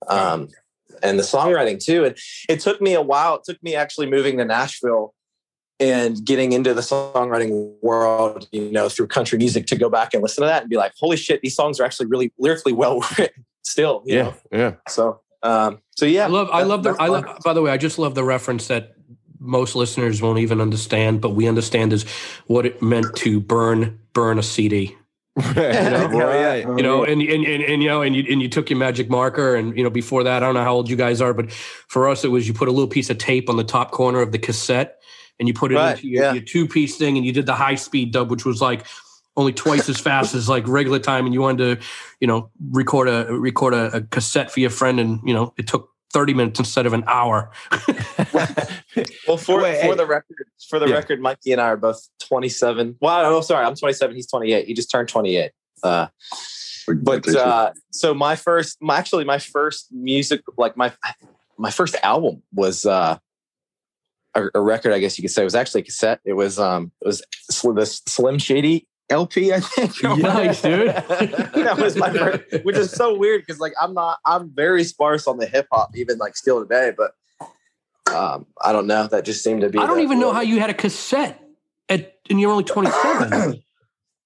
um, 0.09 0.49
and 1.03 1.19
the 1.19 1.23
songwriting 1.23 1.83
too. 1.83 2.05
And 2.05 2.17
it 2.49 2.61
took 2.61 2.81
me 2.81 2.95
a 2.95 3.03
while. 3.03 3.37
It 3.37 3.45
took 3.45 3.63
me 3.63 3.75
actually 3.75 4.11
moving 4.11 4.39
to 4.39 4.45
Nashville 4.45 5.15
and 5.81 6.25
getting 6.25 6.53
into 6.53 6.75
the 6.75 6.81
songwriting 6.81 7.75
world, 7.83 8.49
you 8.53 8.71
know, 8.71 8.89
through 8.89 9.09
country 9.09 9.39
music 9.39 9.67
to 9.67 9.77
go 9.77 9.91
back 9.91 10.15
and 10.15 10.23
listen 10.23 10.43
to 10.43 10.47
that 10.47 10.63
and 10.63 10.71
be 10.71 10.77
like, 10.77 10.93
holy 10.99 11.17
shit, 11.17 11.41
these 11.43 11.57
songs 11.57 11.81
are 11.81 11.85
actually 11.85 12.07
really 12.07 12.33
lyrically 12.39 12.73
well 12.73 13.01
written 13.19 13.45
still. 13.63 14.03
You 14.07 14.17
yeah, 14.17 14.23
Know? 14.23 14.35
yeah. 14.53 14.75
So 14.89 15.21
um, 15.43 15.81
so 15.97 16.07
yeah, 16.07 16.25
I 16.25 16.29
love. 16.29 16.49
I 16.53 16.63
love 16.63 16.83
the. 16.83 16.97
I 16.99 17.09
love. 17.09 17.25
By 17.45 17.53
the 17.53 17.63
way, 17.63 17.71
I 17.71 17.77
just 17.77 17.99
love 17.99 18.15
the 18.15 18.25
reference 18.25 18.69
that 18.69 18.95
most 19.39 19.75
listeners 19.75 20.23
won't 20.23 20.39
even 20.39 20.61
understand, 20.61 21.21
but 21.21 21.31
we 21.31 21.49
understand 21.49 21.93
is 21.93 22.05
what 22.47 22.65
it 22.65 22.81
meant 22.81 23.15
to 23.17 23.41
burn 23.41 23.99
burn 24.13 24.39
a 24.39 24.43
CD. 24.43 24.97
Right. 25.37 25.57
right. 25.57 26.67
Oh, 26.67 26.77
you 26.77 26.83
know, 26.83 27.05
and 27.05 27.23
and, 27.23 27.45
and, 27.45 27.63
and 27.63 27.83
you 27.83 27.89
know, 27.89 28.03
and 28.03 28.15
you 28.15 28.25
and 28.31 28.43
you 28.43 28.49
took 28.49 28.71
your 28.71 28.79
magic 28.79 29.09
marker, 29.09 29.55
and 29.55 29.77
you 29.77 29.83
know, 29.85 29.91
before 29.91 30.25
that, 30.25 30.43
I 30.43 30.47
don't 30.47 30.55
know 30.55 30.65
how 30.65 30.75
old 30.75 30.91
you 30.91 30.97
guys 30.97 31.21
are, 31.21 31.33
but 31.33 31.51
for 31.53 32.09
us, 32.09 32.25
it 32.25 32.29
was 32.29 32.47
you 32.47 32.55
put 32.55 32.69
a 32.69 32.73
little 32.73 32.89
piece 32.89 33.11
of 33.11 33.19
tape 33.19 33.49
on 33.49 33.57
the 33.57 33.65
top 33.65 33.91
corner 33.93 34.21
of 34.21 34.33
the 34.33 34.39
cassette, 34.39 35.01
and 35.39 35.49
you 35.49 35.55
put 35.55 35.73
it 35.73 35.77
Right, 35.77 35.97
into 35.97 36.09
your, 36.09 36.23
yeah. 36.23 36.33
your 36.35 36.43
two 36.43 36.69
piece 36.69 36.97
thing, 36.97 37.17
and 37.17 37.25
you 37.25 37.33
did 37.33 37.47
the 37.47 37.55
high 37.55 37.77
speed 37.77 38.13
dub, 38.13 38.31
which 38.31 38.45
was 38.45 38.61
like 38.61 38.87
only 39.37 39.53
twice 39.53 39.89
as 39.89 39.99
fast 39.99 40.35
as 40.35 40.49
like 40.49 40.69
regular 40.69 40.99
time, 40.99 41.25
and 41.25 41.35
you 41.35 41.41
wanted 41.41 41.81
to, 41.81 41.87
you 42.21 42.27
know, 42.27 42.51
record 42.71 43.09
a 43.09 43.27
record 43.35 43.73
a, 43.75 43.97
a 43.97 44.01
cassette 44.03 44.51
for 44.51 44.61
your 44.61 44.71
friend, 44.71 45.01
and 45.01 45.21
you 45.25 45.33
know, 45.33 45.55
it 45.57 45.67
took. 45.67 45.92
30 46.13 46.35
minutes 46.35 46.59
instead 46.59 46.87
of 46.87 46.93
an 46.93 47.05
hour. 47.07 47.51
Well, 49.27 49.39
for 49.39 49.63
Wait, 49.63 49.81
for 49.81 49.87
hey. 49.87 49.95
the 49.95 50.07
record, 50.07 50.49
for 50.69 50.79
the 50.79 50.87
Yeah. 50.87 50.97
record, 50.97 51.21
Mikey 51.21 51.53
and 51.53 51.61
I 51.61 51.69
are 51.69 51.77
both 51.79 52.07
27. 52.29 52.97
Well, 53.01 53.25
oh, 53.25 53.41
sorry, 53.41 53.65
I'm 53.65 53.75
27. 53.75 54.15
He's 54.15 54.27
28. 54.27 54.67
He 54.67 54.75
just 54.75 54.91
turned 54.91 55.09
28. 55.09 55.51
Uh, 55.83 56.09
but 57.03 57.27
uh, 57.35 57.73
so 57.91 58.13
my 58.13 58.37
first, 58.37 58.77
my 58.83 58.99
actually 58.99 59.25
my 59.25 59.39
first 59.39 59.87
music, 59.93 60.43
like 60.59 60.77
my 60.77 60.93
my 61.57 61.71
first 61.71 61.97
album 62.03 62.43
was 62.53 62.85
uh, 62.85 63.17
a, 64.35 64.43
a 64.55 64.61
record. 64.61 64.93
I 64.93 64.99
guess 64.99 65.17
you 65.17 65.23
could 65.23 65.31
say 65.31 65.43
it 65.43 65.45
was 65.45 65.55
actually 65.55 65.83
a 65.83 65.85
cassette. 65.85 66.21
It 66.25 66.35
was 66.35 66.59
um, 66.59 66.93
it 67.01 67.07
was 67.07 67.23
sl- 67.51 67.73
the 67.73 67.87
Slim 67.87 68.39
Shady 68.39 68.87
LP. 69.11 69.53
I 69.53 69.61
think. 69.61 70.03
nice, 70.23 70.63
dude. 70.63 70.89
that 70.89 71.77
was 71.79 71.97
my 71.97 72.11
first, 72.13 72.65
which 72.65 72.77
is 72.77 72.91
so 72.91 73.17
weird 73.17 73.43
because 73.43 73.61
like 73.61 73.73
I'm 73.81 73.95
not 73.95 74.19
I'm 74.25 74.51
very 74.51 74.85
sparse 74.85 75.27
on 75.27 75.39
the 75.39 75.47
hip 75.47 75.67
hop 75.73 75.91
even 75.97 76.19
like 76.19 76.37
still 76.37 76.61
today, 76.61 76.93
but 76.97 77.13
um 78.15 78.47
I 78.61 78.73
don't 78.73 78.87
know. 78.87 79.07
That 79.07 79.25
just 79.25 79.43
seemed 79.45 79.61
to 79.63 79.69
be. 79.69 79.79
I 79.79 79.87
don't 79.87 79.97
the- 79.99 80.03
even 80.03 80.19
know 80.21 80.33
how 80.33 80.41
you 80.41 80.61
had 80.61 80.71
a 80.71 80.75
cassette 80.75 81.43
at 81.89 82.15
and 82.31 82.41
you're 82.41 82.51
only 82.51 82.65
27. 82.65 83.63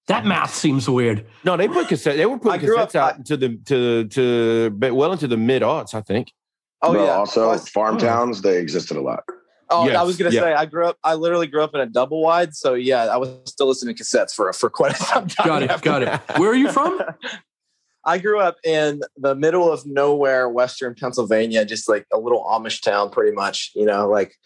That 0.09 0.24
math 0.24 0.55
seems 0.55 0.89
weird. 0.89 1.27
No, 1.43 1.57
they 1.57 1.66
put 1.66 1.89
cassette. 1.89 2.16
They 2.16 2.27
were 2.27 2.37
I 2.37 2.39
putting 2.39 2.66
grew 2.66 2.77
cassettes 2.77 2.95
up- 2.95 3.18
out 3.18 3.27
to 3.27 3.37
the 3.37 3.57
to 3.64 4.05
to 4.07 4.70
but 4.70 4.95
well 4.95 5.11
into 5.11 5.27
the 5.27 5.37
mid 5.37 5.62
aughts, 5.62 5.95
I 5.95 6.01
think. 6.01 6.33
Oh 6.81 6.93
but 6.93 7.01
yeah. 7.07 7.11
also 7.16 7.57
farm 7.59 7.99
towns, 7.99 8.41
they 8.43 8.59
existed 8.59 8.97
a 8.97 9.01
lot. 9.01 9.24
Oh, 9.69 9.89
I 9.89 10.03
was 10.03 10.17
gonna 10.17 10.31
yeah. 10.31 10.41
say 10.41 10.53
I 10.55 10.67
grew 10.67 10.87
up. 10.87 10.99
I 11.03 11.14
literally 11.14 11.47
grew 11.47 11.62
up 11.62 11.75
in 11.75 11.81
a 11.81 11.87
double 11.87 12.23
wide, 12.23 12.55
so 12.55 12.75
yeah, 12.75 13.07
I 13.07 13.17
was 13.17 13.31
still 13.47 13.67
listening 13.67 13.97
to 13.97 14.03
cassettes 14.03 14.35
for 14.35 14.53
for 14.53 14.71
quite 14.71 14.97
some 14.97 15.27
time. 15.27 15.47
Got 15.47 15.62
it. 15.62 15.83
Got 15.83 16.03
it. 16.03 16.39
Where 16.39 16.51
are 16.51 16.57
you 16.57 16.71
from? 16.71 17.01
I 18.05 18.19
grew 18.19 18.39
up 18.39 18.57
in 18.64 19.01
the 19.17 19.35
middle 19.35 19.71
of 19.71 19.85
nowhere, 19.85 20.49
Western 20.49 20.95
Pennsylvania, 20.95 21.64
just 21.64 21.89
like 21.89 22.07
a 22.12 22.19
little 22.19 22.45
Amish 22.45 22.81
town, 22.81 23.11
pretty 23.11 23.33
much. 23.33 23.73
You 23.75 23.85
know, 23.85 24.09
like 24.09 24.37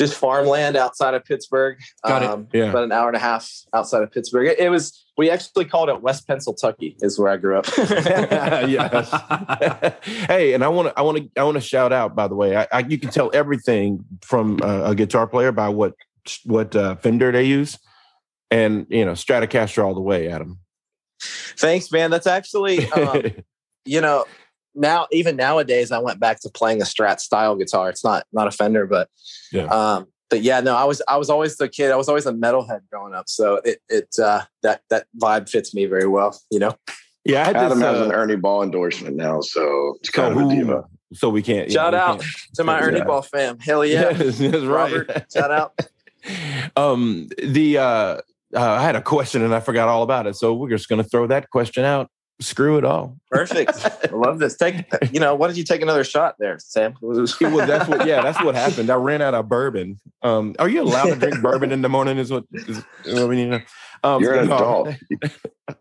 just 0.00 0.14
farmland 0.14 0.76
outside 0.76 1.14
of 1.14 1.24
Pittsburgh. 1.24 1.78
Got 2.06 2.22
it. 2.22 2.30
um, 2.30 2.48
Yeah. 2.52 2.70
About 2.70 2.84
an 2.84 2.92
hour 2.92 3.08
and 3.08 3.16
a 3.16 3.20
half 3.20 3.50
outside 3.74 4.02
of 4.02 4.10
Pittsburgh. 4.10 4.48
It, 4.48 4.58
it 4.58 4.70
was. 4.70 5.04
We 5.18 5.28
actually 5.28 5.66
called 5.66 5.90
it 5.90 6.00
West 6.00 6.26
Pennsylvania 6.26 6.94
is 7.02 7.18
where 7.18 7.30
I 7.30 7.36
grew 7.36 7.58
up. 7.58 7.66
yes. 7.76 9.10
hey, 10.26 10.54
and 10.54 10.64
I 10.64 10.68
want 10.68 10.88
to, 10.88 10.98
I 10.98 11.02
want 11.02 11.18
to, 11.18 11.28
I 11.38 11.44
want 11.44 11.56
to 11.56 11.60
shout 11.60 11.92
out. 11.92 12.16
By 12.16 12.26
the 12.26 12.34
way, 12.34 12.56
I, 12.56 12.66
I, 12.72 12.78
you 12.80 12.96
can 12.96 13.10
tell 13.10 13.30
everything 13.34 14.04
from 14.22 14.60
uh, 14.62 14.84
a 14.84 14.94
guitar 14.94 15.26
player 15.26 15.52
by 15.52 15.68
what 15.68 15.92
what 16.44 16.74
uh, 16.74 16.96
Fender 16.96 17.32
they 17.32 17.44
use, 17.44 17.78
and 18.50 18.86
you 18.88 19.04
know 19.04 19.12
Stratocaster 19.12 19.84
all 19.84 19.94
the 19.94 20.00
way, 20.00 20.28
Adam. 20.28 20.58
Thanks, 21.20 21.92
man. 21.92 22.10
That's 22.10 22.26
actually, 22.26 22.90
um, 22.92 23.22
you 23.84 24.00
know, 24.00 24.24
now 24.74 25.06
even 25.12 25.36
nowadays, 25.36 25.90
I 25.92 25.98
went 25.98 26.20
back 26.20 26.40
to 26.40 26.50
playing 26.50 26.80
a 26.80 26.84
Strat 26.84 27.20
style 27.20 27.56
guitar. 27.56 27.90
It's 27.90 28.04
not 28.04 28.24
not 28.32 28.46
a 28.46 28.50
Fender, 28.50 28.86
but 28.86 29.08
Yeah. 29.52 29.64
um, 29.64 30.06
but 30.28 30.42
yeah, 30.42 30.60
no, 30.60 30.76
I 30.76 30.84
was 30.84 31.02
I 31.08 31.16
was 31.16 31.28
always 31.30 31.56
the 31.56 31.68
kid. 31.68 31.90
I 31.90 31.96
was 31.96 32.08
always 32.08 32.26
a 32.26 32.32
metalhead 32.32 32.80
growing 32.90 33.14
up, 33.14 33.28
so 33.28 33.60
it 33.64 33.80
it 33.88 34.14
uh, 34.22 34.42
that 34.62 34.82
that 34.90 35.06
vibe 35.20 35.48
fits 35.48 35.74
me 35.74 35.86
very 35.86 36.06
well. 36.06 36.38
You 36.50 36.60
know, 36.60 36.76
yeah, 37.24 37.42
I 37.42 37.44
had 37.46 37.56
Adam 37.56 37.78
this, 37.80 37.88
has 37.88 38.00
uh, 38.00 38.04
an 38.04 38.12
Ernie 38.12 38.36
Ball 38.36 38.62
endorsement 38.62 39.16
now, 39.16 39.40
so 39.40 39.96
it's 40.00 40.12
so, 40.14 40.22
kind 40.22 40.32
of 40.32 40.38
a 40.38 40.42
who- 40.42 40.54
diva. 40.54 40.84
so 41.14 41.28
we 41.30 41.42
can't. 41.42 41.70
Shout 41.72 41.92
we 41.94 41.98
out 41.98 42.20
can't- 42.20 42.32
to 42.54 42.64
my 42.64 42.80
Ernie 42.80 42.98
Yeah. 42.98 43.04
Ball 43.04 43.22
fam. 43.22 43.58
Hell 43.58 43.84
yeah, 43.84 44.10
Yes, 44.18 44.38
that's 44.38 44.64
right. 44.64 44.92
Robert. 44.92 45.26
Shout 45.32 45.50
out. 45.50 45.80
um, 46.76 47.28
the 47.42 47.78
uh, 47.78 47.82
uh, 47.82 48.20
I 48.54 48.82
had 48.82 48.94
a 48.96 49.02
question 49.02 49.42
and 49.42 49.54
I 49.54 49.60
forgot 49.60 49.88
all 49.88 50.02
about 50.02 50.26
it, 50.26 50.36
so 50.36 50.54
we're 50.54 50.70
just 50.70 50.88
going 50.88 51.02
to 51.02 51.08
throw 51.08 51.26
that 51.28 51.50
question 51.50 51.84
out. 51.84 52.08
Screw 52.40 52.78
it 52.78 52.84
all. 52.84 53.16
Perfect. 53.30 53.70
I 53.84 54.14
love 54.16 54.38
this. 54.38 54.56
Take 54.56 54.86
you 55.12 55.20
know, 55.20 55.34
why 55.34 55.46
don't 55.46 55.56
you 55.56 55.64
take 55.64 55.82
another 55.82 56.04
shot 56.04 56.36
there, 56.38 56.58
Sam? 56.58 56.94
It 57.02 57.06
was 57.06 57.38
that's 57.38 57.86
what 57.88 58.06
yeah 58.06 58.22
that's 58.22 58.42
what 58.42 58.54
happened. 58.54 58.88
I 58.90 58.94
ran 58.94 59.20
out 59.22 59.34
of 59.34 59.48
bourbon. 59.48 60.00
Um, 60.22 60.54
are 60.58 60.68
you 60.68 60.82
allowed 60.82 61.06
to 61.06 61.16
drink 61.16 61.40
bourbon 61.42 61.70
in 61.70 61.82
the 61.82 61.88
morning? 61.88 62.16
Is 62.18 62.30
what, 62.30 62.44
is 62.52 62.82
what 63.04 63.28
we 63.28 63.36
need 63.36 63.44
to 63.44 63.58
know. 63.58 63.60
Um, 64.02 64.22
You're 64.22 64.34
an 64.34 64.48
no, 64.48 64.56
adult. 64.56 64.88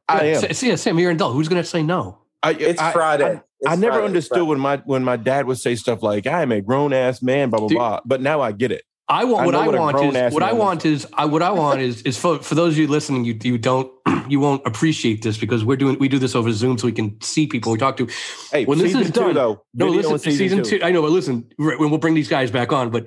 I 0.10 0.26
am. 0.26 0.54
Sa- 0.54 0.66
Yeah, 0.66 0.76
Sam, 0.76 1.00
you're 1.00 1.10
an 1.10 1.16
adult. 1.16 1.34
Who's 1.36 1.48
going 1.48 1.62
to 1.64 1.68
say 1.68 1.82
no? 1.82 2.18
I, 2.44 2.52
It's 2.52 2.80
I- 2.82 2.92
Friday. 2.92 3.26
I, 3.38 3.42
It's 3.62 3.72
I 3.72 3.76
never 3.76 3.94
Friday. 3.94 4.06
understood 4.08 4.46
when 4.48 4.60
my 4.60 4.78
when 4.86 5.04
my 5.06 5.16
dad 5.16 5.46
would 5.46 5.58
say 5.58 5.76
stuff 5.76 6.04
like 6.04 6.28
"I 6.28 6.42
am 6.42 6.52
a 6.52 6.60
grown 6.62 6.92
ass 6.94 7.22
man," 7.22 7.50
blah 7.50 7.60
blah 7.60 7.68
Dude. 7.70 7.78
blah. 7.78 8.00
But 8.06 8.22
now 8.22 8.42
I 8.42 8.52
get 8.52 8.72
it. 8.74 8.84
I 9.10 9.24
want 9.26 9.42
I 9.42 9.46
what 9.48 9.56
I 9.56 9.66
what 9.68 9.76
want 9.80 10.16
is 10.16 10.34
what 10.34 10.44
I 10.44 10.48
man 10.48 10.56
is. 10.56 10.60
want 10.60 10.86
is 10.86 11.08
I 11.14 11.26
what 11.26 11.42
I 11.42 11.52
want 11.52 11.82
is 11.82 12.02
is 12.04 12.18
for 12.18 12.40
for 12.40 12.54
those 12.56 12.74
of 12.74 12.78
you 12.78 12.88
listening, 12.88 13.26
you 13.26 13.38
you 13.44 13.58
don't 13.58 13.92
you 14.30 14.40
won't 14.40 14.66
appreciate 14.68 15.24
this 15.24 15.38
because 15.38 15.66
we're 15.66 15.78
doing 15.78 15.98
we 16.00 16.08
do 16.08 16.20
this 16.20 16.36
over 16.36 16.52
Zoom 16.52 16.78
so 16.78 16.86
we 16.86 16.92
can 16.94 17.20
see 17.22 17.48
people 17.48 17.72
we 17.72 17.80
talk 17.80 17.98
to. 17.98 18.08
Hey, 18.52 18.66
When 18.66 18.78
this 18.78 18.90
season 18.90 19.02
is 19.02 19.08
two 19.12 19.20
done- 19.22 19.34
though. 19.34 19.64
No, 19.74 19.88
listen, 19.88 20.14
in 20.14 20.20
season, 20.38 20.64
two. 20.64 20.80
I 20.84 20.92
know, 20.92 21.02
but 21.02 21.12
listen, 21.12 21.50
when 21.58 21.90
we'll 21.90 21.98
bring 21.98 22.14
these 22.14 22.28
guys 22.30 22.52
back 22.52 22.72
on, 22.72 22.92
but 22.92 23.06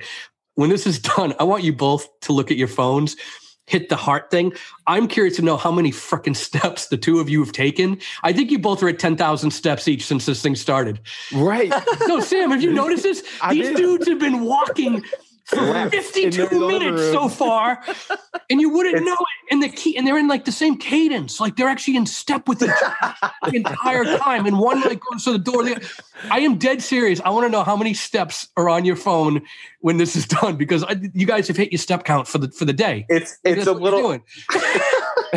when 0.57 0.71
this 0.71 0.87
is 0.87 0.99
done, 1.17 1.35
I 1.39 1.45
want 1.45 1.63
you 1.63 1.73
both 1.73 2.09
to 2.23 2.33
look 2.33 2.51
at 2.51 2.57
your 2.57 2.69
phones, 2.69 3.15
hit 3.67 3.89
the 3.89 3.97
heart 3.97 4.29
thing. 4.31 4.53
I'm 4.89 5.07
curious 5.07 5.37
to 5.37 5.43
know 5.43 5.57
how 5.57 5.71
many 5.71 5.93
freaking 5.93 6.35
steps 6.37 6.89
the 6.89 6.97
two 6.97 7.21
of 7.21 7.31
you 7.31 7.39
have 7.45 7.53
taken. 7.53 8.01
I 8.25 8.33
think 8.33 8.51
you 8.51 8.59
both 8.59 8.83
are 8.83 8.89
at 8.89 8.99
10,000 8.99 9.51
steps 9.53 9.87
each 9.87 10.05
since 10.05 10.27
this 10.27 10.43
thing 10.43 10.57
started. 10.57 10.99
Right. 11.33 11.73
No, 12.09 12.19
Sam, 12.19 12.51
have 12.51 12.61
you 12.61 12.73
noticed 12.83 13.05
this? 13.05 13.23
These 13.51 13.77
dudes 13.77 14.09
have 14.09 14.19
been 14.19 14.41
walking 14.45 15.01
for 15.01 15.07
Laps 15.07 15.21
in 15.21 15.32
52 15.53 16.49
minutes 16.69 17.03
so 17.13 17.29
far, 17.29 17.83
and 18.51 18.61
you 18.61 18.71
wouldn't 18.71 18.97
It's- 18.97 19.07
know 19.07 19.15
it. 19.15 19.53
And 19.53 19.63
the 19.63 19.69
key, 19.69 19.97
and 19.99 20.07
they're 20.07 20.19
in 20.19 20.29
like 20.29 20.47
the 20.47 20.53
same 20.53 20.79
cadence, 20.79 21.39
like 21.39 21.57
they're 21.57 21.69
actually 21.69 21.97
in 21.97 22.07
step 22.07 22.49
with 22.49 22.63
each 22.63 22.71
other 22.71 23.15
the 23.51 23.55
entire 23.57 24.05
time. 24.17 24.47
And 24.47 24.59
one 24.59 24.81
like 24.81 25.01
goes 25.11 25.25
to 25.25 25.33
the 25.33 25.39
door. 25.39 25.63
The, 25.63 25.87
I 26.31 26.41
am 26.41 26.57
dead 26.57 26.83
serious. 26.83 27.21
I 27.23 27.29
want 27.31 27.45
to 27.47 27.51
know 27.51 27.63
how 27.63 27.77
many 27.77 27.93
steps 27.93 28.49
are 28.57 28.71
on 28.71 28.87
your 28.87 28.97
phone 28.97 29.43
when 29.81 29.99
this 29.99 30.17
is 30.17 30.27
done 30.27 30.57
because 30.57 30.85
I, 30.85 30.97
you 31.13 31.27
guys 31.27 31.49
have 31.49 31.57
hit 31.59 31.71
your 31.71 31.79
step 31.81 32.05
count 32.05 32.29
for 32.29 32.39
the 32.39 32.51
for 32.51 32.65
the 32.65 32.73
day. 32.73 33.05
It's 33.11 33.37
it's 33.45 33.67
a 33.67 33.73
little 33.73 34.13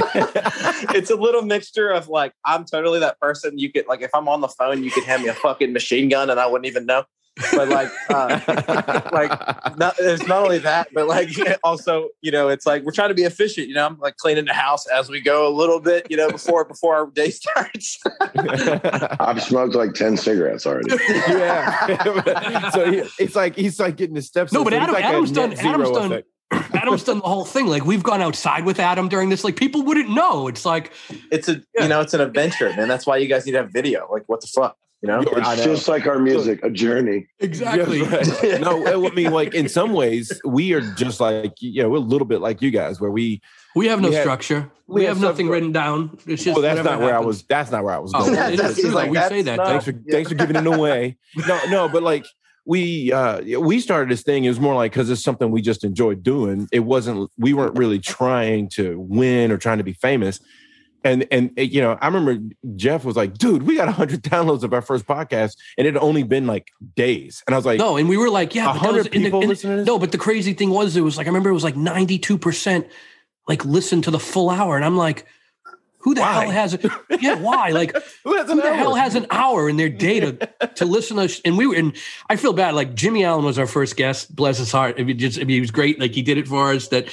it's 0.06 1.10
a 1.10 1.16
little 1.16 1.42
mixture 1.42 1.90
of 1.90 2.08
like 2.08 2.34
I'm 2.46 2.64
totally 2.66 3.00
that 3.00 3.20
person. 3.20 3.58
You 3.58 3.72
could 3.72 3.88
like 3.88 4.02
if 4.02 4.12
I'm 4.14 4.30
on 4.30 4.40
the 4.42 4.48
phone, 4.48 4.84
you 4.84 4.92
could 4.92 5.04
hand 5.04 5.24
me 5.24 5.30
a 5.30 5.34
fucking 5.34 5.74
machine 5.74 6.08
gun 6.10 6.30
and 6.30 6.40
I 6.40 6.46
wouldn't 6.48 6.68
even 6.68 6.86
know. 6.86 7.04
But 7.52 7.68
like, 7.70 7.92
uh, 8.10 8.40
like 9.12 9.78
not, 9.78 9.96
it's 10.00 10.26
not 10.26 10.44
only 10.44 10.60
that, 10.60 10.88
but 10.94 11.08
like 11.08 11.30
also, 11.64 12.10
you 12.22 12.32
know, 12.32 12.48
it's 12.50 12.66
like 12.66 12.84
we're 12.84 12.92
trying 12.94 13.10
to 13.10 13.16
be 13.16 13.24
efficient. 13.24 13.68
You 13.68 13.76
know, 13.76 13.86
I'm 13.86 14.00
like 14.00 14.18
cleaning 14.18 14.46
the 14.46 14.54
house 14.54 14.88
as 14.88 15.10
we 15.10 15.20
go 15.22 15.48
a 15.48 15.54
little 15.54 15.80
bit. 15.80 16.08
You 16.10 16.18
know, 16.18 16.30
before 16.30 16.64
before 16.66 16.96
our 16.96 17.08
day 17.08 17.30
starts. 17.32 18.00
I've 19.20 19.42
smoked 19.44 19.76
like 19.76 19.94
10 19.94 20.18
cigarettes 20.18 20.66
already. 20.66 20.94
yeah. 21.30 22.70
so 22.72 22.90
he, 22.92 22.98
it's 23.20 23.36
like 23.36 23.56
he's 23.56 23.80
like 23.80 23.98
getting 23.98 24.16
the 24.16 24.22
steps. 24.22 24.52
No, 24.54 24.64
but 24.64 24.74
so 24.74 24.80
Adam- 24.80 24.96
like 24.96 25.04
Adam's 25.04 25.32
done- 25.32 25.56
zero 25.56 25.70
Adam's 25.74 25.90
done- 25.92 26.12
effect. 26.12 26.28
Adam's 26.74 27.04
done 27.04 27.18
the 27.20 27.24
whole 27.28 27.44
thing. 27.44 27.68
Like 27.68 27.86
we've 27.86 28.04
gone 28.04 28.22
outside 28.22 28.66
with 28.66 28.80
Adam 28.80 29.10
during 29.10 29.30
this. 29.30 29.44
Like 29.44 29.56
people 29.56 29.82
wouldn't 29.84 30.10
know. 30.10 30.48
It's 30.48 30.64
like 30.66 30.94
It's 31.32 31.50
a 31.50 31.62
you 31.78 31.88
know, 31.88 32.02
it's 32.02 32.14
an 32.14 32.22
adventure, 32.22 32.70
man. 32.76 32.88
That's 32.88 33.06
why 33.06 33.18
you 33.18 33.28
guys 33.28 33.46
need 33.46 33.54
to 33.54 33.58
have 33.60 33.72
video. 33.74 34.08
Like, 34.12 34.24
what 34.28 34.42
the 34.42 34.48
fuck, 34.48 34.78
you 35.06 35.12
know? 35.12 35.22
It's 35.22 35.58
know. 35.60 35.64
just 35.64 35.88
like 35.88 36.08
our 36.08 36.20
music, 36.20 36.60
a 36.64 36.70
journey. 36.70 37.28
exactly. 37.40 38.00
Yes, 38.00 38.44
right. 38.44 38.60
no, 38.62 39.08
I 39.08 39.14
mean, 39.14 39.32
like 39.32 39.54
in 39.54 39.70
some 39.70 39.94
ways, 39.94 40.32
we 40.46 40.74
are 40.74 40.82
just 40.82 41.20
like 41.20 41.54
you 41.62 41.84
know, 41.84 41.90
we're 41.90 41.98
a 41.98 42.00
little 42.00 42.28
bit 42.28 42.42
like 42.42 42.62
you 42.62 42.72
guys, 42.72 43.00
where 43.00 43.12
we. 43.12 43.42
We 43.76 43.88
have 43.88 44.02
no 44.02 44.10
We 44.10 44.16
have- 44.16 44.24
structure. 44.24 44.72
we 44.88 45.02
We, 45.02 45.06
have 45.06 45.18
have, 45.18 45.22
nothing 45.24 45.50
written 45.50 45.72
down. 45.74 46.18
It's 46.26 46.44
just 46.44 46.56
Well, 46.56 46.62
that's 46.62 46.84
not 46.84 47.00
where 47.00 47.16
I 47.16 47.20
was. 47.20 47.44
That's 47.44 47.72
not 47.72 47.84
where 47.84 47.94
I 47.94 48.00
was 48.00 48.14
Oh, 48.16 48.20
going. 48.20 48.34
well, 48.36 48.50
That's- 48.52 48.72
it's 48.72 48.82
true, 48.82 48.90
like, 48.92 49.12
we 49.12 49.18
say 49.18 49.42
that. 49.42 49.58
not- 49.58 49.68
Thanks. 49.68 49.86
thanks 49.86 50.00
for 50.06 50.12
thanks 50.12 50.30
for 50.30 50.36
giving 50.36 50.56
it 50.56 50.66
away. 50.66 51.18
No, 51.48 51.60
no, 51.70 51.90
but 51.90 52.02
like 52.02 52.26
we 52.66 53.12
uh 53.12 53.42
we 53.60 53.80
started 53.80 54.10
this 54.10 54.24
thing. 54.24 54.44
It 54.46 54.50
was 54.50 54.60
more 54.60 54.74
like 54.76 54.92
because 54.94 55.10
it's 55.10 55.22
something 55.22 55.52
we 55.52 55.62
just 55.62 55.84
enjoyed 55.84 56.24
doing. 56.24 56.68
It 56.72 56.80
wasn't. 56.80 57.30
We 57.38 57.54
weren't 57.54 57.78
really 57.78 58.00
trying 58.00 58.70
to 58.70 59.00
win 59.00 59.52
or 59.52 59.58
trying 59.58 59.78
to 59.78 59.84
be 59.84 59.94
famous. 59.94 60.40
And 61.06 61.26
and 61.32 61.52
uh, 61.58 61.62
you 61.62 61.80
know, 61.82 61.98
I 62.02 62.08
remember 62.08 62.38
Jeff 62.76 63.06
was 63.06 63.16
like, 63.16 63.38
"Dude, 63.38 63.64
we 63.64 63.76
got 63.78 63.88
hundred 63.94 64.24
downloads 64.24 64.64
of 64.64 64.74
our 64.74 64.82
first 64.82 65.06
podcast, 65.06 65.56
and 65.78 65.88
it 65.88 65.94
had 65.94 66.02
only 66.04 66.24
been 66.24 66.48
like 66.48 66.72
days." 66.96 67.44
And 67.48 67.54
I 67.54 67.58
was 67.58 67.66
like, 67.66 67.80
No, 67.80 67.96
and 67.96 68.10
we 68.10 68.18
were 68.18 68.30
like, 68.30 68.56
yeah, 68.56 68.72
A 68.72 68.74
but 68.74 68.80
hundred 68.80 69.06
in 69.08 69.22
the- 69.22 69.28
people 69.30 69.40
in 69.42 69.48
the- 69.48 69.54
listen 69.54 69.70
to 69.70 69.76
this? 69.78 69.86
No, 69.88 70.00
but 70.00 70.12
the 70.12 70.18
crazy 70.18 70.54
thing 70.54 70.72
was, 70.72 70.98
it 70.98 71.02
was 71.02 71.16
like 71.16 71.28
I 71.28 71.30
remember 71.30 71.50
it 71.52 71.54
was 71.54 71.64
like 71.64 71.78
ninety 71.78 72.18
two 72.20 72.38
percent 72.38 72.88
like 73.48 73.64
listen 73.64 74.02
to 74.02 74.12
the 74.12 74.20
full 74.20 74.50
hour, 74.50 74.76
and 74.76 74.84
I'm 74.84 74.98
like, 74.98 75.28
who 76.00 76.16
the 76.16 76.22
Why? 76.22 76.42
hell 76.46 76.52
has 76.52 76.74
it? 76.74 76.84
Yeah, 77.22 77.40
why? 77.40 77.70
Like 77.70 77.96
"Who 78.24 78.36
who 78.44 78.56
the 78.62 78.76
hell 78.76 78.96
has 78.96 79.14
an 79.16 79.28
hour 79.30 79.70
in 79.70 79.78
their 79.78 79.90
day 79.90 80.20
to, 80.22 80.34
to 80.76 80.86
listen 80.86 81.18
to? 81.18 81.28
sh- 81.28 81.42
And 81.46 81.56
we 81.58 81.66
were, 81.68 81.76
and 81.76 81.96
I 82.30 82.36
feel 82.36 82.52
bad. 82.54 82.74
Like 82.76 82.96
Jimmy 82.96 83.24
Allen 83.24 83.46
was 83.46 83.58
our 83.60 83.68
first 83.68 83.96
guest. 83.96 84.36
Bless 84.36 84.58
his 84.58 84.72
heart. 84.72 84.96
I 85.00 85.04
mean, 85.04 85.18
just, 85.20 85.38
I 85.38 85.42
mean, 85.42 85.50
he 85.56 85.62
was 85.62 85.72
great. 85.72 86.00
Like 86.00 86.14
he 86.16 86.22
did 86.24 86.38
it 86.40 86.48
for 86.48 86.74
us. 86.74 86.88
That 86.90 87.08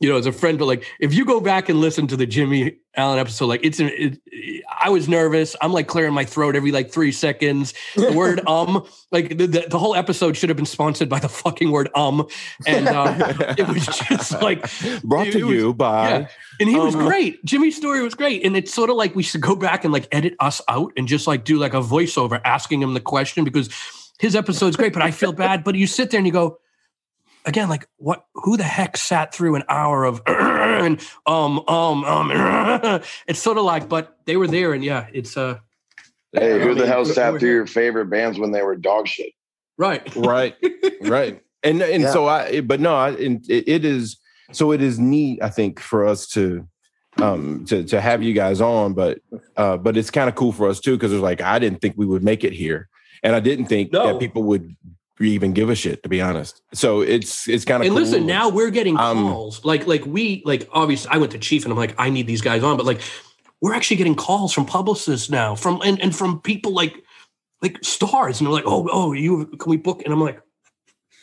you 0.00 0.08
know, 0.08 0.16
as 0.16 0.26
a 0.26 0.32
friend. 0.32 0.58
But 0.58 0.66
like, 0.66 0.84
if 1.00 1.12
you 1.14 1.24
go 1.24 1.40
back 1.40 1.68
and 1.68 1.80
listen 1.80 2.06
to 2.08 2.16
the 2.16 2.26
Jimmy 2.26 2.76
Allen 2.96 3.18
episode, 3.18 3.46
like 3.46 3.60
it's, 3.64 3.80
it, 3.80 4.20
I 4.80 4.90
was 4.90 5.08
nervous. 5.08 5.56
I'm 5.60 5.72
like 5.72 5.88
clearing 5.88 6.14
my 6.14 6.24
throat 6.24 6.54
every 6.56 6.70
like 6.72 6.90
three 6.90 7.10
seconds. 7.12 7.74
The 7.96 8.12
word 8.16 8.40
um, 8.46 8.84
like 9.12 9.36
the, 9.36 9.46
the, 9.46 9.66
the 9.70 9.78
whole 9.78 9.94
episode 9.96 10.36
should 10.36 10.48
have 10.50 10.56
been 10.56 10.66
sponsored 10.66 11.08
by 11.08 11.18
the 11.18 11.28
fucking 11.28 11.70
word 11.70 11.88
um, 11.94 12.26
and 12.66 12.86
uh, 12.88 13.54
it 13.58 13.66
was 13.68 13.86
just 13.86 14.40
like 14.42 14.60
Brought 15.02 15.28
it- 15.28 15.32
to 15.32 15.38
it 15.40 15.44
was- 15.44 15.54
you 15.54 15.74
by. 15.74 16.08
yeah. 16.10 16.28
And 16.60 16.68
he 16.68 16.76
was 16.76 16.94
Um, 16.96 17.06
great. 17.06 17.44
Jimmy's 17.44 17.76
story 17.76 18.02
was 18.02 18.14
great. 18.16 18.44
And 18.44 18.56
it's 18.56 18.74
sort 18.74 18.90
of 18.90 18.96
like 18.96 19.14
we 19.14 19.22
should 19.22 19.40
go 19.40 19.54
back 19.54 19.84
and 19.84 19.92
like 19.92 20.08
edit 20.10 20.34
us 20.40 20.60
out 20.68 20.92
and 20.96 21.06
just 21.06 21.26
like 21.28 21.44
do 21.44 21.56
like 21.56 21.72
a 21.72 21.80
voiceover 21.80 22.40
asking 22.44 22.82
him 22.82 22.94
the 22.94 23.00
question 23.00 23.44
because 23.44 23.68
his 24.18 24.34
episode's 24.34 24.76
great, 24.76 24.92
but 24.92 25.00
I 25.02 25.12
feel 25.12 25.32
bad. 25.32 25.62
But 25.62 25.76
you 25.76 25.86
sit 25.86 26.10
there 26.10 26.18
and 26.18 26.26
you 26.26 26.32
go, 26.32 26.58
again, 27.48 27.68
like 27.68 27.88
what 27.96 28.24
who 28.34 28.56
the 28.56 28.62
heck 28.62 28.96
sat 28.96 29.34
through 29.34 29.56
an 29.56 29.64
hour 29.68 30.04
of 30.04 30.22
and 30.26 31.00
um 31.26 31.58
um 31.66 32.04
um 32.04 32.30
it's 33.26 33.40
sort 33.40 33.58
of 33.58 33.64
like, 33.64 33.88
but 33.88 34.16
they 34.26 34.36
were 34.36 34.46
there 34.46 34.72
and 34.74 34.84
yeah, 34.84 35.06
it's 35.12 35.36
uh 35.36 35.58
Hey, 36.32 36.60
who 36.60 36.74
the 36.74 36.86
hell 36.86 37.04
sat 37.06 37.40
through 37.40 37.50
your 37.50 37.66
favorite 37.66 38.06
bands 38.10 38.38
when 38.38 38.52
they 38.52 38.62
were 38.62 38.76
dog 38.76 39.08
shit? 39.08 39.32
right. 39.78 40.14
right 40.16 40.54
right 41.02 41.40
and 41.62 41.80
and 41.80 42.02
Yeah. 42.02 42.12
so 42.12 42.26
i 42.26 42.60
but 42.60 42.80
no 42.80 42.94
I, 42.96 43.10
and 43.10 43.48
it, 43.48 43.68
it 43.68 43.84
is 43.84 44.18
so 44.52 44.72
it 44.72 44.82
is 44.82 44.98
neat 44.98 45.40
i 45.42 45.48
think 45.48 45.78
for 45.80 46.04
us 46.06 46.26
to 46.30 46.68
um 47.18 47.64
to 47.66 47.84
to 47.84 48.00
have 48.00 48.22
you 48.22 48.32
guys 48.34 48.60
on 48.60 48.92
but 48.94 49.20
uh 49.56 49.76
but 49.76 49.96
it's 49.96 50.10
kind 50.10 50.28
of 50.28 50.34
cool 50.34 50.50
for 50.52 50.68
us 50.68 50.80
too 50.80 50.96
because 50.96 51.12
it's 51.12 51.22
like 51.22 51.40
i 51.40 51.58
didn't 51.60 51.80
think 51.80 51.94
we 51.96 52.06
would 52.06 52.24
make 52.24 52.42
it 52.44 52.52
here 52.52 52.88
and 53.22 53.34
i 53.36 53.40
didn't 53.40 53.66
think 53.66 53.92
No. 53.92 54.06
that 54.12 54.18
people 54.20 54.42
would 54.44 54.76
even 55.26 55.52
give 55.52 55.68
a 55.70 55.74
shit 55.74 56.02
to 56.04 56.08
be 56.08 56.20
honest. 56.20 56.62
So 56.74 57.00
it's 57.00 57.48
it's 57.48 57.64
kind 57.64 57.82
of 57.82 57.86
And 57.86 57.94
cool. 57.96 58.04
listen, 58.04 58.26
now 58.26 58.48
we're 58.48 58.70
getting 58.70 58.96
Um, 58.98 59.28
calls. 59.32 59.64
like 59.64 59.86
like 59.86 60.04
we 60.06 60.42
like 60.44 60.68
obviously 60.72 61.10
I 61.10 61.18
went 61.18 61.32
to 61.32 61.38
Chief 61.38 61.64
and 61.64 61.72
I'm 61.72 61.78
like, 61.78 61.94
I 61.98 62.10
need 62.10 62.26
these 62.26 62.40
guys 62.42 62.62
on, 62.62 62.76
but 62.76 62.86
like 62.86 63.00
we're 63.60 63.74
actually 63.74 63.96
getting 63.96 64.14
calls 64.14 64.52
from 64.52 64.66
publicists 64.66 65.28
now, 65.30 65.54
from 65.56 65.80
and, 65.84 66.00
and 66.00 66.14
from 66.14 66.40
people 66.40 66.72
like 66.72 67.02
like 67.62 67.78
stars, 67.82 68.40
and 68.40 68.46
they're 68.46 68.54
like, 68.54 68.64
oh 68.66 68.88
oh, 68.92 69.12
you 69.12 69.46
can 69.46 69.70
we 69.70 69.76
book? 69.76 70.02
And 70.04 70.12
I'm 70.12 70.20
like, 70.20 70.40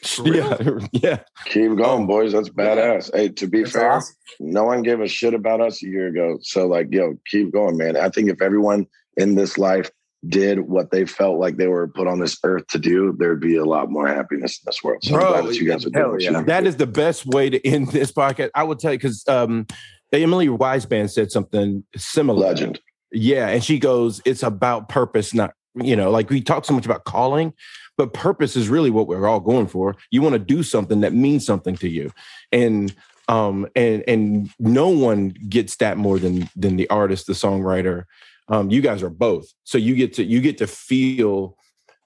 for 0.03 0.23
real? 0.29 0.45
yeah, 0.61 0.87
yeah. 0.91 1.19
Keep 1.45 1.77
going, 1.77 2.05
boys. 2.07 2.33
That's 2.33 2.49
badass. 2.49 3.09
Hey, 3.15 3.29
to 3.29 3.47
be 3.47 3.61
That's 3.61 3.71
fair, 3.71 3.91
awesome. 3.93 4.15
no 4.41 4.65
one 4.65 4.81
gave 4.83 4.99
a 4.99 5.07
shit 5.07 5.33
about 5.33 5.61
us 5.61 5.81
a 5.81 5.87
year 5.87 6.07
ago. 6.07 6.37
So, 6.41 6.67
like, 6.67 6.87
yo, 6.91 7.17
keep 7.31 7.53
going, 7.53 7.77
man. 7.77 7.95
I 7.97 8.09
think 8.09 8.29
if 8.29 8.41
everyone 8.41 8.85
in 9.17 9.35
this 9.35 9.57
life 9.57 9.89
did 10.28 10.59
what 10.61 10.91
they 10.91 11.05
felt 11.05 11.39
like 11.39 11.57
they 11.57 11.67
were 11.67 11.88
put 11.88 12.07
on 12.07 12.19
this 12.19 12.38
earth 12.43 12.67
to 12.67 12.80
do, 12.80 13.15
there'd 13.17 13.41
be 13.41 13.55
a 13.57 13.65
lot 13.65 13.89
more 13.89 14.07
happiness 14.07 14.59
in 14.59 14.63
this 14.65 14.84
world. 14.84 15.03
So, 15.03 15.13
Bro, 15.13 15.26
I'm 15.26 15.32
glad 15.32 15.45
that 15.45 15.55
you 15.59 15.67
guys 15.67 15.86
are 15.86 15.89
doing 15.89 16.19
yeah. 16.19 16.41
That 16.41 16.65
is 16.65 16.78
the 16.78 16.88
best 16.88 17.26
way 17.26 17.49
to 17.49 17.65
end 17.67 17.89
this 17.91 18.11
podcast. 18.11 18.49
I 18.55 18.63
will 18.63 18.76
tell 18.76 18.91
you 18.91 18.97
because 18.97 19.28
um, 19.28 19.67
Emily 20.11 20.47
Weisband 20.47 21.11
said 21.11 21.32
something 21.32 21.84
similar. 21.95 22.47
Legend. 22.47 22.80
Yeah, 23.11 23.47
and 23.47 23.63
she 23.63 23.80
goes, 23.80 24.21
"It's 24.26 24.43
about 24.43 24.89
purpose, 24.89 25.34
not 25.34 25.53
you 25.76 25.95
know, 25.95 26.09
like 26.09 26.30
we 26.30 26.41
talk 26.41 26.65
so 26.65 26.73
much 26.73 26.86
about 26.86 27.03
calling, 27.03 27.53
but 27.97 28.13
purpose 28.13 28.55
is 28.55 28.69
really 28.69 28.89
what 28.89 29.07
we're 29.07 29.28
all 29.28 29.39
going 29.39 29.67
for. 29.67 29.95
You 30.11 30.21
want 30.21 30.34
to 30.34 30.39
do 30.39 30.63
something 30.63 31.01
that 31.01 31.13
means 31.13 31.45
something 31.45 31.76
to 31.78 31.89
you, 31.89 32.11
and 32.51 32.93
um, 33.28 33.67
and 33.76 34.03
and 34.07 34.49
no 34.59 34.89
one 34.89 35.30
gets 35.30 35.76
that 35.78 35.97
more 35.97 36.19
than 36.19 36.49
than 36.55 36.78
the 36.78 36.89
artist, 36.89 37.28
the 37.28 37.34
songwriter. 37.34 38.03
Um, 38.47 38.69
you 38.69 38.81
guys 38.81 39.01
are 39.03 39.09
both, 39.09 39.51
so 39.63 39.77
you 39.77 39.95
get 39.95 40.13
to 40.15 40.23
you 40.23 40.39
get 40.41 40.57
to 40.59 40.67
feel 40.67 41.57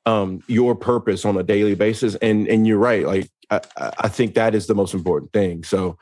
um 0.05 0.41
your 0.47 0.73
purpose 0.75 1.25
on 1.25 1.37
a 1.37 1.43
daily 1.43 1.75
basis, 1.75 2.15
and 2.15 2.47
and 2.47 2.65
you're 2.65 2.77
right. 2.77 3.05
Like 3.05 3.29
I, 3.49 3.61
I 3.77 3.91
I 3.99 4.07
think 4.07 4.35
that 4.35 4.55
is 4.55 4.67
the 4.67 4.75
most 4.75 4.93
important 4.93 5.33
thing. 5.33 5.63
So. 5.63 5.97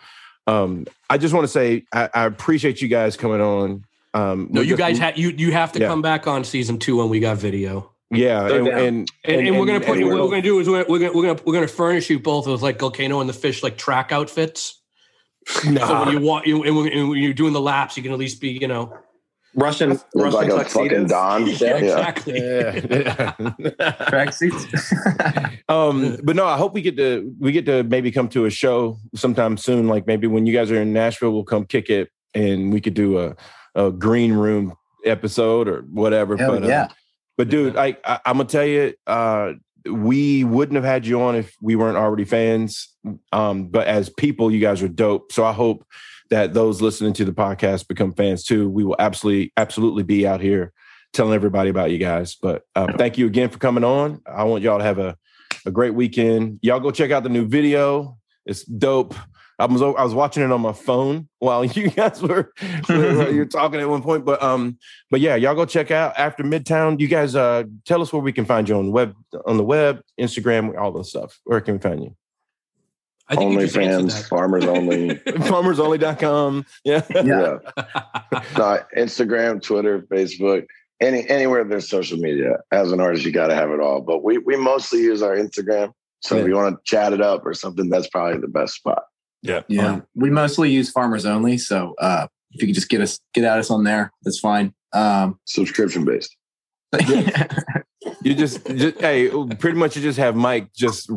Um, 0.49 0.85
I 1.09 1.17
just 1.17 1.33
want 1.33 1.43
to 1.43 1.49
say 1.49 1.83
I, 1.93 2.09
I 2.13 2.25
appreciate 2.25 2.81
you 2.81 2.87
guys 2.87 3.17
coming 3.17 3.41
on. 3.41 3.83
Um, 4.13 4.47
no, 4.49 4.61
you 4.61 4.69
just- 4.69 4.79
guys 4.79 4.97
have 4.97 5.17
you 5.17 5.31
you 5.31 5.51
have 5.51 5.73
to 5.73 5.79
Yeah. 5.81 5.87
come 5.89 6.01
back 6.01 6.25
on 6.25 6.45
season 6.45 6.79
two 6.79 6.95
when 6.95 7.09
we 7.09 7.19
got 7.19 7.35
video. 7.35 7.91
Yeah, 8.11 8.47
No 8.47 8.55
and, 8.55 8.67
and, 8.69 9.11
And, 9.25 9.47
and, 9.47 9.59
we're 9.59 9.65
gonna 9.65 9.81
put 9.81 9.89
what 9.89 10.05
we're- 10.05 10.21
we're 10.21 10.29
gonna 10.29 10.41
do 10.41 10.57
is 10.59 10.69
we're, 10.69 10.85
we're 10.87 10.99
gonna 10.99 11.11
we're 11.11 11.25
gonna 11.27 11.39
we're 11.45 11.53
gonna 11.53 11.67
furnish 11.67 12.09
you 12.09 12.19
both 12.19 12.47
with 12.47 12.61
like 12.61 12.79
Volcano 12.79 13.19
and 13.19 13.27
the 13.29 13.33
Fish 13.33 13.61
like 13.61 13.77
track 13.77 14.13
outfits. 14.13 14.81
So 15.47 15.69
Nah. 15.71 16.05
when 16.05 16.13
you 16.13 16.21
walk, 16.25 16.47
you 16.47 16.63
and 16.63 16.77
when, 16.77 16.93
and 16.93 17.09
when 17.09 17.19
you're 17.21 17.33
doing 17.33 17.51
the 17.51 17.59
laps, 17.59 17.97
you 17.97 18.03
can 18.03 18.13
at 18.13 18.17
least 18.17 18.39
be 18.39 18.51
you 18.51 18.69
know 18.69 18.97
Russian, 19.57 19.99
Russian 20.13 20.49
like 20.49 20.49
a 20.49 20.69
fucking. 20.69 21.07
Don. 21.07 21.47
yeah, 21.47 21.55
Yeah. 21.59 21.75
exactly. 21.77 22.39
yeah. 22.39 23.33
Tracksuits. 24.07 25.59
um, 25.69 26.17
but 26.23 26.35
no, 26.35 26.45
I 26.45 26.57
hope 26.57 26.73
we 26.73 26.81
get 26.83 26.95
to 26.97 27.33
we 27.39 27.51
get 27.51 27.65
to 27.65 27.83
maybe 27.83 28.11
come 28.11 28.29
to 28.29 28.45
a 28.45 28.49
show 28.51 28.99
sometime 29.15 29.57
soon. 29.57 29.87
Like 29.87 30.05
maybe 30.05 30.27
when 30.27 30.45
you 30.45 30.53
guys 30.53 30.69
are 30.71 30.79
in 30.81 30.93
Nashville, 30.93 31.31
we'll 31.33 31.43
come 31.43 31.65
kick 31.65 31.89
it, 31.89 32.09
and 32.35 32.71
we 32.71 32.79
could 32.79 32.93
do 32.93 33.17
a, 33.19 33.35
a 33.73 33.91
green 33.91 34.33
room 34.33 34.75
episode 35.05 35.67
or 35.67 35.81
whatever. 35.89 36.37
Hell 36.37 36.51
but 36.51 36.63
uh, 36.63 36.67
yeah. 36.67 36.87
but 37.35 37.49
dude, 37.49 37.75
I, 37.75 37.97
I 38.05 38.19
I'm 38.25 38.37
gonna 38.37 38.49
tell 38.49 38.65
you, 38.65 38.93
uh, 39.07 39.53
we 39.89 40.43
wouldn't 40.43 40.75
have 40.75 40.85
had 40.85 41.07
you 41.07 41.19
on 41.21 41.35
if 41.35 41.55
we 41.61 41.75
weren't 41.75 41.97
already 41.97 42.25
fans. 42.25 42.89
Um, 43.31 43.69
but 43.69 43.87
as 43.87 44.09
people, 44.09 44.51
you 44.51 44.59
guys 44.59 44.83
are 44.83 44.87
dope. 44.87 45.31
So 45.31 45.43
I 45.43 45.53
hope 45.53 45.83
that 46.29 46.53
those 46.53 46.81
listening 46.81 47.13
to 47.13 47.25
the 47.25 47.33
podcast 47.33 47.87
become 47.87 48.13
fans 48.13 48.43
too. 48.43 48.69
We 48.69 48.83
will 48.83 48.95
absolutely, 48.99 49.53
absolutely 49.57 50.03
be 50.03 50.27
out 50.27 50.41
here 50.41 50.73
telling 51.13 51.33
everybody 51.33 51.69
about 51.69 51.91
you 51.91 51.97
guys. 51.97 52.35
But 52.35 52.63
uh, 52.75 52.93
thank 52.97 53.17
you 53.17 53.25
again 53.27 53.49
for 53.49 53.57
coming 53.57 53.83
on. 53.83 54.21
I 54.25 54.43
want 54.43 54.63
y'all 54.63 54.77
to 54.77 54.83
have 54.83 54.99
a, 54.99 55.17
a 55.65 55.71
great 55.71 55.93
weekend. 55.93 56.59
Y'all 56.61 56.79
go 56.79 56.91
check 56.91 57.11
out 57.11 57.23
the 57.23 57.29
new 57.29 57.47
video. 57.47 58.17
It's 58.45 58.63
dope. 58.63 59.15
I 59.59 59.65
was 59.65 59.81
I 59.81 60.03
was 60.03 60.13
watching 60.13 60.43
it 60.43 60.51
on 60.51 60.61
my 60.61 60.73
phone 60.73 61.27
while 61.39 61.65
you 61.65 61.89
guys 61.89 62.21
were, 62.21 62.53
were 62.89 63.29
you're 63.31 63.45
talking 63.45 63.79
at 63.79 63.89
one 63.89 64.03
point. 64.03 64.23
But 64.23 64.41
um, 64.43 64.77
but 65.09 65.19
yeah, 65.19 65.35
y'all 65.35 65.55
go 65.55 65.65
check 65.65 65.89
out 65.89 66.13
after 66.17 66.43
Midtown. 66.43 66.99
You 66.99 67.07
guys 67.07 67.35
uh 67.35 67.63
tell 67.85 68.01
us 68.01 68.13
where 68.13 68.21
we 68.21 68.31
can 68.31 68.45
find 68.45 68.69
you 68.69 68.77
on 68.77 68.85
the 68.85 68.91
web 68.91 69.15
on 69.45 69.57
the 69.57 69.63
web, 69.63 70.01
Instagram, 70.19 70.77
all 70.77 70.91
this 70.91 71.09
stuff. 71.09 71.39
Where 71.43 71.59
can 71.61 71.75
we 71.75 71.79
find 71.79 72.03
you? 72.03 72.15
I 73.29 73.35
think 73.35 73.53
you 73.53 73.59
just 73.59 73.77
answered 73.77 74.09
OnlyFans, 74.09 74.29
farmers 74.29 74.65
only. 74.65 75.09
Farmersonly.com. 75.15 76.65
Yeah. 76.83 77.03
Yeah. 77.09 77.23
yeah. 77.25 78.41
No, 78.57 78.79
Instagram, 78.97 79.61
Twitter, 79.61 80.01
Facebook, 80.11 80.65
any 81.01 81.27
anywhere 81.29 81.63
there's 81.63 81.89
social 81.89 82.17
media. 82.17 82.57
As 82.71 82.91
an 82.91 82.99
artist, 83.01 83.25
you 83.25 83.31
got 83.31 83.47
to 83.47 83.55
have 83.55 83.69
it 83.71 83.79
all. 83.79 84.01
But 84.01 84.23
we 84.23 84.37
we 84.37 84.55
mostly 84.55 85.01
use 85.01 85.21
our 85.21 85.35
Instagram. 85.35 85.91
So 86.21 86.35
Yeah. 86.35 86.41
if 86.41 86.47
you 86.47 86.55
want 86.55 86.75
to 86.75 86.81
chat 86.89 87.13
it 87.13 87.21
up 87.21 87.45
or 87.45 87.53
something, 87.53 87.89
that's 87.89 88.07
probably 88.07 88.39
the 88.39 88.47
best 88.47 88.75
spot. 88.75 89.03
Yeah. 89.43 89.61
Yeah. 89.67 90.01
we 90.15 90.29
mostly 90.29 90.71
use 90.71 90.89
farmers 90.89 91.25
only. 91.25 91.57
So 91.57 91.93
uh, 91.99 92.27
if 92.51 92.61
you 92.61 92.67
could 92.67 92.75
just 92.75 92.89
get 92.89 93.01
us 93.01 93.19
get 93.33 93.43
at 93.43 93.59
us 93.59 93.69
on 93.69 93.83
there, 93.83 94.11
that's 94.23 94.39
fine. 94.39 94.73
Um, 94.93 95.39
Subscription 95.45 96.05
based. 96.05 96.35
You 98.21 98.33
just, 98.33 98.65
just 98.67 98.99
hey, 98.99 99.29
pretty 99.55 99.77
much 99.77 99.95
you 99.95 100.01
just 100.01 100.17
have 100.17 100.35
Mike 100.35 100.73
just 100.73 101.11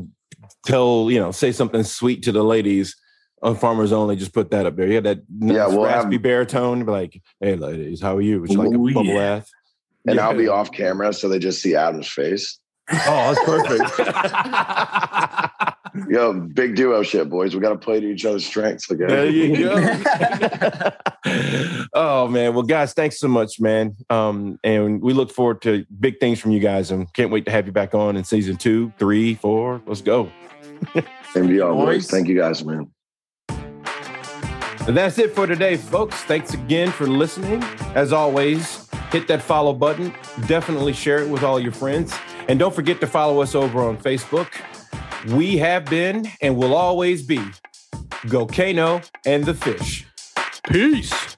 tell, 0.65 1.11
you 1.11 1.19
know, 1.21 1.31
say 1.33 1.53
something 1.53 1.83
sweet 1.83 2.23
to 2.25 2.33
the 2.33 2.43
ladies 2.43 2.97
on 3.43 3.57
Farmers 3.57 3.93
Only. 3.93 4.17
Just 4.17 4.35
put 4.35 4.51
that 4.51 4.67
up 4.67 4.77
there. 4.77 4.89
Yeah, 4.89 5.01
that 5.01 5.19
Yeah, 5.39 5.53
nice 5.67 5.69
we'll 5.71 5.85
raspy 5.85 6.15
have- 6.15 6.23
baritone. 6.23 6.85
Be 6.85 6.93
like, 6.93 7.23
hey, 7.41 7.57
ladies, 7.57 8.01
how 8.01 8.17
are 8.17 8.21
you? 8.21 8.41
Would 8.41 8.51
you 8.51 8.59
like 8.59 8.69
a 8.69 8.79
bubble 8.79 9.05
yeah. 9.05 9.15
bath? 9.39 9.49
And 10.07 10.17
Yeah. 10.17 10.29
I'll 10.29 10.37
be 10.37 10.49
off 10.49 10.73
camera 10.73 11.13
so 11.13 11.29
they 11.29 11.39
just 11.39 11.61
see 11.61 11.75
Adam's 11.75 12.09
face. 12.09 12.59
Oh, 12.93 13.35
that's 13.35 13.45
perfect. 13.45 13.85
Yo, 16.09 16.33
big 16.33 16.77
duo 16.77 17.03
shit, 17.03 17.29
boys. 17.29 17.55
We 17.55 17.61
got 17.61 17.71
to 17.71 17.79
play 17.79 18.01
to 18.01 18.07
each 18.11 18.25
other's 18.25 18.47
strengths. 18.47 18.91
Okay? 18.91 19.07
there 19.07 19.29
you 19.29 19.57
go. 19.57 20.91
oh 21.95 22.29
man, 22.29 22.55
well, 22.55 22.63
guys, 22.63 22.93
thanks 22.93 23.19
so 23.19 23.29
much, 23.29 23.61
man. 23.61 23.97
Um, 24.09 24.59
and 24.65 25.01
we 25.03 25.13
look 25.13 25.31
forward 25.31 25.63
to 25.63 25.85
big 25.99 26.19
things 26.21 26.39
from 26.41 26.53
you 26.53 26.61
guys, 26.61 26.91
and 26.91 27.13
can't 27.13 27.31
wait 27.31 27.45
to 27.47 27.51
have 27.51 27.67
you 27.67 27.73
back 27.73 27.95
on 27.95 28.17
in 28.17 28.25
season 28.25 28.57
two, 28.57 28.93
three, 28.99 29.35
four. 29.35 29.81
Let's 29.87 30.01
go. 30.01 30.31
And 31.37 31.49
beyond, 31.49 31.77
boys. 31.77 31.87
Boys. 31.87 32.11
Thank 32.11 32.27
you 32.27 32.37
guys, 32.37 32.65
man. 32.65 32.91
And 33.49 34.97
that's 34.97 35.19
it 35.19 35.33
for 35.33 35.47
today, 35.47 35.77
folks. 35.77 36.17
Thanks 36.25 36.55
again 36.55 36.91
for 36.91 37.07
listening. 37.07 37.63
As 37.95 38.13
always, 38.13 38.89
hit 39.13 39.29
that 39.29 39.41
follow 39.41 39.73
button. 39.73 40.13
Definitely 40.47 40.93
share 40.93 41.23
it 41.23 41.29
with 41.29 41.45
all 41.45 41.61
your 41.61 41.71
friends. 41.71 42.13
And 42.49 42.59
don't 42.59 42.75
forget 42.75 43.01
to 43.01 43.07
follow 43.07 43.41
us 43.43 43.55
over 43.55 43.81
on 43.81 43.97
Facebook. 43.99 44.49
We 45.33 45.59
have 45.59 45.85
been 45.85 46.27
and 46.41 46.57
will 46.57 46.75
always 46.75 47.23
be 47.23 47.39
Gokano 48.27 49.09
and 49.25 49.45
the 49.45 49.55
Fish. 49.55 50.07
Peace. 50.65 51.30